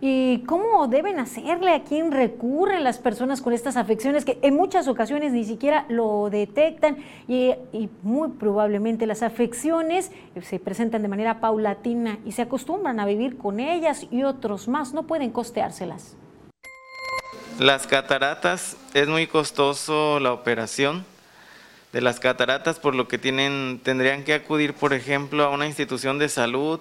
¿Y 0.00 0.44
cómo 0.46 0.86
deben 0.86 1.18
hacerle? 1.18 1.74
¿A 1.74 1.82
quién 1.82 2.12
recurren 2.12 2.84
las 2.84 2.98
personas 2.98 3.42
con 3.42 3.52
estas 3.52 3.76
afecciones 3.76 4.24
que 4.24 4.38
en 4.42 4.54
muchas 4.54 4.86
ocasiones 4.86 5.32
ni 5.32 5.44
siquiera 5.44 5.86
lo 5.88 6.30
detectan 6.30 6.98
y, 7.26 7.54
y, 7.72 7.88
muy 8.02 8.28
probablemente 8.28 9.06
las 9.06 9.22
afecciones 9.22 10.12
se 10.40 10.60
presentan 10.60 11.02
de 11.02 11.08
manera 11.08 11.40
paulatina 11.40 12.18
y 12.24 12.32
se 12.32 12.42
acostumbran 12.42 13.00
a 13.00 13.06
vivir 13.06 13.38
con 13.38 13.58
ellas 13.58 14.06
y 14.12 14.22
otros 14.22 14.68
más 14.68 14.94
no 14.94 15.04
pueden 15.04 15.30
costeárselas? 15.30 16.16
Las 17.58 17.88
cataratas 17.88 18.76
es 18.94 19.08
muy 19.08 19.26
costoso 19.26 20.20
la 20.20 20.32
operación 20.32 21.04
de 21.92 22.00
las 22.02 22.20
cataratas 22.20 22.78
por 22.78 22.94
lo 22.94 23.08
que 23.08 23.18
tienen 23.18 23.80
tendrían 23.82 24.22
que 24.22 24.34
acudir 24.34 24.74
por 24.74 24.92
ejemplo 24.92 25.42
a 25.42 25.50
una 25.50 25.66
institución 25.66 26.20
de 26.20 26.28
salud 26.28 26.78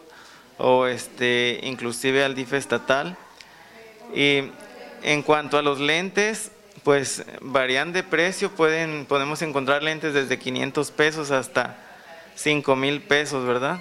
o 0.57 0.87
este, 0.87 1.59
inclusive 1.63 2.23
al 2.23 2.35
DIF 2.35 2.53
estatal. 2.53 3.17
Y 4.13 4.43
en 5.03 5.21
cuanto 5.23 5.57
a 5.57 5.61
los 5.61 5.79
lentes, 5.79 6.51
pues 6.83 7.25
varían 7.41 7.93
de 7.93 8.03
precio, 8.03 8.51
pueden, 8.51 9.05
podemos 9.05 9.41
encontrar 9.41 9.83
lentes 9.83 10.13
desde 10.13 10.39
500 10.39 10.91
pesos 10.91 11.31
hasta 11.31 11.77
5 12.35 12.75
mil 12.75 13.01
pesos, 13.01 13.45
¿verdad? 13.45 13.79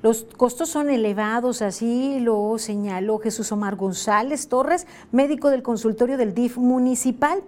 Los 0.00 0.24
costos 0.36 0.68
son 0.68 0.90
elevados, 0.90 1.60
así 1.60 2.20
lo 2.20 2.56
señaló 2.58 3.18
Jesús 3.18 3.50
Omar 3.50 3.74
González 3.74 4.48
Torres, 4.48 4.86
médico 5.10 5.50
del 5.50 5.64
consultorio 5.64 6.16
del 6.16 6.34
DIF 6.34 6.56
municipal 6.56 7.42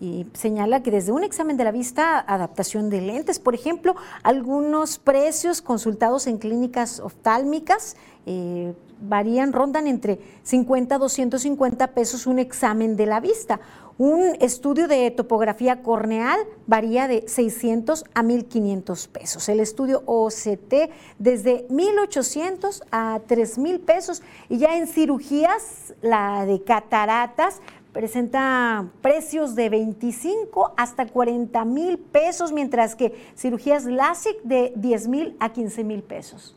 y 0.00 0.26
señala 0.32 0.82
que 0.82 0.90
desde 0.90 1.12
un 1.12 1.22
examen 1.22 1.58
de 1.58 1.64
la 1.64 1.72
vista, 1.72 2.18
adaptación 2.18 2.88
de 2.88 3.02
lentes, 3.02 3.38
por 3.38 3.54
ejemplo, 3.54 3.94
algunos 4.22 4.98
precios 4.98 5.60
consultados 5.60 6.26
en 6.26 6.38
clínicas 6.38 7.00
oftálmicas 7.00 7.96
eh, 8.24 8.72
varían, 9.00 9.52
rondan 9.52 9.86
entre 9.86 10.18
50 10.42 10.94
a 10.94 10.98
250 10.98 11.88
pesos 11.88 12.26
un 12.26 12.38
examen 12.38 12.96
de 12.96 13.06
la 13.06 13.20
vista. 13.20 13.60
Un 13.98 14.34
estudio 14.40 14.88
de 14.88 15.10
topografía 15.10 15.82
corneal 15.82 16.38
varía 16.66 17.06
de 17.06 17.24
600 17.28 18.04
a 18.14 18.22
1500 18.22 19.08
pesos. 19.08 19.46
El 19.50 19.60
estudio 19.60 20.02
OCT 20.06 20.90
desde 21.18 21.66
1800 21.68 22.82
a 22.90 23.20
3000 23.26 23.80
pesos. 23.80 24.22
Y 24.48 24.56
ya 24.56 24.78
en 24.78 24.86
cirugías, 24.86 25.92
la 26.00 26.46
de 26.46 26.62
cataratas 26.62 27.60
presenta 27.92 28.86
precios 29.02 29.54
de 29.54 29.68
25 29.68 30.74
hasta 30.76 31.06
40 31.06 31.64
mil 31.64 31.98
pesos, 31.98 32.52
mientras 32.52 32.94
que 32.94 33.32
cirugías 33.36 33.84
LASIK 33.84 34.42
de 34.42 34.72
10 34.76 35.08
mil 35.08 35.36
a 35.40 35.52
15 35.52 35.84
mil 35.84 36.02
pesos. 36.02 36.54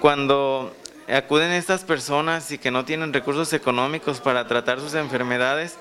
Cuando 0.00 0.72
acuden 1.08 1.52
estas 1.52 1.84
personas 1.84 2.50
y 2.52 2.58
que 2.58 2.70
no 2.70 2.84
tienen 2.84 3.12
recursos 3.12 3.52
económicos 3.52 4.20
para 4.20 4.46
tratar 4.46 4.80
sus 4.80 4.94
enfermedades, 4.94 5.76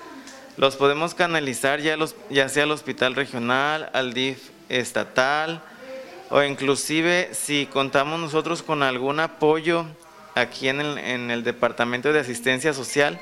los 0.58 0.76
podemos 0.76 1.14
canalizar 1.14 1.82
ya, 1.82 1.98
los, 1.98 2.16
ya 2.30 2.50
sea 2.50 2.64
al 2.64 2.72
hospital 2.72 3.16
regional, 3.16 3.90
al 3.94 4.14
DIF 4.14 4.50
estatal 4.70 5.62
o 6.30 6.44
inclusive 6.44 7.30
si 7.34 7.68
contamos 7.68 8.20
nosotros 8.20 8.64
con 8.64 8.84
algún 8.84 9.20
apoyo 9.20 9.86
aquí 10.36 10.68
en 10.68 10.82
el, 10.82 10.98
en 10.98 11.32
el 11.32 11.44
Departamento 11.44 12.12
de 12.12 12.20
Asistencia 12.20 12.74
Social, 12.74 13.20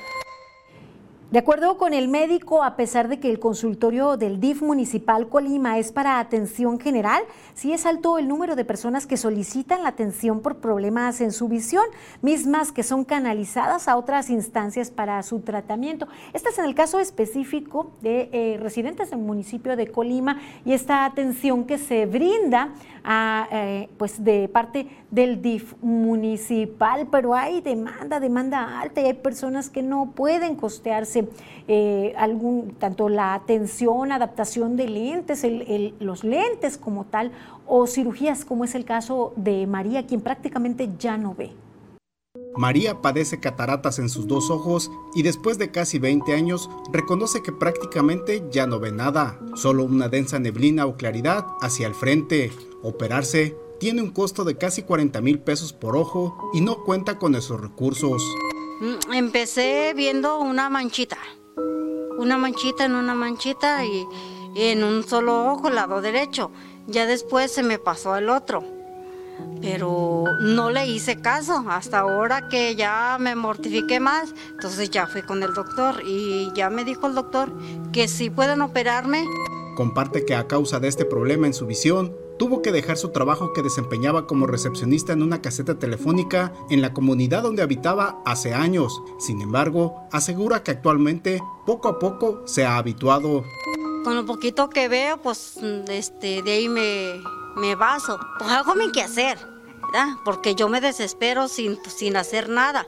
de 1.31 1.39
acuerdo 1.39 1.77
con 1.77 1.93
el 1.93 2.07
médico, 2.07 2.63
a 2.63 2.75
pesar 2.75 3.07
de 3.07 3.19
que 3.19 3.31
el 3.31 3.39
consultorio 3.39 4.15
del 4.15 4.39
DIF 4.39 4.61
municipal 4.61 5.27
Colima 5.27 5.79
es 5.79 5.91
para 5.91 6.19
atención 6.19 6.79
general, 6.79 7.23
sí 7.55 7.73
es 7.73 7.87
alto 7.87 8.19
el 8.19 8.27
número 8.27 8.55
de 8.55 8.63
personas 8.63 9.07
que 9.07 9.17
solicitan 9.17 9.81
la 9.81 9.89
atención 9.89 10.41
por 10.41 10.57
problemas 10.57 11.21
en 11.21 11.31
su 11.31 11.47
visión, 11.47 11.83
mismas 12.21 12.71
que 12.71 12.83
son 12.83 13.05
canalizadas 13.05 13.87
a 13.87 13.97
otras 13.97 14.29
instancias 14.29 14.91
para 14.91 15.21
su 15.23 15.39
tratamiento. 15.39 16.07
Este 16.33 16.49
es 16.49 16.59
en 16.59 16.65
el 16.65 16.75
caso 16.75 16.99
específico 16.99 17.91
de 18.01 18.29
eh, 18.31 18.57
residentes 18.61 19.09
del 19.09 19.19
municipio 19.19 19.75
de 19.75 19.87
Colima 19.87 20.39
y 20.63 20.73
esta 20.73 21.05
atención 21.05 21.65
que 21.65 21.79
se 21.79 22.05
brinda 22.05 22.75
a, 23.03 23.47
eh, 23.51 23.89
pues 23.97 24.23
de 24.23 24.47
parte 24.47 24.87
del 25.11 25.41
DIF 25.41 25.73
municipal, 25.81 27.07
pero 27.11 27.33
hay 27.33 27.61
demanda, 27.61 28.19
demanda 28.19 28.79
alta 28.79 29.01
y 29.01 29.05
hay 29.05 29.13
personas 29.13 29.69
que 29.69 29.81
no 29.81 30.11
pueden 30.15 30.55
costearse 30.55 31.14
eh, 31.67 32.13
algún, 32.17 32.75
tanto 32.79 33.09
la 33.09 33.33
atención, 33.33 34.11
adaptación 34.11 34.75
de 34.75 34.87
lentes, 34.87 35.45
los 35.99 36.23
lentes 36.23 36.77
como 36.77 37.05
tal, 37.05 37.31
o 37.67 37.87
cirugías 37.87 38.45
como 38.45 38.63
es 38.63 38.75
el 38.75 38.85
caso 38.85 39.33
de 39.35 39.65
María, 39.67 40.05
quien 40.05 40.21
prácticamente 40.21 40.89
ya 40.99 41.17
no 41.17 41.33
ve. 41.33 41.51
María 42.57 43.01
padece 43.01 43.39
cataratas 43.39 43.99
en 43.99 44.07
sus 44.07 44.27
dos 44.27 44.49
ojos 44.49 44.89
y 45.13 45.23
después 45.23 45.57
de 45.57 45.71
casi 45.71 45.99
20 45.99 46.33
años 46.33 46.69
reconoce 46.91 47.41
que 47.43 47.51
prácticamente 47.51 48.43
ya 48.49 48.65
no 48.65 48.79
ve 48.79 48.91
nada, 48.91 49.39
solo 49.55 49.83
una 49.83 50.07
densa 50.07 50.39
neblina 50.39 50.85
o 50.85 50.95
claridad 50.95 51.45
hacia 51.61 51.87
el 51.87 51.93
frente. 51.93 52.51
Operarse 52.81 53.57
tiene 53.79 54.01
un 54.01 54.11
costo 54.11 54.45
de 54.45 54.57
casi 54.57 54.83
40 54.83 55.19
mil 55.21 55.39
pesos 55.39 55.73
por 55.73 55.97
ojo 55.97 56.49
y 56.53 56.61
no 56.61 56.83
cuenta 56.83 57.19
con 57.19 57.35
esos 57.35 57.59
recursos. 57.59 58.23
Mm, 58.79 59.13
empecé 59.13 59.93
viendo 59.95 60.37
una 60.39 60.69
manchita, 60.69 61.17
una 62.17 62.37
manchita 62.37 62.83
en 62.83 62.95
una 62.95 63.15
manchita 63.15 63.85
y, 63.85 64.05
en 64.55 64.83
un 64.83 65.07
solo 65.07 65.51
ojo, 65.51 65.69
lado 65.69 66.01
derecho. 66.01 66.51
Ya 66.87 67.05
después 67.05 67.51
se 67.51 67.63
me 67.63 67.79
pasó 67.79 68.13
al 68.13 68.29
otro, 68.29 68.63
pero 69.61 70.25
no 70.41 70.71
le 70.71 70.87
hice 70.87 71.21
caso. 71.21 71.63
Hasta 71.69 71.99
ahora 71.99 72.49
que 72.49 72.75
ya 72.75 73.17
me 73.19 73.35
mortifiqué 73.35 74.01
más, 74.01 74.33
entonces 74.51 74.89
ya 74.89 75.07
fui 75.07 75.21
con 75.21 75.41
el 75.41 75.53
doctor 75.53 76.01
y 76.05 76.51
ya 76.53 76.69
me 76.69 76.83
dijo 76.83 77.07
el 77.07 77.15
doctor 77.15 77.53
que 77.93 78.09
sí 78.09 78.29
pueden 78.29 78.61
operarme. 78.61 79.25
Comparte 79.75 80.25
que 80.25 80.35
a 80.35 80.47
causa 80.47 80.79
de 80.79 80.89
este 80.89 81.05
problema 81.05 81.47
en 81.47 81.53
su 81.53 81.65
visión, 81.65 82.13
tuvo 82.37 82.61
que 82.61 82.71
dejar 82.71 82.97
su 82.97 83.09
trabajo 83.09 83.53
que 83.53 83.61
desempeñaba 83.61 84.27
como 84.27 84.47
recepcionista 84.47 85.13
en 85.13 85.21
una 85.21 85.41
caseta 85.41 85.79
telefónica 85.79 86.53
en 86.69 86.81
la 86.81 86.93
comunidad 86.93 87.43
donde 87.43 87.63
habitaba 87.63 88.21
hace 88.25 88.53
años. 88.53 89.01
Sin 89.19 89.41
embargo, 89.41 90.07
asegura 90.11 90.63
que 90.63 90.71
actualmente 90.71 91.41
poco 91.65 91.87
a 91.87 91.99
poco 91.99 92.43
se 92.45 92.65
ha 92.65 92.77
habituado. 92.77 93.43
Con 94.03 94.15
lo 94.15 94.25
poquito 94.25 94.69
que 94.69 94.87
veo, 94.87 95.17
pues 95.17 95.57
este, 95.87 96.41
de 96.41 96.51
ahí 96.51 96.69
me, 96.69 97.21
me 97.55 97.75
baso. 97.75 98.19
Pues 98.37 98.51
hago 98.51 98.75
mi 98.75 98.91
quehacer, 98.91 99.37
¿verdad? 99.81 100.15
Porque 100.23 100.55
yo 100.55 100.69
me 100.69 100.81
desespero 100.81 101.47
sin, 101.47 101.77
sin 101.87 102.17
hacer 102.17 102.49
nada. 102.49 102.85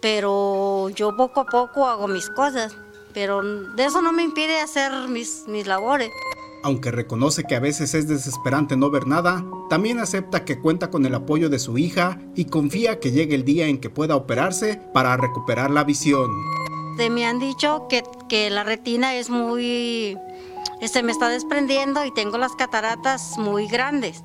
Pero 0.00 0.90
yo 0.90 1.16
poco 1.16 1.40
a 1.40 1.46
poco 1.46 1.86
hago 1.86 2.08
mis 2.08 2.28
cosas. 2.30 2.76
Pero 3.14 3.42
de 3.42 3.84
eso 3.84 4.02
no 4.02 4.12
me 4.12 4.22
impide 4.22 4.60
hacer 4.60 4.92
mis, 5.08 5.44
mis 5.48 5.66
labores. 5.66 6.10
Aunque 6.62 6.90
reconoce 6.90 7.44
que 7.44 7.54
a 7.54 7.60
veces 7.60 7.94
es 7.94 8.08
desesperante 8.08 8.76
no 8.76 8.90
ver 8.90 9.06
nada, 9.06 9.44
también 9.70 10.00
acepta 10.00 10.44
que 10.44 10.58
cuenta 10.58 10.90
con 10.90 11.06
el 11.06 11.14
apoyo 11.14 11.48
de 11.48 11.58
su 11.58 11.78
hija 11.78 12.18
y 12.34 12.46
confía 12.46 12.98
que 12.98 13.12
llegue 13.12 13.36
el 13.36 13.44
día 13.44 13.66
en 13.66 13.78
que 13.78 13.90
pueda 13.90 14.16
operarse 14.16 14.80
para 14.92 15.16
recuperar 15.16 15.70
la 15.70 15.84
visión. 15.84 16.30
Me 17.10 17.24
han 17.26 17.38
dicho 17.38 17.86
que, 17.88 18.02
que 18.28 18.50
la 18.50 18.64
retina 18.64 19.14
es 19.14 19.30
muy... 19.30 20.18
se 20.80 20.84
este, 20.84 21.04
me 21.04 21.12
está 21.12 21.28
desprendiendo 21.28 22.04
y 22.04 22.12
tengo 22.12 22.38
las 22.38 22.52
cataratas 22.56 23.38
muy 23.38 23.68
grandes. 23.68 24.20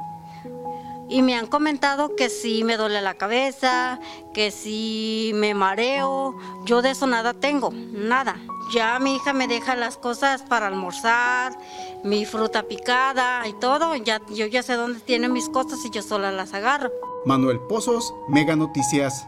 Y 1.07 1.21
me 1.21 1.35
han 1.35 1.45
comentado 1.45 2.15
que 2.15 2.29
sí 2.29 2.63
me 2.63 2.77
duele 2.77 2.99
la 3.01 3.13
cabeza, 3.13 3.99
que 4.33 4.49
sí 4.49 5.31
me 5.35 5.53
mareo. 5.53 6.35
Yo 6.65 6.81
de 6.81 6.91
eso 6.91 7.05
nada 7.05 7.35
tengo, 7.35 7.71
nada. 7.71 8.37
Ya 8.71 8.97
mi 8.99 9.15
hija 9.15 9.33
me 9.33 9.47
deja 9.47 9.75
las 9.75 9.97
cosas 9.97 10.41
para 10.43 10.67
almorzar, 10.67 11.57
mi 12.03 12.25
fruta 12.25 12.63
picada 12.63 13.47
y 13.47 13.53
todo. 13.53 13.95
Ya, 13.95 14.21
yo 14.29 14.45
ya 14.45 14.63
sé 14.63 14.73
dónde 14.73 14.99
tiene 14.99 15.29
mis 15.29 15.49
cosas 15.49 15.83
y 15.85 15.89
yo 15.89 16.01
sola 16.01 16.31
las 16.31 16.53
agarro. 16.53 16.91
Manuel 17.25 17.59
Pozos, 17.59 18.13
Mega 18.27 18.55
Noticias. 18.55 19.27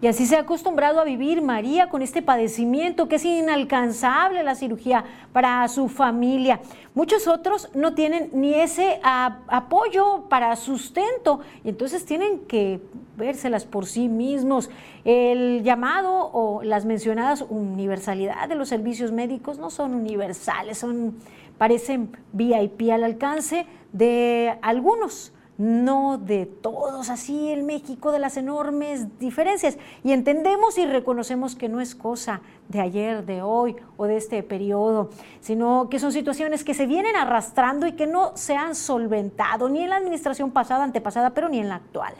Y 0.00 0.06
así 0.06 0.26
se 0.26 0.36
ha 0.36 0.40
acostumbrado 0.40 1.00
a 1.00 1.04
vivir 1.04 1.42
María 1.42 1.88
con 1.88 2.02
este 2.02 2.22
padecimiento 2.22 3.08
que 3.08 3.16
es 3.16 3.24
inalcanzable 3.24 4.44
la 4.44 4.54
cirugía 4.54 5.04
para 5.32 5.66
su 5.66 5.88
familia. 5.88 6.60
Muchos 6.94 7.26
otros 7.26 7.68
no 7.74 7.94
tienen 7.94 8.30
ni 8.32 8.54
ese 8.54 9.00
apoyo 9.02 10.26
para 10.28 10.54
sustento 10.54 11.40
y 11.64 11.70
entonces 11.70 12.04
tienen 12.04 12.40
que 12.46 12.80
vérselas 13.16 13.64
por 13.64 13.86
sí 13.86 14.08
mismos. 14.08 14.70
El 15.04 15.64
llamado 15.64 16.30
o 16.32 16.62
las 16.62 16.84
mencionadas 16.84 17.44
universalidad 17.48 18.48
de 18.48 18.54
los 18.54 18.68
servicios 18.68 19.10
médicos 19.10 19.58
no 19.58 19.68
son 19.68 19.94
universales, 19.94 20.78
son 20.78 21.16
parecen 21.58 22.16
VIP 22.32 22.92
al 22.92 23.02
alcance 23.02 23.66
de 23.92 24.56
algunos 24.62 25.32
no 25.58 26.18
de 26.18 26.46
todos, 26.46 27.10
así 27.10 27.50
el 27.50 27.64
México 27.64 28.12
de 28.12 28.20
las 28.20 28.36
enormes 28.36 29.18
diferencias. 29.18 29.76
Y 30.04 30.12
entendemos 30.12 30.78
y 30.78 30.86
reconocemos 30.86 31.56
que 31.56 31.68
no 31.68 31.80
es 31.80 31.96
cosa 31.96 32.40
de 32.68 32.80
ayer, 32.80 33.26
de 33.26 33.42
hoy 33.42 33.74
o 33.96 34.06
de 34.06 34.16
este 34.16 34.42
periodo, 34.44 35.10
sino 35.40 35.88
que 35.90 35.98
son 35.98 36.12
situaciones 36.12 36.62
que 36.62 36.74
se 36.74 36.86
vienen 36.86 37.16
arrastrando 37.16 37.88
y 37.88 37.92
que 37.92 38.06
no 38.06 38.36
se 38.36 38.54
han 38.54 38.76
solventado 38.76 39.68
ni 39.68 39.82
en 39.82 39.90
la 39.90 39.96
administración 39.96 40.52
pasada, 40.52 40.84
antepasada, 40.84 41.30
pero 41.30 41.48
ni 41.48 41.58
en 41.58 41.68
la 41.68 41.74
actual. 41.74 42.14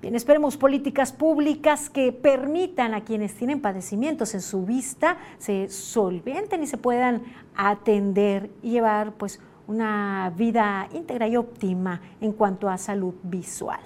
Bien, 0.00 0.14
esperemos 0.14 0.56
políticas 0.56 1.12
públicas 1.12 1.90
que 1.90 2.10
permitan 2.10 2.94
a 2.94 3.04
quienes 3.04 3.34
tienen 3.34 3.60
padecimientos 3.60 4.32
en 4.32 4.40
su 4.40 4.64
vista 4.64 5.18
se 5.36 5.68
solventen 5.68 6.62
y 6.62 6.66
se 6.66 6.78
puedan 6.78 7.22
atender 7.54 8.50
y 8.62 8.70
llevar 8.70 9.12
pues 9.12 9.40
una 9.66 10.32
vida 10.36 10.88
íntegra 10.92 11.28
y 11.28 11.36
óptima 11.36 12.00
en 12.20 12.32
cuanto 12.32 12.68
a 12.68 12.78
salud 12.78 13.14
visual. 13.22 13.80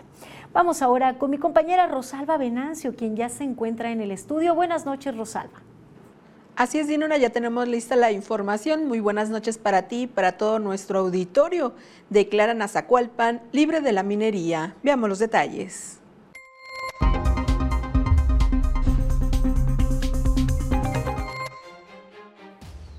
Vamos 0.52 0.82
ahora 0.82 1.18
con 1.18 1.30
mi 1.30 1.38
compañera 1.38 1.86
Rosalba 1.86 2.36
Venancio, 2.36 2.94
quien 2.94 3.16
ya 3.16 3.28
se 3.28 3.44
encuentra 3.44 3.90
en 3.90 4.00
el 4.00 4.10
estudio. 4.10 4.54
Buenas 4.54 4.86
noches, 4.86 5.16
Rosalba. 5.16 5.62
Así 6.56 6.78
es, 6.78 6.86
Dinora, 6.86 7.18
ya 7.18 7.30
tenemos 7.30 7.66
lista 7.66 7.96
la 7.96 8.12
información. 8.12 8.86
Muy 8.86 9.00
buenas 9.00 9.28
noches 9.28 9.58
para 9.58 9.88
ti 9.88 10.02
y 10.02 10.06
para 10.06 10.38
todo 10.38 10.60
nuestro 10.60 11.00
auditorio. 11.00 11.72
Declaran 12.10 12.62
a 12.62 12.68
Zacualpan 12.68 13.42
libre 13.50 13.80
de 13.80 13.90
la 13.90 14.04
minería. 14.04 14.76
Veamos 14.84 15.08
los 15.08 15.18
detalles. 15.18 16.00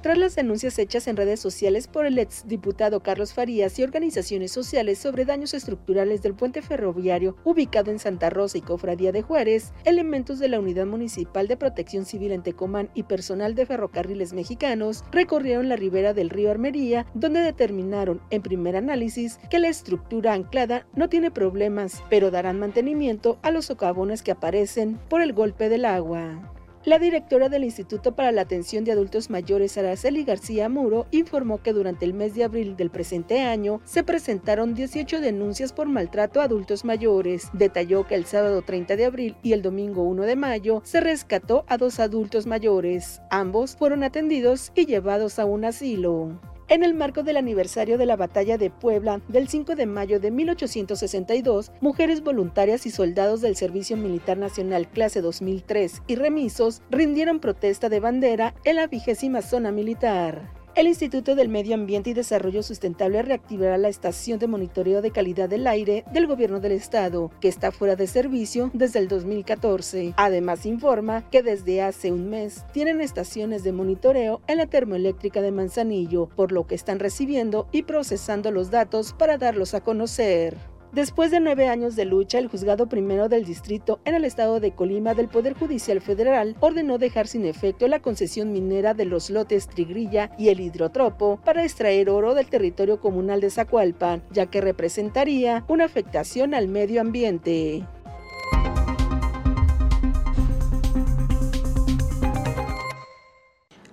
Tras 0.06 0.20
las 0.20 0.36
denuncias 0.36 0.78
hechas 0.78 1.08
en 1.08 1.18
redes 1.18 1.40
sociales 1.40 1.88
por 1.88 2.06
el 2.06 2.20
exdiputado 2.20 3.00
Carlos 3.00 3.34
Farías 3.34 3.80
y 3.80 3.84
organizaciones 3.84 4.52
sociales 4.52 5.00
sobre 5.00 5.26
daños 5.26 5.56
estructurales 5.56 6.22
del 6.22 6.36
puente 6.36 6.62
ferroviario 6.62 7.38
ubicado 7.44 7.90
en 7.90 7.98
Santa 7.98 8.30
Rosa 8.30 8.60
y 8.60 8.62
Cofradía 8.62 9.12
de 9.12 9.24
Juárez, 9.24 9.74
elementos 9.84 10.38
de 10.38 10.48
la 10.48 10.60
Unidad 10.60 10.86
Municipal 10.86 11.48
de 11.48 11.58
Protección 11.58 12.06
Civil 12.06 12.34
en 12.34 12.44
Tecomán 12.44 12.92
y 12.94 13.02
personal 13.02 13.56
de 13.56 13.66
ferrocarriles 13.66 14.34
mexicanos 14.34 15.04
recorrieron 15.12 15.70
la 15.70 15.76
ribera 15.76 16.14
del 16.14 16.30
río 16.30 16.52
Armería, 16.52 17.08
donde 17.16 17.40
determinaron 17.40 18.22
en 18.30 18.44
primer 18.44 18.76
análisis 18.76 19.40
que 19.50 19.58
la 19.58 19.70
estructura 19.70 20.34
anclada 20.34 20.86
no 20.94 21.10
tiene 21.10 21.32
problemas, 21.32 22.04
pero 22.12 22.30
darán 22.30 22.60
mantenimiento 22.60 23.40
a 23.42 23.50
los 23.50 23.66
socavones 23.66 24.22
que 24.22 24.30
aparecen 24.30 25.00
por 25.10 25.24
el 25.24 25.34
golpe 25.34 25.68
del 25.68 25.84
agua. 25.84 26.55
La 26.86 27.00
directora 27.00 27.50
del 27.50 27.64
Instituto 27.64 28.14
para 28.14 28.32
la 28.32 28.42
Atención 28.42 28.84
de 28.84 28.92
Adultos 28.92 29.32
Mayores, 29.32 29.76
Araceli 29.76 30.24
García 30.24 30.70
Muro, 30.70 31.08
informó 31.10 31.58
que 31.64 31.74
durante 31.74 32.06
el 32.06 32.14
mes 32.14 32.36
de 32.36 32.44
abril 32.44 32.78
del 32.78 32.92
presente 32.92 33.42
año 33.42 33.82
se 33.86 34.04
presentaron 34.04 34.76
18 34.76 35.20
denuncias 35.20 35.74
por 35.74 35.88
maltrato 35.88 36.42
a 36.42 36.44
adultos 36.44 36.86
mayores. 36.86 37.50
Detalló 37.54 38.06
que 38.06 38.14
el 38.14 38.26
sábado 38.26 38.62
30 38.62 38.98
de 38.98 39.06
abril 39.06 39.36
y 39.42 39.54
el 39.54 39.64
domingo 39.64 40.04
1 40.04 40.26
de 40.26 40.36
mayo 40.36 40.82
se 40.86 41.02
rescató 41.02 41.66
a 41.68 41.78
dos 41.78 42.00
adultos 42.00 42.46
mayores. 42.46 43.20
Ambos 43.32 43.76
fueron 43.76 44.04
atendidos 44.04 44.72
y 44.76 44.86
llevados 44.86 45.40
a 45.40 45.46
un 45.46 45.66
asilo. 45.66 46.40
En 46.68 46.84
el 46.84 46.96
marco 46.96 47.22
del 47.22 47.38
aniversario 47.38 48.00
de 48.00 48.08
la 48.08 48.16
Batalla 48.16 48.58
de 48.58 48.72
Puebla 48.72 49.22
del 49.28 49.48
5 49.48 49.76
de 49.76 49.86
mayo 49.86 50.20
de 50.20 50.32
1862, 50.32 51.72
mujeres 51.80 52.24
voluntarias 52.24 52.88
y 52.88 52.92
soldados 52.92 53.42
del 53.42 53.56
Servicio 53.56 53.98
Militar 53.98 54.40
Nacional 54.40 54.88
clase 54.88 55.22
2003 55.22 56.02
y 56.08 56.16
remisos 56.16 56.82
rindieron 56.90 57.40
protesta 57.40 57.88
de 57.88 58.00
bandera 58.00 58.56
en 58.64 58.78
la 58.78 58.88
vigésima 58.88 59.44
zona 59.44 59.72
militar. 59.72 60.65
El 60.76 60.88
Instituto 60.88 61.36
del 61.36 61.48
Medio 61.48 61.74
Ambiente 61.74 62.10
y 62.10 62.14
Desarrollo 62.14 62.62
Sustentable 62.62 63.22
reactivará 63.22 63.78
la 63.78 63.88
estación 63.88 64.40
de 64.40 64.48
monitoreo 64.48 65.02
de 65.02 65.10
calidad 65.10 65.48
del 65.48 65.68
aire 65.68 66.04
del 66.12 66.28
gobierno 66.28 66.60
del 66.60 66.74
estado, 66.74 67.32
que 67.40 67.48
está 67.48 67.72
fuera 67.72 67.96
de 67.96 68.08
servicio 68.08 68.72
desde 68.74 69.00
el 69.00 69.08
2014. 69.08 70.14
Además, 70.18 70.66
informa 70.66 71.30
que 71.30 71.44
desde 71.44 71.82
hace 71.82 72.12
un 72.12 72.30
mes 72.30 72.66
tienen 72.74 73.00
estaciones 73.00 73.64
de 73.64 73.72
monitoreo 73.72 74.42
en 74.48 74.58
la 74.58 74.68
termoeléctrica 74.68 75.42
de 75.42 75.54
Manzanillo, 75.54 76.28
por 76.36 76.52
lo 76.52 76.68
que 76.68 76.76
están 76.76 77.00
recibiendo 77.00 77.70
y 77.72 77.84
procesando 77.84 78.52
los 78.52 78.70
datos 78.70 79.14
para 79.14 79.38
darlos 79.38 79.76
a 79.76 79.80
conocer. 79.80 80.75
Después 80.96 81.30
de 81.30 81.42
nueve 81.42 81.68
años 81.68 81.98
de 81.98 82.06
lucha, 82.06 82.40
el 82.40 82.48
juzgado 82.48 82.88
primero 82.88 83.28
del 83.28 83.44
distrito 83.44 84.00
en 84.06 84.16
el 84.16 84.24
estado 84.24 84.62
de 84.62 84.72
Colima 84.72 85.14
del 85.14 85.28
Poder 85.28 85.54
Judicial 85.54 86.00
Federal 86.00 86.56
ordenó 86.62 86.98
dejar 86.98 87.28
sin 87.28 87.46
efecto 87.46 87.90
la 87.90 88.00
concesión 88.00 88.54
minera 88.54 88.94
de 88.94 89.04
los 89.04 89.30
lotes 89.30 89.68
Trigrilla 89.68 90.32
y 90.38 90.48
el 90.48 90.62
Hidrotropo 90.62 91.42
para 91.44 91.66
extraer 91.66 92.10
oro 92.10 92.34
del 92.34 92.46
territorio 92.46 93.02
comunal 93.02 93.42
de 93.42 93.50
Zacualpan, 93.50 94.24
ya 94.32 94.46
que 94.46 94.62
representaría 94.62 95.66
una 95.68 95.84
afectación 95.84 96.54
al 96.54 96.70
medio 96.70 97.02
ambiente. 97.02 97.86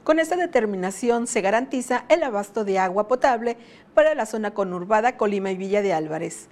Con 0.05 0.20
esta 0.20 0.36
determinación 0.36 1.26
se 1.26 1.40
garantiza 1.40 2.05
el 2.09 2.22
abasto 2.22 2.64
de 2.64 2.78
agua 2.78 3.09
potable 3.09 3.57
para 3.92 4.14
la 4.14 4.24
zona 4.24 4.53
conurbada 4.53 5.16
Colima 5.16 5.50
y 5.50 5.57
Villa 5.57 5.82
de 5.82 5.94
Álvarez. 5.94 6.48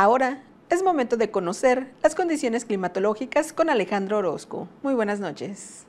Ahora 0.00 0.44
es 0.70 0.84
momento 0.84 1.16
de 1.16 1.32
conocer 1.32 1.92
las 2.04 2.14
condiciones 2.14 2.64
climatológicas 2.64 3.52
con 3.52 3.68
Alejandro 3.68 4.18
Orozco. 4.18 4.68
Muy 4.84 4.94
buenas 4.94 5.18
noches. 5.18 5.87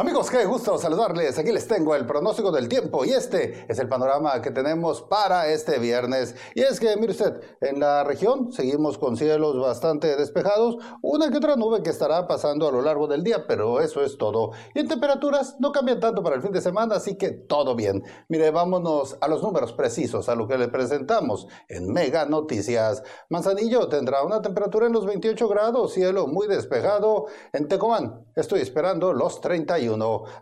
Amigos, 0.00 0.30
qué 0.30 0.44
gusto 0.44 0.78
saludarles. 0.78 1.40
Aquí 1.40 1.50
les 1.50 1.66
tengo 1.66 1.92
el 1.96 2.06
pronóstico 2.06 2.52
del 2.52 2.68
tiempo 2.68 3.04
y 3.04 3.10
este 3.10 3.66
es 3.68 3.80
el 3.80 3.88
panorama 3.88 4.40
que 4.40 4.52
tenemos 4.52 5.02
para 5.02 5.48
este 5.48 5.80
viernes. 5.80 6.36
Y 6.54 6.60
es 6.60 6.78
que, 6.78 6.96
mire 6.96 7.10
usted, 7.10 7.40
en 7.60 7.80
la 7.80 8.04
región 8.04 8.52
seguimos 8.52 8.96
con 8.96 9.16
cielos 9.16 9.58
bastante 9.58 10.14
despejados, 10.14 10.76
una 11.02 11.32
que 11.32 11.38
otra 11.38 11.56
nube 11.56 11.82
que 11.82 11.90
estará 11.90 12.28
pasando 12.28 12.68
a 12.68 12.70
lo 12.70 12.80
largo 12.80 13.08
del 13.08 13.24
día, 13.24 13.44
pero 13.48 13.80
eso 13.80 14.00
es 14.04 14.16
todo. 14.18 14.52
Y 14.72 14.78
en 14.78 14.86
temperaturas 14.86 15.56
no 15.58 15.72
cambian 15.72 15.98
tanto 15.98 16.22
para 16.22 16.36
el 16.36 16.42
fin 16.42 16.52
de 16.52 16.60
semana, 16.60 16.94
así 16.94 17.18
que 17.18 17.32
todo 17.32 17.74
bien. 17.74 18.04
Mire, 18.28 18.52
vámonos 18.52 19.18
a 19.20 19.26
los 19.26 19.42
números 19.42 19.72
precisos, 19.72 20.28
a 20.28 20.36
lo 20.36 20.46
que 20.46 20.58
le 20.58 20.68
presentamos 20.68 21.48
en 21.66 21.92
Mega 21.92 22.24
Noticias. 22.24 23.02
Manzanillo 23.30 23.88
tendrá 23.88 24.22
una 24.22 24.42
temperatura 24.42 24.86
en 24.86 24.92
los 24.92 25.06
28 25.06 25.48
grados, 25.48 25.92
cielo 25.92 26.28
muy 26.28 26.46
despejado. 26.46 27.26
En 27.52 27.66
Tecomán 27.66 28.24
estoy 28.36 28.60
esperando 28.60 29.12
los 29.12 29.40
31. 29.40 29.87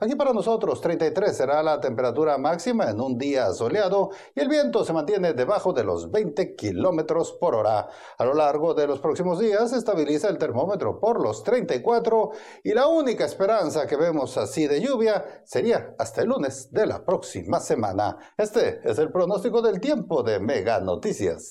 Aquí 0.01 0.17
para 0.17 0.33
nosotros 0.33 0.81
33 0.81 1.37
será 1.37 1.63
la 1.63 1.81
temperatura 1.81 2.37
máxima 2.37 2.91
en 2.91 3.01
un 3.01 3.17
día 3.17 3.53
soleado 3.53 4.11
y 4.35 4.41
el 4.41 4.49
viento 4.49 4.85
se 4.85 4.93
mantiene 4.93 5.35
debajo 5.35 5.73
de 5.73 5.85
los 5.85 6.11
20 6.11 6.57
kilómetros 6.57 7.33
por 7.33 7.55
hora. 7.55 7.89
A 8.19 8.25
lo 8.25 8.35
largo 8.35 8.75
de 8.75 8.89
los 8.89 8.99
próximos 8.99 9.39
días 9.39 9.71
se 9.71 9.77
estabiliza 9.77 10.29
el 10.29 10.39
termómetro 10.39 10.99
por 10.99 11.21
los 11.21 11.45
34 11.45 12.31
y 12.65 12.75
la 12.75 12.89
única 12.89 13.25
esperanza 13.25 13.87
que 13.87 13.97
vemos 13.97 14.37
así 14.37 14.67
de 14.67 14.81
lluvia 14.81 15.43
sería 15.45 15.95
hasta 15.99 16.23
el 16.23 16.29
lunes 16.29 16.73
de 16.73 16.87
la 16.87 17.05
próxima 17.05 17.61
semana. 17.61 18.17
Este 18.37 18.81
es 18.83 18.99
el 18.99 19.13
pronóstico 19.13 19.63
del 19.63 19.81
tiempo 19.81 20.25
de 20.25 20.41
Mega 20.41 20.81
Noticias. 20.81 21.51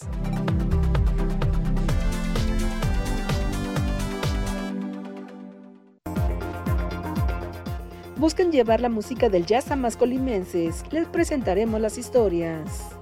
Buscan 8.18 8.52
llevar 8.52 8.82
la 8.82 8.90
música 8.90 9.30
del 9.30 9.46
jazz 9.46 9.72
a 9.72 9.76
más 9.76 9.98
colimenses. 9.98 10.84
Les 10.92 11.08
presentaremos 11.08 11.80
las 11.82 11.98
historias. 11.98 12.96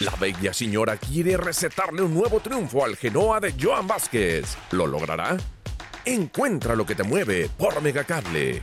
La 0.00 0.14
bella 0.14 0.54
señora 0.54 0.96
quiere 0.96 1.36
recetarle 1.36 2.02
un 2.02 2.14
nuevo 2.14 2.38
triunfo 2.38 2.84
al 2.84 2.96
Genoa 2.96 3.40
de 3.40 3.52
Joan 3.60 3.88
Vázquez. 3.88 4.56
¿Lo 4.70 4.86
logrará? 4.86 5.36
Encuentra 6.04 6.76
lo 6.76 6.86
que 6.86 6.94
te 6.94 7.02
mueve 7.02 7.50
por 7.58 7.82
Megacable. 7.82 8.62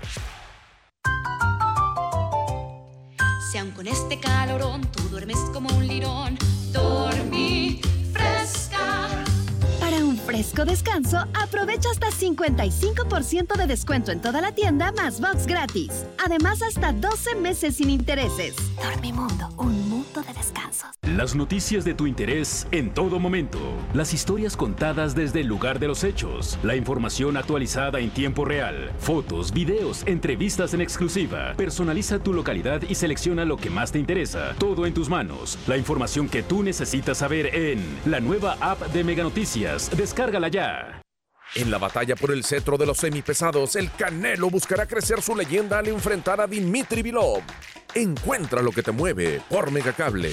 Si 3.52 3.58
aun 3.58 3.72
con 3.72 3.88
este 3.88 4.18
calorón 4.20 4.82
tú 4.92 5.04
duermes 5.10 5.38
como 5.54 5.70
un 5.76 5.86
lirón, 5.86 6.38
dormí 6.72 7.82
fresco 10.26 10.66
descanso, 10.66 11.20
aprovecha 11.34 11.90
hasta 11.92 12.08
55% 12.08 13.56
de 13.56 13.68
descuento 13.68 14.12
en 14.12 14.22
toda 14.22 14.42
la 14.42 14.54
tienda 14.54 14.92
más 14.92 15.22
box 15.22 15.46
gratis. 15.46 16.06
Además, 16.24 16.62
hasta 16.62 16.92
12 16.92 17.36
meses 17.36 17.76
sin 17.76 17.90
intereses. 17.90 18.56
Dormimundo, 18.82 19.50
un 19.58 19.90
mundo 19.90 20.22
de 20.22 20.34
descansos. 20.34 20.90
Las 21.16 21.36
noticias 21.36 21.86
de 21.86 21.94
tu 21.94 22.08
interés 22.08 22.68
en 22.72 22.92
todo 22.92 23.20
momento. 23.20 23.60
Las 23.94 24.14
historias 24.14 24.58
contadas 24.58 25.14
desde 25.14 25.42
el 25.42 25.48
lugar 25.48 25.80
de 25.80 25.88
los 25.88 26.04
hechos. 26.04 26.58
La 26.64 26.76
información 26.76 27.38
actualizada 27.38 28.00
en 28.00 28.10
tiempo 28.10 28.44
real. 28.44 28.92
Fotos, 28.98 29.54
videos, 29.54 30.04
entrevistas 30.08 30.74
en 30.74 30.82
exclusiva. 30.82 31.54
Personaliza 31.56 32.20
tu 32.20 32.34
localidad 32.34 32.82
y 32.90 32.96
selecciona 32.96 33.46
lo 33.46 33.58
que 33.58 33.70
más 33.70 33.92
te 33.92 34.00
interesa. 34.00 34.56
Todo 34.58 34.88
en 34.88 34.96
tus 34.96 35.08
manos. 35.08 35.60
La 35.68 35.78
información 35.78 36.28
que 36.28 36.42
tú 36.42 36.64
necesitas 36.64 37.20
saber 37.20 37.56
en 37.56 37.80
la 38.06 38.20
nueva 38.20 38.58
app 38.60 38.82
de 38.88 39.04
Mega 39.04 39.24
Noticias. 39.24 39.92
Descárgala 40.16 40.48
ya. 40.48 41.02
En 41.56 41.70
la 41.70 41.78
batalla 41.78 42.16
por 42.16 42.32
el 42.32 42.46
cetro 42.46 42.78
de 42.78 42.86
los 42.86 43.00
semipesados, 43.00 43.76
el 43.76 43.92
Canelo 43.92 44.50
buscará 44.50 44.86
crecer 44.86 45.22
su 45.22 45.36
leyenda 45.36 45.80
al 45.80 45.90
enfrentar 45.90 46.40
a 46.40 46.48
Dimitri 46.48 47.02
Vilov. 47.02 47.42
Encuentra 47.94 48.62
lo 48.62 48.72
que 48.72 48.82
te 48.82 48.94
mueve 48.94 49.42
por 49.50 49.72
Megacable. 49.72 50.32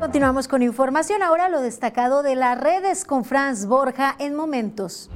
Continuamos 0.00 0.48
con 0.48 0.62
información. 0.62 1.22
Ahora 1.22 1.48
lo 1.48 1.60
destacado 1.60 2.24
de 2.24 2.34
las 2.34 2.60
redes 2.60 3.04
con 3.04 3.24
Franz 3.24 3.66
Borja 3.66 4.16
en 4.18 4.34
momentos. 4.34 5.08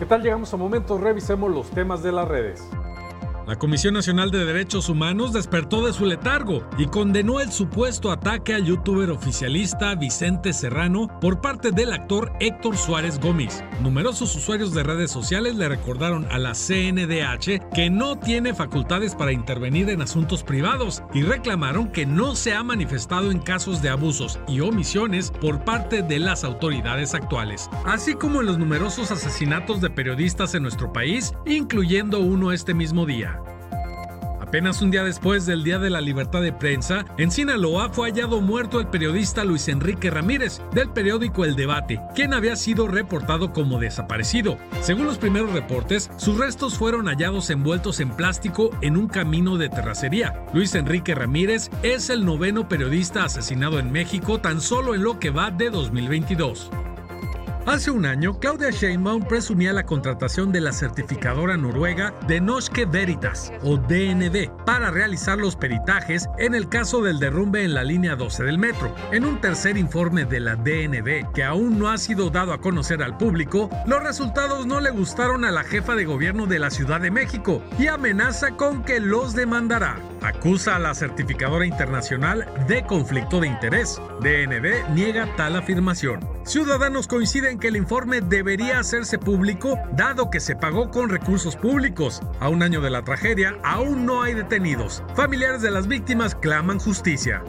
¿Qué 0.00 0.06
tal? 0.06 0.20
Llegamos 0.20 0.52
a 0.52 0.56
momentos, 0.56 1.00
revisemos 1.00 1.48
los 1.48 1.70
temas 1.70 2.02
de 2.02 2.10
las 2.10 2.26
redes. 2.26 2.60
La 3.52 3.58
Comisión 3.58 3.92
Nacional 3.92 4.30
de 4.30 4.46
Derechos 4.46 4.88
Humanos 4.88 5.34
despertó 5.34 5.84
de 5.84 5.92
su 5.92 6.06
letargo 6.06 6.66
y 6.78 6.86
condenó 6.86 7.38
el 7.38 7.52
supuesto 7.52 8.10
ataque 8.10 8.54
al 8.54 8.64
youtuber 8.64 9.10
oficialista 9.10 9.94
Vicente 9.94 10.54
Serrano 10.54 11.06
por 11.20 11.42
parte 11.42 11.70
del 11.70 11.92
actor 11.92 12.32
Héctor 12.40 12.78
Suárez 12.78 13.20
Gómez. 13.20 13.62
Numerosos 13.82 14.34
usuarios 14.34 14.72
de 14.72 14.84
redes 14.84 15.10
sociales 15.10 15.56
le 15.56 15.68
recordaron 15.68 16.26
a 16.30 16.38
la 16.38 16.52
CNDH 16.52 17.68
que 17.74 17.90
no 17.90 18.18
tiene 18.18 18.54
facultades 18.54 19.14
para 19.14 19.32
intervenir 19.32 19.90
en 19.90 20.00
asuntos 20.00 20.42
privados 20.42 21.02
y 21.12 21.20
reclamaron 21.20 21.92
que 21.92 22.06
no 22.06 22.34
se 22.34 22.54
ha 22.54 22.62
manifestado 22.62 23.30
en 23.30 23.38
casos 23.38 23.82
de 23.82 23.90
abusos 23.90 24.40
y 24.48 24.60
omisiones 24.60 25.30
por 25.30 25.62
parte 25.62 26.00
de 26.00 26.20
las 26.20 26.42
autoridades 26.42 27.12
actuales, 27.12 27.68
así 27.84 28.14
como 28.14 28.40
en 28.40 28.46
los 28.46 28.56
numerosos 28.56 29.10
asesinatos 29.10 29.82
de 29.82 29.90
periodistas 29.90 30.54
en 30.54 30.62
nuestro 30.62 30.90
país, 30.90 31.34
incluyendo 31.44 32.20
uno 32.20 32.50
este 32.50 32.72
mismo 32.72 33.04
día. 33.04 33.41
Apenas 34.52 34.82
un 34.82 34.90
día 34.90 35.02
después 35.02 35.46
del 35.46 35.64
Día 35.64 35.78
de 35.78 35.88
la 35.88 36.02
Libertad 36.02 36.42
de 36.42 36.52
Prensa, 36.52 37.06
en 37.16 37.30
Sinaloa 37.30 37.88
fue 37.88 38.10
hallado 38.10 38.42
muerto 38.42 38.80
el 38.80 38.86
periodista 38.86 39.46
Luis 39.46 39.66
Enrique 39.68 40.10
Ramírez 40.10 40.60
del 40.74 40.90
periódico 40.90 41.46
El 41.46 41.56
Debate, 41.56 42.02
quien 42.14 42.34
había 42.34 42.54
sido 42.56 42.86
reportado 42.86 43.54
como 43.54 43.80
desaparecido. 43.80 44.58
Según 44.82 45.06
los 45.06 45.16
primeros 45.16 45.54
reportes, 45.54 46.10
sus 46.18 46.36
restos 46.36 46.76
fueron 46.76 47.06
hallados 47.06 47.48
envueltos 47.48 47.98
en 48.00 48.10
plástico 48.10 48.68
en 48.82 48.98
un 48.98 49.08
camino 49.08 49.56
de 49.56 49.70
terracería. 49.70 50.44
Luis 50.52 50.74
Enrique 50.74 51.14
Ramírez 51.14 51.70
es 51.82 52.10
el 52.10 52.26
noveno 52.26 52.68
periodista 52.68 53.24
asesinado 53.24 53.78
en 53.78 53.90
México 53.90 54.38
tan 54.38 54.60
solo 54.60 54.94
en 54.94 55.02
lo 55.02 55.18
que 55.18 55.30
va 55.30 55.50
de 55.50 55.70
2022. 55.70 56.70
Hace 57.64 57.92
un 57.92 58.06
año, 58.06 58.40
Claudia 58.40 58.70
Sheinbaum 58.70 59.22
presumía 59.22 59.72
la 59.72 59.86
contratación 59.86 60.50
de 60.50 60.60
la 60.60 60.72
certificadora 60.72 61.56
noruega 61.56 62.12
de 62.26 62.40
Norske 62.40 62.86
Veritas, 62.86 63.52
o 63.62 63.76
DNV, 63.76 64.64
para 64.64 64.90
realizar 64.90 65.38
los 65.38 65.54
peritajes 65.54 66.28
en 66.38 66.56
el 66.56 66.68
caso 66.68 67.02
del 67.02 67.20
derrumbe 67.20 67.62
en 67.62 67.74
la 67.74 67.84
línea 67.84 68.16
12 68.16 68.42
del 68.42 68.58
metro. 68.58 68.92
En 69.12 69.24
un 69.24 69.40
tercer 69.40 69.76
informe 69.76 70.24
de 70.24 70.40
la 70.40 70.56
DNV, 70.56 71.32
que 71.32 71.44
aún 71.44 71.78
no 71.78 71.88
ha 71.88 71.98
sido 71.98 72.30
dado 72.30 72.52
a 72.52 72.60
conocer 72.60 73.00
al 73.00 73.16
público, 73.16 73.70
los 73.86 74.02
resultados 74.02 74.66
no 74.66 74.80
le 74.80 74.90
gustaron 74.90 75.44
a 75.44 75.52
la 75.52 75.62
jefa 75.62 75.94
de 75.94 76.04
gobierno 76.04 76.46
de 76.46 76.58
la 76.58 76.70
Ciudad 76.70 77.00
de 77.00 77.12
México 77.12 77.62
y 77.78 77.86
amenaza 77.86 78.56
con 78.56 78.82
que 78.82 78.98
los 78.98 79.34
demandará. 79.34 79.98
Acusa 80.22 80.76
a 80.76 80.78
la 80.78 80.94
certificadora 80.94 81.66
internacional 81.66 82.46
de 82.68 82.84
conflicto 82.84 83.40
de 83.40 83.48
interés. 83.48 84.00
DNB 84.20 84.94
niega 84.94 85.28
tal 85.36 85.56
afirmación. 85.56 86.20
Ciudadanos 86.44 87.08
coinciden 87.08 87.58
que 87.58 87.68
el 87.68 87.76
informe 87.76 88.20
debería 88.20 88.78
hacerse 88.78 89.18
público 89.18 89.78
dado 89.96 90.30
que 90.30 90.40
se 90.40 90.54
pagó 90.54 90.90
con 90.90 91.08
recursos 91.08 91.56
públicos. 91.56 92.20
A 92.40 92.48
un 92.48 92.62
año 92.62 92.80
de 92.80 92.90
la 92.90 93.02
tragedia 93.02 93.58
aún 93.64 94.06
no 94.06 94.22
hay 94.22 94.34
detenidos. 94.34 95.02
Familiares 95.16 95.62
de 95.62 95.72
las 95.72 95.88
víctimas 95.88 96.34
claman 96.36 96.78
justicia. 96.78 97.42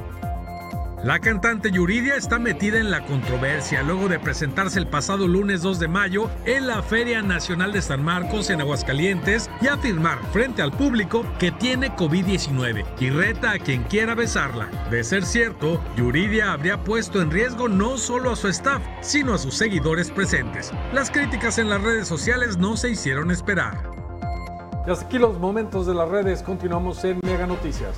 La 1.04 1.20
cantante 1.20 1.70
Yuridia 1.70 2.16
está 2.16 2.40
metida 2.40 2.80
en 2.80 2.90
la 2.90 3.06
controversia 3.06 3.84
luego 3.84 4.08
de 4.08 4.20
presentarse 4.20 4.80
el 4.80 4.88
pasado 4.88 5.28
lunes 5.28 5.62
2 5.62 5.78
de 5.78 5.90
mayo 5.90 6.30
en 6.46 6.66
la 6.66 6.82
Feria 6.82 7.22
Nacional 7.22 7.74
de 7.74 7.82
San 7.82 8.02
Marcos 8.02 8.50
en 8.50 8.62
Aguascalientes 8.62 9.50
y 9.60 9.68
afirmar 9.68 10.20
frente 10.32 10.62
al 10.62 10.72
público 10.72 11.26
que 11.40 11.52
tiene 11.52 11.94
COVID-19 11.94 12.86
y 13.02 13.10
reta 13.10 13.52
a 13.52 13.60
quien 13.60 13.84
quiera 13.84 14.16
besarla. 14.16 14.70
De 14.90 15.04
ser 15.04 15.26
cierto, 15.26 15.84
Yuridia 15.98 16.54
habría 16.54 16.82
puesto 16.86 17.22
en 17.22 17.32
riesgo 17.32 17.68
no 17.68 17.98
solo 17.98 18.32
a 18.32 18.38
su 18.38 18.48
staff, 18.48 18.82
sino 19.02 19.34
a 19.34 19.38
sus 19.38 19.56
seguidores 19.56 20.10
presentes. 20.10 20.72
Las 20.94 21.12
críticas 21.12 21.58
en 21.58 21.70
las 21.70 21.82
redes 21.82 22.08
sociales 22.08 22.56
no 22.56 22.78
se 22.78 22.92
hicieron 22.92 23.30
esperar. 23.30 23.92
Y 24.88 24.90
hasta 24.90 25.06
aquí 25.06 25.18
los 25.18 25.38
momentos 25.38 25.86
de 25.86 25.96
las 25.96 26.08
redes. 26.08 26.42
Continuamos 26.42 27.04
en 27.04 27.20
Mega 27.24 27.46
Noticias. 27.46 27.94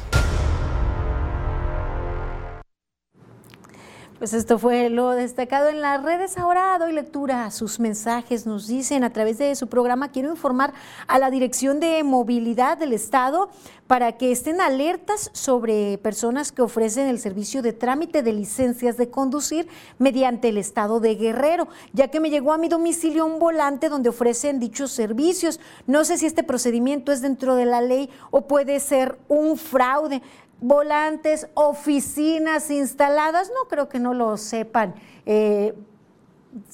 Pues 4.18 4.34
esto 4.34 4.58
fue 4.58 4.90
lo 4.90 5.10
destacado 5.10 5.68
en 5.68 5.82
las 5.82 6.02
redes. 6.02 6.38
Ahora 6.38 6.78
doy 6.80 6.94
lectura 6.94 7.46
a 7.46 7.52
sus 7.52 7.82
mensajes. 7.82 8.46
Nos 8.46 8.66
dicen 8.66 9.04
a 9.04 9.12
través 9.12 9.38
de 9.40 9.54
su 9.56 9.68
programa, 9.68 10.12
quiero 10.12 10.30
informar 10.30 10.74
a 11.08 11.20
la 11.20 11.30
Dirección 11.30 11.82
de 11.82 12.02
Movilidad 12.06 12.78
del 12.78 12.94
Estado 12.94 13.50
para 13.88 14.14
que 14.14 14.32
estén 14.32 14.62
alertas 14.62 15.30
sobre 15.34 15.98
personas 15.98 16.54
que 16.54 16.62
ofrecen 16.62 17.08
el 17.08 17.20
servicio 17.20 17.62
de 17.62 17.74
trámite 17.74 18.24
de 18.24 18.32
licencias 18.32 18.96
de 18.96 19.10
conducir 19.10 19.68
mediante 20.00 20.48
el 20.48 20.58
Estado 20.58 21.02
de 21.02 21.16
Guerrero, 21.16 21.68
ya 21.92 22.08
que 22.08 22.22
me 22.22 22.30
llegó 22.30 22.54
a 22.54 22.58
mi 22.58 22.70
domicilio 22.70 23.26
un 23.26 23.38
volante 23.38 23.90
donde 23.90 24.10
ofrecen 24.10 24.62
dichos 24.62 24.92
servicios. 24.92 25.60
No 25.88 26.06
sé 26.06 26.18
si 26.18 26.26
este 26.26 26.44
procedimiento 26.44 27.12
es 27.12 27.22
dentro 27.22 27.56
de 27.56 27.66
la 27.66 27.82
ley 27.82 28.10
o 28.32 28.48
puede 28.48 28.80
ser 28.80 29.18
un 29.28 29.58
fraude 29.58 30.22
volantes, 30.62 31.48
oficinas 31.54 32.72
instaladas, 32.72 33.50
no 33.50 33.68
creo 33.68 33.90
que 33.90 34.00
no 34.00 34.14
lo 34.14 34.38
sepan. 34.38 34.96
Eh, 35.26 35.74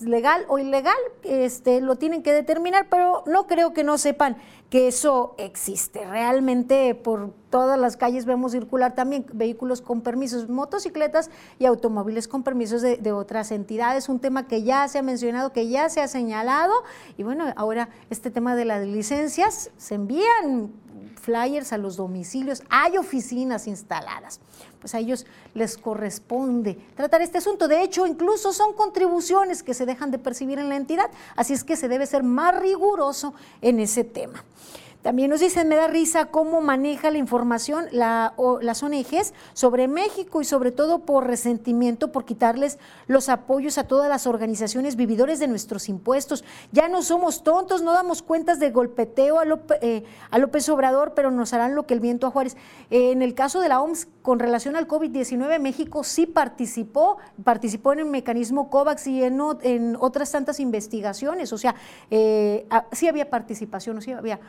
legal 0.02 0.46
o 0.48 0.60
ilegal, 0.60 0.98
este, 1.24 1.82
lo 1.82 1.96
tienen 1.96 2.22
que 2.22 2.34
determinar, 2.34 2.88
pero 2.90 3.24
no 3.26 3.48
creo 3.48 3.74
que 3.74 3.84
no 3.84 3.98
sepan 3.98 4.38
que 4.70 4.88
eso 4.88 5.34
existe. 5.38 6.06
Realmente 6.06 6.94
por 6.96 7.34
todas 7.50 7.80
las 7.80 7.98
calles 7.98 8.26
vemos 8.26 8.52
circular 8.52 8.94
también 8.94 9.26
vehículos 9.34 9.82
con 9.82 10.02
permisos, 10.02 10.50
motocicletas 10.50 11.32
y 11.58 11.66
automóviles 11.66 12.28
con 12.28 12.44
permisos 12.44 12.82
de, 12.82 12.98
de, 12.98 13.12
otras 13.12 13.52
entidades, 13.52 14.08
un 14.08 14.20
tema 14.20 14.48
que 14.48 14.64
ya 14.64 14.88
se 14.88 15.00
ha 15.00 15.02
mencionado, 15.02 15.52
que 15.52 15.68
ya 15.68 15.90
se 15.90 16.00
ha 16.02 16.08
señalado, 16.08 16.74
y 17.18 17.24
bueno, 17.24 17.46
ahora 17.56 17.90
este 18.10 18.30
tema 18.30 18.56
de 18.56 18.66
las 18.66 18.86
licencias 18.86 19.72
se 19.78 19.96
envían 19.96 20.72
flyers 21.22 21.72
a 21.72 21.78
los 21.78 21.96
domicilios, 21.96 22.64
hay 22.70 22.98
oficinas 22.98 23.68
instaladas. 23.68 24.40
Pues 24.80 24.96
a 24.96 25.00
ellos 25.00 25.26
les 25.54 25.78
corresponde 25.78 26.78
tratar 26.96 27.22
este 27.22 27.38
asunto. 27.38 27.68
De 27.68 27.84
hecho, 27.84 28.08
incluso 28.08 28.52
son 28.52 28.74
contribuciones 28.74 29.64
que 29.64 29.74
se 29.74 29.86
dejan 29.86 30.12
de 30.12 30.18
percibir 30.18 30.60
en 30.60 30.70
la 30.70 30.76
entidad, 30.76 31.10
así 31.36 31.54
es 31.54 31.64
que 31.64 31.78
se 31.78 31.88
debe 31.88 32.06
ser 32.06 32.24
más 32.24 32.60
riguroso 32.60 33.34
en 33.62 33.80
ese 33.80 34.04
tema. 34.04 34.44
También 35.02 35.32
nos 35.32 35.40
dicen, 35.40 35.68
me 35.68 35.76
da 35.76 35.88
risa 35.88 36.26
cómo 36.26 36.62
maneja 36.62 37.10
la 37.10 37.18
información 37.18 37.86
la, 37.92 38.34
o, 38.38 38.60
las 38.62 38.84
ONGs 38.84 39.34
sobre 39.54 39.88
México 39.88 40.42
y 40.42 40.46
sobre 40.46 40.72
todo 40.72 41.00
por 41.00 41.26
resentimiento, 41.26 42.12
por 42.12 42.24
quitarles 42.24 42.78
los 43.08 43.28
apoyos 43.28 43.80
a 43.80 43.86
todas 43.86 44.10
las 44.10 44.28
organizaciones 44.28 44.96
vividores 44.96 45.40
de 45.40 45.48
nuestros 45.48 45.90
impuestos. 45.90 46.44
Ya 46.72 46.88
no 46.88 47.02
somos 47.02 47.44
tontos, 47.44 47.82
no 47.82 47.94
damos 47.94 48.22
cuentas 48.22 48.60
de 48.60 48.70
golpeteo 48.70 49.40
a, 49.40 49.46
eh, 49.82 50.04
López 50.38 50.70
Obrador, 50.70 51.14
pero 51.16 51.32
nos 51.32 51.54
harán 51.54 51.74
lo 51.74 51.88
que 51.88 51.96
el 51.96 52.00
viento 52.00 52.28
a 52.28 52.32
Juárez. 52.32 52.56
Eh, 52.92 53.12
en 53.12 53.24
el 53.24 53.34
caso 53.34 53.60
de 53.60 53.70
la 53.70 53.82
OMS, 53.82 54.08
con 54.22 54.38
relación 54.38 54.76
al 54.76 54.88
COVID-19, 54.88 55.60
México 55.60 56.04
sí 56.04 56.28
participó, 56.28 57.18
participó 57.44 57.94
en 57.94 58.00
el 58.00 58.06
mecanismo 58.06 58.70
COVAX 58.70 59.08
y 59.08 59.24
en, 59.24 59.40
en 59.64 59.98
otras 60.00 60.32
tantas 60.32 60.60
investigaciones, 60.60 61.52
o 61.54 61.58
sea, 61.58 61.76
eh, 62.12 62.68
sí 62.92 63.08
había 63.08 63.30
participación, 63.30 64.00
sí 64.02 64.12
había 64.12 64.40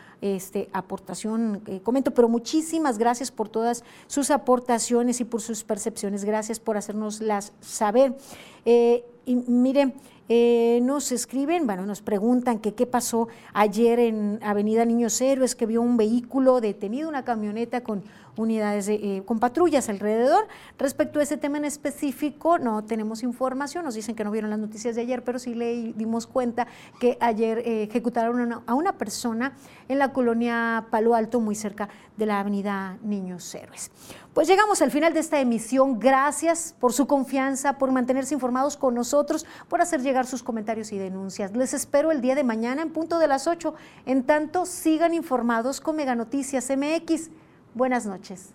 este, 0.43 0.69
aportación, 0.73 1.63
eh, 1.67 1.81
comento, 1.83 2.11
pero 2.11 2.29
muchísimas 2.29 2.99
gracias 2.99 3.31
por 3.31 3.49
todas 3.49 3.85
sus 4.09 4.31
aportaciones 4.31 5.21
y 5.21 5.25
por 5.25 5.41
sus 5.41 5.63
percepciones, 5.63 6.25
gracias 6.25 6.59
por 6.59 6.77
hacernoslas 6.77 7.53
saber. 7.61 8.17
Eh, 8.65 9.05
y 9.25 9.37
mire, 9.37 9.95
eh, 10.29 10.81
nos 10.83 11.13
escriben, 11.13 11.67
bueno, 11.67 11.87
nos 11.87 12.03
preguntan 12.03 12.59
que 12.59 12.75
qué 12.75 12.87
pasó 12.87 13.29
ayer 13.53 14.01
en 14.01 14.41
Avenida 14.43 14.85
Niños 14.85 15.21
Héroes, 15.21 15.55
que 15.55 15.67
vio 15.67 15.81
un 15.81 15.97
vehículo 15.97 16.61
detenido, 16.61 17.09
una 17.09 17.25
camioneta 17.25 17.83
con 17.83 18.03
unidades 18.37 18.89
eh, 18.89 19.23
con 19.27 19.39
patrullas 19.39 19.89
alrededor. 19.89 20.47
Respecto 20.79 21.21
a 21.21 21.23
ese 21.23 21.37
tema 21.37 21.59
en 21.59 21.65
específico, 21.65 22.59
no 22.59 22.85
tenemos 22.85 23.23
información, 23.23 23.85
nos 23.85 23.95
dicen 23.95 24.15
que 24.15 24.25
no 24.25 24.31
vieron 24.31 24.51
las 24.51 24.59
noticias 24.59 24.95
de 24.97 25.03
ayer, 25.03 25.23
pero 25.25 25.39
sí 25.39 25.55
le 25.55 25.93
dimos 25.95 26.27
cuenta 26.27 26.67
que 27.01 27.19
ayer 27.21 27.59
eh, 27.59 27.85
ejecutaron 27.85 28.63
a 28.67 28.75
una 28.75 28.97
persona 28.99 29.55
en 29.89 29.99
la 29.99 30.13
colonia 30.13 30.87
Palo 30.91 31.15
Alto, 31.15 31.41
muy 31.41 31.55
cerca 31.55 31.89
de 32.17 32.27
la 32.27 32.41
avenida 32.41 32.99
Niños 33.03 33.55
Héroes. 33.55 33.91
Pues 34.35 34.49
llegamos 34.49 34.81
al 34.81 34.91
final 34.91 35.13
de 35.13 35.21
esta 35.21 35.41
emisión. 35.41 36.01
Gracias 36.01 36.75
por 36.81 36.95
su 36.95 37.07
confianza, 37.07 37.77
por 37.77 37.93
mantenerse 37.93 38.33
informados 38.33 38.79
con 38.79 38.95
nosotros, 38.95 39.45
por 39.69 39.83
hacer 39.83 40.01
llegar 40.01 40.27
sus 40.27 40.43
comentarios 40.43 40.93
y 40.93 40.99
denuncias. 40.99 41.55
Les 41.55 41.75
espero 41.75 42.11
el 42.11 42.23
día 42.23 42.35
de 42.35 42.45
mañana 42.45 42.81
en 42.81 42.91
punto 42.91 43.19
de 43.19 43.29
las 43.29 43.47
8. 43.47 43.75
En 44.07 44.23
tanto, 44.25 44.65
sigan 44.65 45.13
informados 45.13 45.81
con 45.81 45.97
Mega 45.97 46.15
Noticias 46.15 46.71
MX. 46.71 47.31
Buenas 47.75 48.07
noches. 48.07 48.53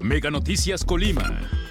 Mega 0.00 0.30
Noticias 0.30 0.84
Colima. 0.84 1.63